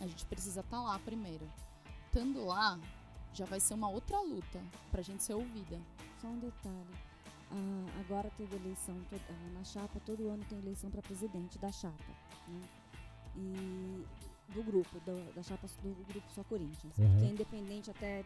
a 0.00 0.06
gente 0.06 0.24
precisa 0.26 0.60
estar 0.60 0.80
lá 0.80 0.98
primeiro. 1.00 1.46
Estando 2.06 2.44
lá, 2.44 2.78
já 3.34 3.44
vai 3.44 3.58
ser 3.58 3.74
uma 3.74 3.88
outra 3.90 4.20
luta 4.20 4.60
pra 4.90 5.02
gente 5.02 5.22
ser 5.24 5.34
ouvida. 5.34 5.80
Só 6.20 6.28
um 6.28 6.38
detalhe. 6.38 6.94
Ah, 7.54 8.00
agora 8.00 8.30
teve 8.38 8.56
eleição 8.56 8.96
ah, 9.12 9.50
na 9.52 9.62
chapa, 9.64 10.00
todo 10.06 10.28
ano 10.28 10.42
tem 10.48 10.58
eleição 10.58 10.90
para 10.90 11.02
presidente 11.02 11.58
da 11.58 11.70
chapa. 11.70 12.12
Né? 12.48 12.62
E 13.36 14.04
do 14.54 14.62
grupo, 14.62 14.98
do- 15.00 15.34
da 15.34 15.42
chapa 15.42 15.66
do 15.82 15.94
grupo 16.12 16.26
Só 16.34 16.42
Corinthians. 16.44 16.96
Uhum. 16.98 17.18
Que 17.18 17.24
é 17.24 17.28
independente 17.28 17.90
até 17.90 18.20
eh, 18.20 18.24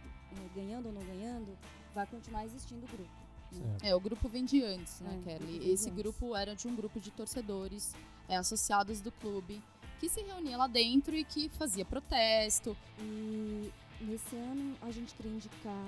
ganhando 0.54 0.86
ou 0.86 0.92
não 0.92 1.02
ganhando, 1.04 1.56
vai 1.94 2.06
continuar 2.06 2.44
existindo 2.44 2.84
o 2.84 2.88
grupo. 2.88 3.10
né? 3.52 3.76
É, 3.82 3.94
o 3.94 4.00
grupo 4.00 4.28
vem 4.28 4.44
de 4.44 4.62
antes, 4.62 5.00
né, 5.00 5.20
É, 5.26 5.38
Kelly? 5.38 5.58
Esse 5.70 5.88
antes. 5.88 6.02
grupo 6.02 6.34
era 6.34 6.54
de 6.56 6.66
um 6.66 6.74
grupo 6.74 6.98
de 7.00 7.10
torcedores 7.12 7.94
é, 8.28 8.36
associados 8.36 9.00
do 9.00 9.12
clube 9.12 9.62
que 10.00 10.08
se 10.08 10.20
reunia 10.22 10.56
lá 10.56 10.66
dentro 10.66 11.14
e 11.16 11.24
que 11.24 11.48
fazia 11.50 11.84
protesto. 11.84 12.76
E 13.00 13.72
nesse 14.00 14.36
ano 14.36 14.76
a 14.82 14.90
gente 14.90 15.14
queria 15.14 15.32
indicar 15.32 15.86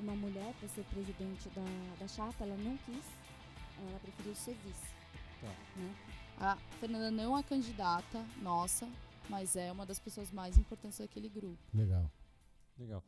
uma 0.00 0.14
mulher 0.14 0.54
para 0.58 0.68
ser 0.68 0.84
presidente 0.84 1.48
da, 1.50 1.64
da 1.98 2.08
chapa, 2.08 2.44
ela 2.44 2.56
não 2.56 2.76
quis, 2.78 3.04
ela 3.78 3.98
preferiu 4.00 4.34
ser 4.34 4.56
vice. 4.64 4.94
Tá. 5.40 5.54
Né? 5.76 5.94
A 6.40 6.56
Fernanda 6.78 7.10
não 7.10 7.36
é 7.36 7.42
candidata 7.42 8.24
nossa, 8.42 8.88
mas 9.28 9.56
é 9.56 9.70
uma 9.72 9.84
das 9.84 9.98
pessoas 9.98 10.30
mais 10.30 10.56
importantes 10.56 10.98
daquele 10.98 11.28
grupo. 11.28 11.58
Legal. 11.74 12.10
Legal. 12.78 13.02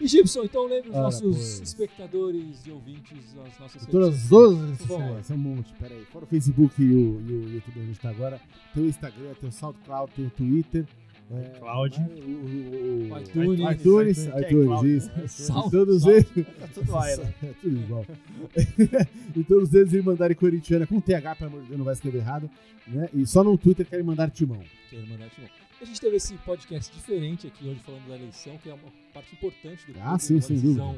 E 0.00 0.08
Gibson, 0.08 0.42
então 0.44 0.66
lembre 0.66 0.90
os 0.90 0.96
Ora, 0.96 1.04
nossos 1.04 1.36
pois. 1.36 1.60
espectadores 1.60 2.66
e 2.66 2.70
ouvintes 2.70 3.36
as 3.38 3.58
nossas 3.58 3.86
Todas 3.86 4.32
as 4.32 4.58
redes 4.60 4.78
sociais, 4.86 5.26
são 5.26 5.36
um 5.36 5.38
monte. 5.38 5.72
Pera 5.74 5.94
aí. 5.94 6.04
Fora 6.06 6.24
o 6.24 6.28
Facebook 6.28 6.82
e 6.82 6.90
o, 6.92 7.20
e 7.20 7.32
o 7.32 7.48
YouTube 7.54 7.78
onde 7.78 7.80
a 7.80 7.86
gente 7.86 8.00
tá 8.00 8.10
agora. 8.10 8.40
Tem 8.74 8.82
o 8.82 8.86
Instagram, 8.86 9.34
tem 9.34 9.48
o 9.48 9.52
SoundCloud, 9.52 10.12
tem 10.12 10.26
o 10.26 10.30
Twitter. 10.30 10.86
É, 11.30 11.58
Cloud. 11.58 11.98
o, 11.98 12.02
o, 12.02 13.12
o, 13.14 13.18
iTunes, 13.20 13.60
iTunes, 13.80 14.28
é 14.28 14.40
iTunes, 14.42 14.82
isso. 15.04 15.16
né? 15.16 15.26
Salve, 15.28 15.68
E 15.68 15.70
todos 15.70 16.02
salve. 16.02 16.16
eles. 16.16 16.28
Tudo 16.74 16.92
né? 16.92 17.34
É 17.42 17.46
tudo 17.60 17.76
igual. 17.80 18.06
e 19.36 19.44
todos 19.44 19.74
eles 19.74 19.92
irem 19.92 20.04
mandarem 20.04 20.36
corintiana 20.36 20.86
com 20.86 21.00
TH, 21.00 21.34
pelo 21.36 21.50
amor 21.50 21.62
de 21.62 21.68
Deus, 21.68 21.78
não 21.78 21.84
vai 21.84 21.94
escrever 21.94 22.18
errado. 22.18 22.50
Né? 22.86 23.08
E 23.14 23.26
só 23.26 23.42
no 23.42 23.56
Twitter 23.56 23.86
querem 23.86 24.04
mandar 24.04 24.30
timão. 24.30 24.60
Quero 24.90 25.06
mandar 25.06 25.30
timão. 25.30 25.48
A 25.80 25.84
gente 25.84 26.00
teve 26.00 26.16
esse 26.16 26.34
podcast 26.38 26.94
diferente 26.94 27.46
aqui 27.46 27.68
hoje 27.68 27.80
falando 27.80 28.06
da 28.08 28.14
eleição, 28.16 28.56
que 28.58 28.68
é 28.70 28.74
uma 28.74 28.92
parte 29.12 29.34
importante 29.34 29.80
do 29.86 29.92
clube, 29.92 30.00
Ah, 30.02 30.18
sim, 30.18 30.34
uma 30.34 30.42
sem 30.42 30.56
decisão 30.56 30.96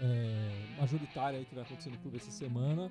é, 0.00 0.50
majoritária 0.80 1.38
aí 1.38 1.44
que 1.44 1.54
vai 1.54 1.62
acontecer 1.64 1.90
no 1.90 1.96
clube 1.98 2.16
essa 2.16 2.30
semana. 2.30 2.90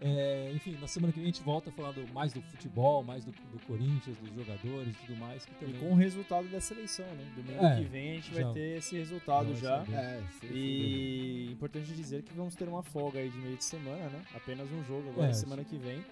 É, 0.00 0.52
enfim, 0.54 0.76
na 0.80 0.86
semana 0.86 1.12
que 1.12 1.18
vem 1.18 1.28
a 1.28 1.32
gente 1.32 1.42
volta 1.42 1.70
a 1.70 1.72
falar 1.72 1.90
do- 1.92 2.06
mais 2.14 2.32
do 2.32 2.40
futebol, 2.40 3.02
mais 3.02 3.24
do, 3.24 3.32
do 3.32 3.58
Corinthians, 3.66 4.16
dos 4.18 4.32
jogadores 4.34 4.94
e 4.94 5.06
tudo 5.06 5.18
mais. 5.18 5.44
Que 5.44 5.50
E 5.52 5.54
também 5.66 5.80
com 5.80 5.90
o 5.92 5.94
resultado 5.96 6.46
dessa 6.48 6.72
eleição, 6.72 7.04
né? 7.06 7.26
Domingo 7.34 7.64
É, 7.64 7.76
que 7.76 7.84
vem 7.84 8.10
a 8.12 8.14
gente 8.14 8.34
já- 8.34 8.44
vai 8.44 8.52
ter 8.54 8.78
esse 8.78 8.96
resultado 8.96 9.54
já 9.56 9.84
já. 9.84 9.92
É, 9.98 10.22
sim, 10.40 10.46
E 10.54 11.48
importante 11.52 11.92
dizer 11.92 12.22
que 12.22 12.32
vamos 12.34 12.54
ter 12.54 12.68
uma 12.68 12.82
folga 12.82 13.18
aí 13.18 13.28
de 13.28 13.38
meio 13.38 13.56
de 13.56 13.64
semana, 13.64 14.08
né? 14.08 14.22
Apenas 14.34 14.68
um 14.70 14.84
jogo 14.84 15.08
agora 15.10 15.30
É, 15.30 15.32
semana 15.32 15.64
que 15.64 15.76
vem 15.76 16.04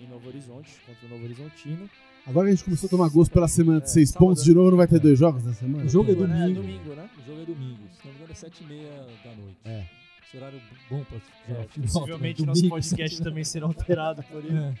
em 0.00 0.08
Novo 0.08 0.26
Horizonte 0.28 0.70
contra 0.86 1.06
o 1.06 1.10
Novo 1.10 1.24
Horizontino. 1.24 1.88
Agora 2.26 2.46
que 2.46 2.52
a 2.52 2.54
gente 2.56 2.64
começou 2.64 2.86
a 2.86 2.90
tomar 2.90 3.08
gosto 3.10 3.32
pela 3.32 3.48
semana 3.48 3.78
de 3.80 3.86
É, 3.86 3.88
seis 3.88 4.10
sábado, 4.10 4.26
pontos, 4.28 4.44
de 4.44 4.52
novo 4.52 4.70
não 4.70 4.76
vai 4.76 4.86
ter 4.88 4.96
É. 4.96 4.98
dois 4.98 5.18
jogos 5.18 5.44
na 5.44 5.52
semana? 5.54 5.84
O 5.84 5.88
jogo 5.88 6.10
é 6.10 6.14
Né? 6.14 6.26
domingo. 6.26 6.60
domingo, 6.62 6.94
né? 6.94 7.08
O 7.16 7.26
jogo 7.26 7.42
é 7.42 7.44
domingo, 7.44 7.78
se 7.92 8.04
não 8.06 8.12
me 8.12 8.16
engano 8.18 8.32
é 8.32 8.34
7 8.34 8.62
e 8.62 8.66
meia 8.66 8.90
da 9.24 9.34
noite. 9.36 9.56
É. 9.64 9.86
Esse 10.30 10.36
horário 10.36 10.60
bom 10.88 11.02
pra 11.04 11.16
É, 11.16 11.20
jogar 11.48 11.62
futebol. 11.64 11.82
possivelmente 11.92 12.34
também, 12.36 12.46
nosso 12.46 12.60
domingo, 12.60 12.74
podcast 12.76 13.22
também 13.22 13.44
será 13.44 13.66
alterado 13.66 14.22
por 14.22 14.44
isso. 14.44 14.54
É. 14.56 14.74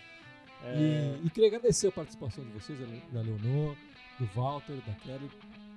É, 0.62 1.16
E, 1.22 1.26
e 1.26 1.30
queria 1.30 1.48
agradecer 1.48 1.88
a 1.88 1.92
participação 1.92 2.44
de 2.44 2.50
vocês, 2.52 2.78
da 2.78 2.86
Le- 2.86 3.02
da 3.12 3.20
Leonor, 3.22 3.74
do 4.18 4.26
Walter, 4.34 4.76
da 4.86 4.92
Kelly. 4.94 5.28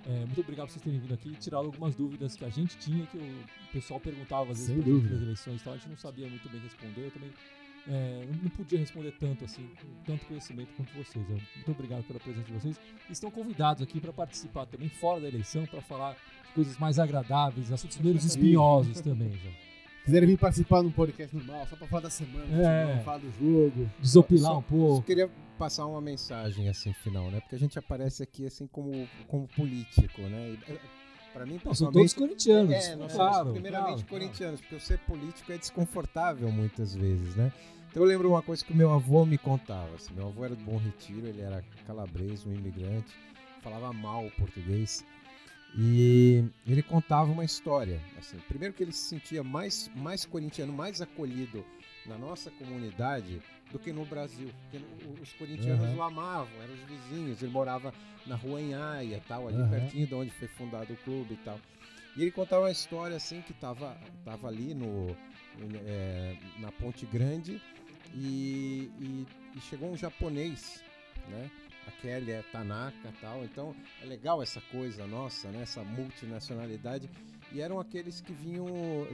É, 0.05 0.25
muito 0.25 0.41
obrigado 0.41 0.67
por 0.67 0.73
vocês 0.73 0.83
terem 0.83 0.99
vindo 0.99 1.13
aqui 1.13 1.29
e 1.29 1.35
tirado 1.35 1.65
algumas 1.65 1.95
dúvidas 1.95 2.35
que 2.35 2.43
a 2.45 2.49
gente 2.49 2.77
tinha, 2.77 3.05
que 3.07 3.17
o 3.17 3.43
pessoal 3.71 3.99
perguntava 3.99 4.51
às 4.51 4.57
vezes 4.59 4.65
Sem 4.67 4.75
pra 4.75 4.83
gente 4.83 4.93
dúvida. 4.93 5.13
das 5.15 5.23
eleições 5.23 5.61
e 5.61 5.63
tal, 5.63 5.73
a 5.73 5.77
gente 5.77 5.89
não 5.89 5.97
sabia 5.97 6.27
muito 6.27 6.49
bem 6.49 6.59
responder, 6.59 7.05
eu 7.05 7.11
também 7.11 7.31
é, 7.87 8.25
não- 8.41 8.49
podia 8.49 8.79
responder 8.79 9.11
tanto 9.19 9.45
assim, 9.45 9.67
com 9.81 9.87
tanto 10.05 10.25
conhecimento 10.25 10.69
quanto 10.75 10.93
vocês. 10.93 11.25
Eu- 11.29 11.35
Muito 11.55 11.71
obrigado 11.71 12.03
pela 12.03 12.19
presença 12.19 12.45
de 12.47 12.53
vocês. 12.53 12.79
Estão 13.09 13.29
convidados 13.31 13.81
aqui 13.81 13.99
para 13.99 14.13
participar 14.13 14.65
também 14.65 14.89
fora 14.89 15.21
da 15.21 15.27
eleição, 15.27 15.65
para 15.65 15.81
falar 15.81 16.13
de 16.47 16.53
coisas 16.53 16.77
mais 16.77 16.99
agradáveis, 16.99 17.71
assuntos 17.71 17.97
menos 17.99 18.23
espinhosos 18.23 19.01
também, 19.01 19.31
já. 19.31 19.49
Quiserem 20.05 20.27
vir 20.27 20.37
participar 20.37 20.81
de 20.81 20.87
um 20.87 20.91
podcast 20.91 21.33
normal, 21.35 21.65
só 21.69 21.75
pra 21.77 21.87
falar 21.87 22.01
da 22.01 22.09
semana, 22.09 22.61
É. 22.61 22.99
falar 23.03 23.19
do 23.19 23.31
jogo. 23.39 23.89
Desopilar 24.01 24.51
Só- 24.51 24.57
um 24.59 24.61
pouco. 24.61 24.95
Só 24.97 25.01
queria 25.03 25.29
passar 25.57 25.85
uma 25.85 26.01
mensagem 26.01 26.67
assim 26.67 26.91
final, 26.93 27.31
né? 27.31 27.39
Porque 27.39 27.55
a 27.55 27.59
gente 27.59 27.79
aparece 27.79 28.21
aqui 28.21 28.45
assim 28.45 28.67
como, 28.67 29.07
como 29.29 29.47
político, 29.47 30.21
né? 30.23 30.57
E, 30.67 30.73
Pra 31.33 31.45
mim, 31.47 31.59
Não, 31.65 31.73
são 31.73 31.91
todos 31.91 32.13
corintianos. 32.13 32.71
é, 32.71 32.95
nós 32.95 33.11
somos 33.11 33.13
claro, 33.31 33.51
primeiramente 33.53 34.03
claro, 34.03 34.07
corintianos, 34.07 34.61
porque 34.61 34.75
o 34.75 34.79
ser 34.79 34.99
político 34.99 35.51
é 35.51 35.57
desconfortável 35.57 36.51
muitas 36.51 36.93
vezes, 36.93 37.35
né? 37.35 37.51
Então 37.89 38.03
eu 38.03 38.07
lembro 38.07 38.29
uma 38.29 38.41
coisa 38.41 38.63
que 38.63 38.71
o 38.71 38.75
meu 38.75 38.91
avô 38.91 39.25
me 39.25 39.37
contava. 39.37 39.95
Assim, 39.95 40.13
meu 40.13 40.27
avô 40.27 40.45
era 40.45 40.55
do 40.55 40.63
Bom 40.63 40.77
Retiro, 40.77 41.27
ele 41.27 41.41
era 41.41 41.63
calabrês, 41.85 42.45
um 42.45 42.53
imigrante, 42.53 43.13
falava 43.61 43.91
mal 43.91 44.25
o 44.25 44.31
português. 44.31 45.03
E 45.75 46.43
ele 46.67 46.83
contava 46.83 47.31
uma 47.31 47.43
história. 47.43 47.99
Assim, 48.19 48.37
primeiro 48.47 48.73
que 48.73 48.83
ele 48.83 48.91
se 48.91 49.09
sentia 49.09 49.43
mais, 49.43 49.89
mais 49.95 50.25
corintiano, 50.25 50.71
mais 50.71 51.01
acolhido 51.01 51.65
na 52.05 52.17
nossa 52.17 52.51
comunidade 52.51 53.41
do 53.73 53.79
que 53.79 53.91
no 53.91 54.05
Brasil. 54.05 54.49
Porque 54.71 54.85
os 55.21 55.33
corintianos 55.33 55.83
Aham. 55.83 55.95
o 55.97 56.01
amavam, 56.03 56.61
eram 56.61 56.73
os 56.73 56.79
vizinhos. 56.81 57.41
Ele 57.43 57.51
morava 57.51 57.93
na 58.25 58.35
rua 58.35 58.61
Enhaia, 58.61 59.21
tal, 59.27 59.47
ali 59.49 59.57
Aham. 59.57 59.69
pertinho 59.69 60.07
de 60.07 60.15
onde 60.15 60.29
foi 60.31 60.47
fundado 60.47 60.93
o 60.93 60.97
clube 60.97 61.33
e 61.33 61.37
tal. 61.37 61.59
E 62.15 62.21
ele 62.21 62.31
contava 62.31 62.61
uma 62.63 62.71
história 62.71 63.17
assim 63.17 63.41
que 63.41 63.51
estava 63.51 63.97
tava 64.23 64.47
ali 64.47 64.73
no, 64.75 65.13
é, 65.87 66.35
na 66.59 66.71
Ponte 66.71 67.05
Grande 67.07 67.59
e, 68.13 68.89
e- 68.99 69.27
e 69.55 69.59
chegou 69.61 69.91
um 69.91 69.97
japonês, 69.97 70.83
né? 71.27 71.49
A 71.87 71.91
Kelly 72.01 72.31
é 72.31 72.43
Tanaka 72.51 73.11
tal. 73.19 73.43
Então 73.43 73.75
é 74.01 74.05
legal 74.05 74.41
essa 74.41 74.61
coisa 74.71 75.05
nossa, 75.07 75.49
né? 75.49 75.63
Essa 75.63 75.83
multinacionalidade. 75.83 77.09
E 77.51 77.61
eram 77.61 77.79
aqueles 77.79 78.21
que 78.21 78.31
vinham, 78.33 78.65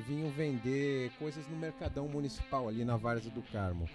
vinham 0.08 0.30
vender 0.32 1.12
coisas 1.18 1.46
no 1.50 1.58
Mercadão 1.58 2.08
Municipal, 2.08 2.68
ali 2.70 2.86
na 2.86 2.96
Várzea 2.96 3.32
do 3.32 3.42
Carmo. 3.44 3.90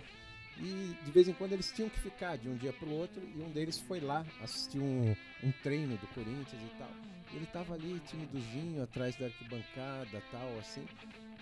E 0.59 0.97
de 1.05 1.11
vez 1.11 1.29
em 1.29 1.33
quando 1.33 1.53
eles 1.53 1.73
tinham 1.73 1.89
que 1.89 1.99
ficar 1.99 2.37
de 2.37 2.49
um 2.49 2.57
dia 2.57 2.73
para 2.73 2.89
o 2.89 2.93
outro 2.93 3.21
e 3.35 3.43
um 3.43 3.51
deles 3.51 3.79
foi 3.81 4.01
lá 4.01 4.25
assistir 4.41 4.79
um, 4.79 5.15
um 5.43 5.53
treino 5.63 5.97
do 5.97 6.07
Corinthians 6.09 6.63
e 6.63 6.79
tal. 6.79 6.91
E 7.33 7.37
ele 7.37 7.47
tava 7.47 7.75
ali 7.75 8.01
timidozinho 8.07 8.83
atrás 8.83 9.17
da 9.17 9.27
arquibancada 9.27 10.23
tal, 10.31 10.59
assim. 10.61 10.87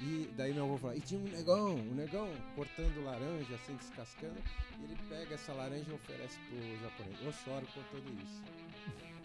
E 0.00 0.28
daí 0.36 0.54
meu 0.54 0.64
avô 0.64 0.78
falou, 0.78 0.96
e 0.96 1.00
tinha 1.00 1.20
um 1.20 1.24
negão, 1.24 1.74
um 1.74 1.94
negão 1.94 2.28
cortando 2.56 3.04
laranja, 3.04 3.54
assim, 3.54 3.76
descascando. 3.76 4.40
E 4.80 4.84
ele 4.84 4.96
pega 5.08 5.34
essa 5.34 5.52
laranja 5.52 5.90
e 5.90 5.94
oferece 5.94 6.38
pro 6.48 6.58
japonês. 6.80 7.18
Eu 7.22 7.32
choro 7.32 7.66
contando 7.74 8.22
isso. 8.22 8.42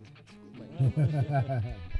Vocês 0.00 0.10
desculpem. 0.26 1.82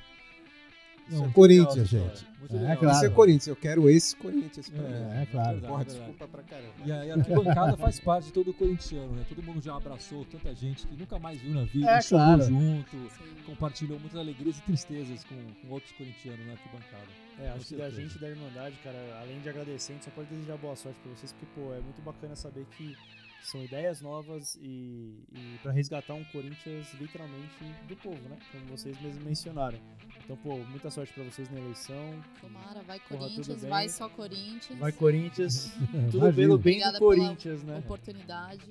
Não, 1.12 1.24
é 1.26 1.28
Corinthians, 1.32 1.88
gente. 1.88 2.32
É, 2.50 2.54
legal. 2.54 2.76
claro. 2.76 2.96
Isso 2.96 3.04
é 3.06 3.08
Corinthians, 3.10 3.46
eu 3.46 3.56
quero 3.56 3.88
esse 3.88 4.16
Corinthians 4.16 4.68
pra 4.68 4.82
É, 4.82 4.88
mim. 4.88 5.22
é 5.22 5.26
claro. 5.30 5.50
verdade, 5.52 5.66
Porra, 5.72 5.84
verdade. 5.84 5.98
desculpa 5.98 6.28
pra 6.28 6.42
caramba. 6.42 6.72
E 6.84 6.92
a, 6.92 7.06
e 7.06 7.10
a 7.10 7.14
arquibancada 7.14 7.76
faz 7.76 8.00
parte 8.00 8.26
de 8.26 8.32
todo 8.32 8.50
o 8.50 8.54
corintiano, 8.54 9.12
né? 9.12 9.24
Todo 9.28 9.42
mundo 9.42 9.62
já 9.62 9.76
abraçou 9.76 10.24
tanta 10.24 10.54
gente 10.54 10.86
que 10.86 10.94
nunca 10.96 11.18
mais 11.18 11.40
viu 11.40 11.54
na 11.54 11.64
vida, 11.64 11.88
É, 11.90 12.02
chorou 12.02 12.26
claro. 12.26 12.42
junto, 12.44 12.90
Sim. 12.90 13.08
compartilhou 13.46 13.98
muitas 14.00 14.18
alegrias 14.18 14.58
e 14.58 14.62
tristezas 14.62 15.24
com, 15.24 15.34
com 15.66 15.72
outros 15.72 15.92
corintianos 15.92 16.44
na 16.46 16.52
arquibancada. 16.52 17.22
É, 17.38 17.48
acho 17.50 17.66
que 17.66 17.76
da 17.76 17.88
gente 17.90 18.18
da 18.18 18.28
Irmandade, 18.28 18.76
cara, 18.84 18.98
além 19.22 19.40
de 19.40 19.48
agradecer, 19.48 19.92
a 19.92 19.94
gente 19.94 20.04
só 20.04 20.10
pode 20.10 20.28
desejar 20.28 20.56
boa 20.58 20.76
sorte 20.76 20.98
pra 21.02 21.12
vocês, 21.14 21.32
porque, 21.32 21.46
pô, 21.54 21.72
é 21.72 21.80
muito 21.80 22.02
bacana 22.02 22.36
saber 22.36 22.66
que 22.76 22.94
são 23.42 23.62
ideias 23.62 24.00
novas 24.00 24.56
e, 24.60 25.24
e 25.32 25.58
para 25.62 25.72
resgatar 25.72 26.14
um 26.14 26.24
Corinthians 26.24 26.92
literalmente 26.94 27.64
do 27.88 27.96
povo, 27.96 28.28
né? 28.28 28.38
Como 28.50 28.66
vocês 28.66 29.00
mesmos 29.00 29.22
mencionaram. 29.24 29.78
Então, 30.24 30.36
pô, 30.36 30.56
muita 30.58 30.90
sorte 30.90 31.12
pra 31.12 31.24
vocês 31.24 31.50
na 31.50 31.58
eleição. 31.58 32.22
Tomara, 32.40 32.82
vai 32.82 33.00
tudo 33.00 33.18
Corinthians, 33.18 33.62
vai 33.62 33.88
só 33.88 34.08
Corinthians. 34.08 34.78
Vai 34.78 34.92
Corinthians, 34.92 35.72
tudo 36.10 36.18
Imagina. 36.18 36.32
pelo 36.32 36.58
bem 36.58 36.74
Obrigada 36.74 36.98
do 36.98 37.04
Corinthians, 37.04 37.60
pela 37.62 37.72
né? 37.72 37.78
oportunidade. 37.80 38.70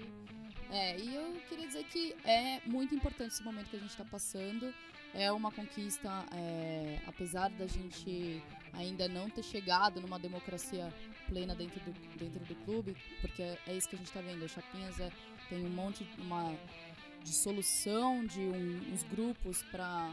É, 0.72 0.97
e 0.97 1.15
eu 1.15 1.34
queria 1.49 1.67
dizer 1.67 1.84
que 1.84 2.15
é 2.24 2.61
muito 2.65 2.95
importante 2.95 3.34
esse 3.34 3.43
momento 3.43 3.69
que 3.69 3.76
a 3.76 3.80
gente 3.80 3.89
está 3.89 4.05
passando. 4.05 4.74
É 5.13 5.30
uma 5.30 5.51
conquista, 5.51 6.26
é, 6.34 6.99
apesar 7.05 7.49
da 7.49 7.67
gente 7.67 8.41
ainda 8.74 9.07
não 9.07 9.30
ter 9.30 9.43
chegado 9.43 9.99
numa 9.99 10.19
democracia 10.19 10.93
plena 11.28 11.55
dentro 11.55 11.80
do, 11.82 11.91
dentro 12.17 12.39
do 12.45 12.55
clube, 12.63 12.95
porque 13.19 13.41
é, 13.41 13.57
isso 13.69 13.88
que 13.89 13.95
a 13.95 13.97
gente 13.97 14.07
está 14.07 14.22
vendo. 14.22 14.43
A 14.43 14.47
Chapinhas 14.47 14.99
é, 14.99 15.11
tem 15.49 15.65
um 15.65 15.69
monte 15.69 16.07
uma 16.17 16.55
dissolução 17.24 18.26
de 18.26 18.39
um, 18.39 18.93
uns 18.93 19.03
grupos 19.03 19.61
para 19.63 20.11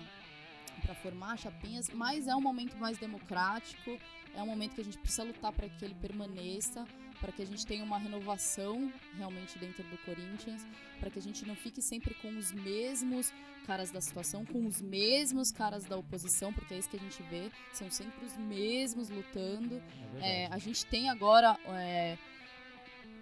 para 0.83 0.95
formar 0.95 1.37
chapinhas, 1.37 1.89
mas 1.91 2.29
é 2.29 2.37
um 2.37 2.41
momento 2.41 2.77
mais 2.77 2.99
democrático, 2.99 3.99
é 4.33 4.41
um 4.41 4.47
momento 4.47 4.77
que 4.77 4.81
a 4.81 4.85
gente 4.85 4.99
precisa 4.99 5.25
lutar 5.25 5.53
para 5.53 5.69
que 5.69 5.85
ele 5.85 5.95
permaneça, 5.95 6.87
para 7.21 7.33
que 7.33 7.43
a 7.43 7.47
gente 7.47 7.67
tenha 7.67 7.85
uma 7.85 7.99
renovação 7.99 8.93
realmente 9.17 9.59
dentro 9.59 9.83
do 9.85 9.99
Corinthians, 9.99 10.67
para 11.01 11.11
que 11.11 11.19
a 11.19 11.23
gente 11.23 11.45
não 11.47 11.55
fique 11.55 11.83
sempre 11.83 12.15
com 12.15 12.29
os 12.29 12.53
mesmos 12.53 13.33
caras 13.67 13.91
da 13.91 14.01
situação, 14.01 14.45
com 14.45 14.67
os 14.67 14.81
mesmos 14.81 15.53
caras 15.53 15.85
da 15.85 15.97
oposição, 15.97 16.53
porque 16.53 16.75
é 16.75 16.79
isso 16.79 16.89
que 16.89 16.97
a 16.97 17.01
gente 17.01 17.23
vê, 17.25 17.51
são 17.73 17.91
sempre 17.91 18.25
os 18.25 18.37
mesmos 18.37 19.11
lutando. 19.11 19.83
É, 20.21 20.47
a 20.47 20.59
gente 20.59 20.87
tem 20.87 21.11
agora 21.11 21.59
é, 21.67 22.17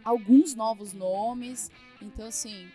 alguns 0.05 0.55
novos 0.55 0.92
nomes, 0.92 1.70
então 2.01 2.26
assim. 2.26 2.70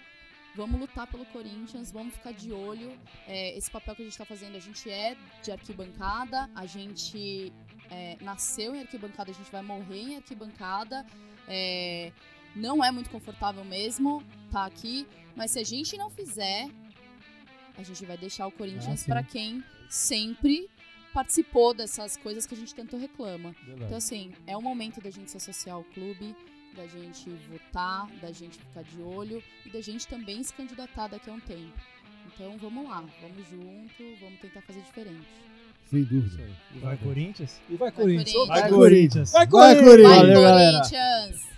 Vamos 0.54 0.82
lutar 0.82 1.08
pelo 1.08 1.26
Corinthians, 1.28 1.94
vamos 1.94 2.14
ficar 2.14 2.34
de 2.34 2.52
olho. 2.52 2.92
É, 3.26 3.58
esse 3.58 3.72
papel 3.72 3.96
que 3.96 4.02
a 4.02 4.04
gente 4.04 4.12
está 4.12 4.26
fazendo, 4.26 4.58
a 4.58 4.60
gente 4.60 4.92
é 4.92 5.16
de 5.42 5.50
arquibancada, 5.50 6.50
a 6.54 6.66
gente 6.66 7.54
é, 7.92 8.18
nasceu 8.22 8.74
em 8.74 8.80
arquibancada, 8.80 9.30
a 9.30 9.34
gente 9.34 9.52
vai 9.52 9.62
morrer 9.62 10.02
em 10.02 10.16
arquibancada. 10.16 11.06
É, 11.48 12.12
não 12.56 12.84
é 12.84 12.92
muito 12.92 13.10
confortável 13.10 13.64
mesmo 13.64 14.24
estar 14.46 14.62
tá 14.62 14.66
aqui, 14.66 15.06
mas 15.36 15.52
se 15.52 15.60
a 15.60 15.64
gente 15.64 15.98
não 15.98 16.10
fizer, 16.10 16.70
a 17.78 17.84
gente 17.84 18.06
vai 18.06 18.18
deixar 18.18 18.48
o 18.48 18.52
Corinthians 18.52 19.04
Ah, 19.04 19.06
para 19.06 19.24
quem 19.24 19.64
sempre 19.90 20.70
participou 21.14 21.74
dessas 21.74 22.16
coisas 22.16 22.46
que 22.46 22.54
a 22.54 22.58
gente 22.58 22.74
tanto 22.74 22.96
reclama. 22.98 23.54
Então, 23.68 23.98
assim, 23.98 24.34
é 24.48 24.56
o 24.56 24.62
momento 24.62 25.02
da 25.02 25.10
gente 25.10 25.30
se 25.30 25.38
associar 25.38 25.76
ao 25.76 25.84
clube, 25.84 26.36
da 26.74 26.88
gente 26.88 27.30
votar, 27.50 28.08
da 28.22 28.32
gente 28.32 28.58
ficar 28.58 28.84
de 28.84 29.02
olho 29.02 29.44
e 29.66 29.70
da 29.70 29.82
gente 29.82 30.08
também 30.08 30.42
se 30.42 30.54
candidatar 30.54 31.08
daqui 31.08 31.30
a 31.30 31.34
um 31.34 31.40
tempo. 31.40 31.78
Então, 32.28 32.58
vamos 32.58 32.88
lá, 32.88 33.04
vamos 33.22 33.50
junto, 33.50 34.20
vamos 34.22 34.40
tentar 34.40 34.62
fazer 34.62 34.82
diferente. 34.82 35.28
Sem 35.90 36.04
dúvida. 36.04 36.44
Vai 36.82 36.98
Corinthians? 36.98 37.62
E 37.70 37.76
vai 37.76 37.92
Vai, 37.92 37.92
Corinthians. 37.92 38.34
Corinthians. 38.34 38.48
Vai 38.62 38.70
Corinthians! 38.70 39.32
Vai 39.32 39.48
Vai, 39.48 39.76
Corinthians! 39.76 39.84
Corinthians! 39.84 40.10
Vai, 40.10 40.18
Valeu, 40.18 40.42
galera. 40.42 40.78
Corinthians! 40.78 41.52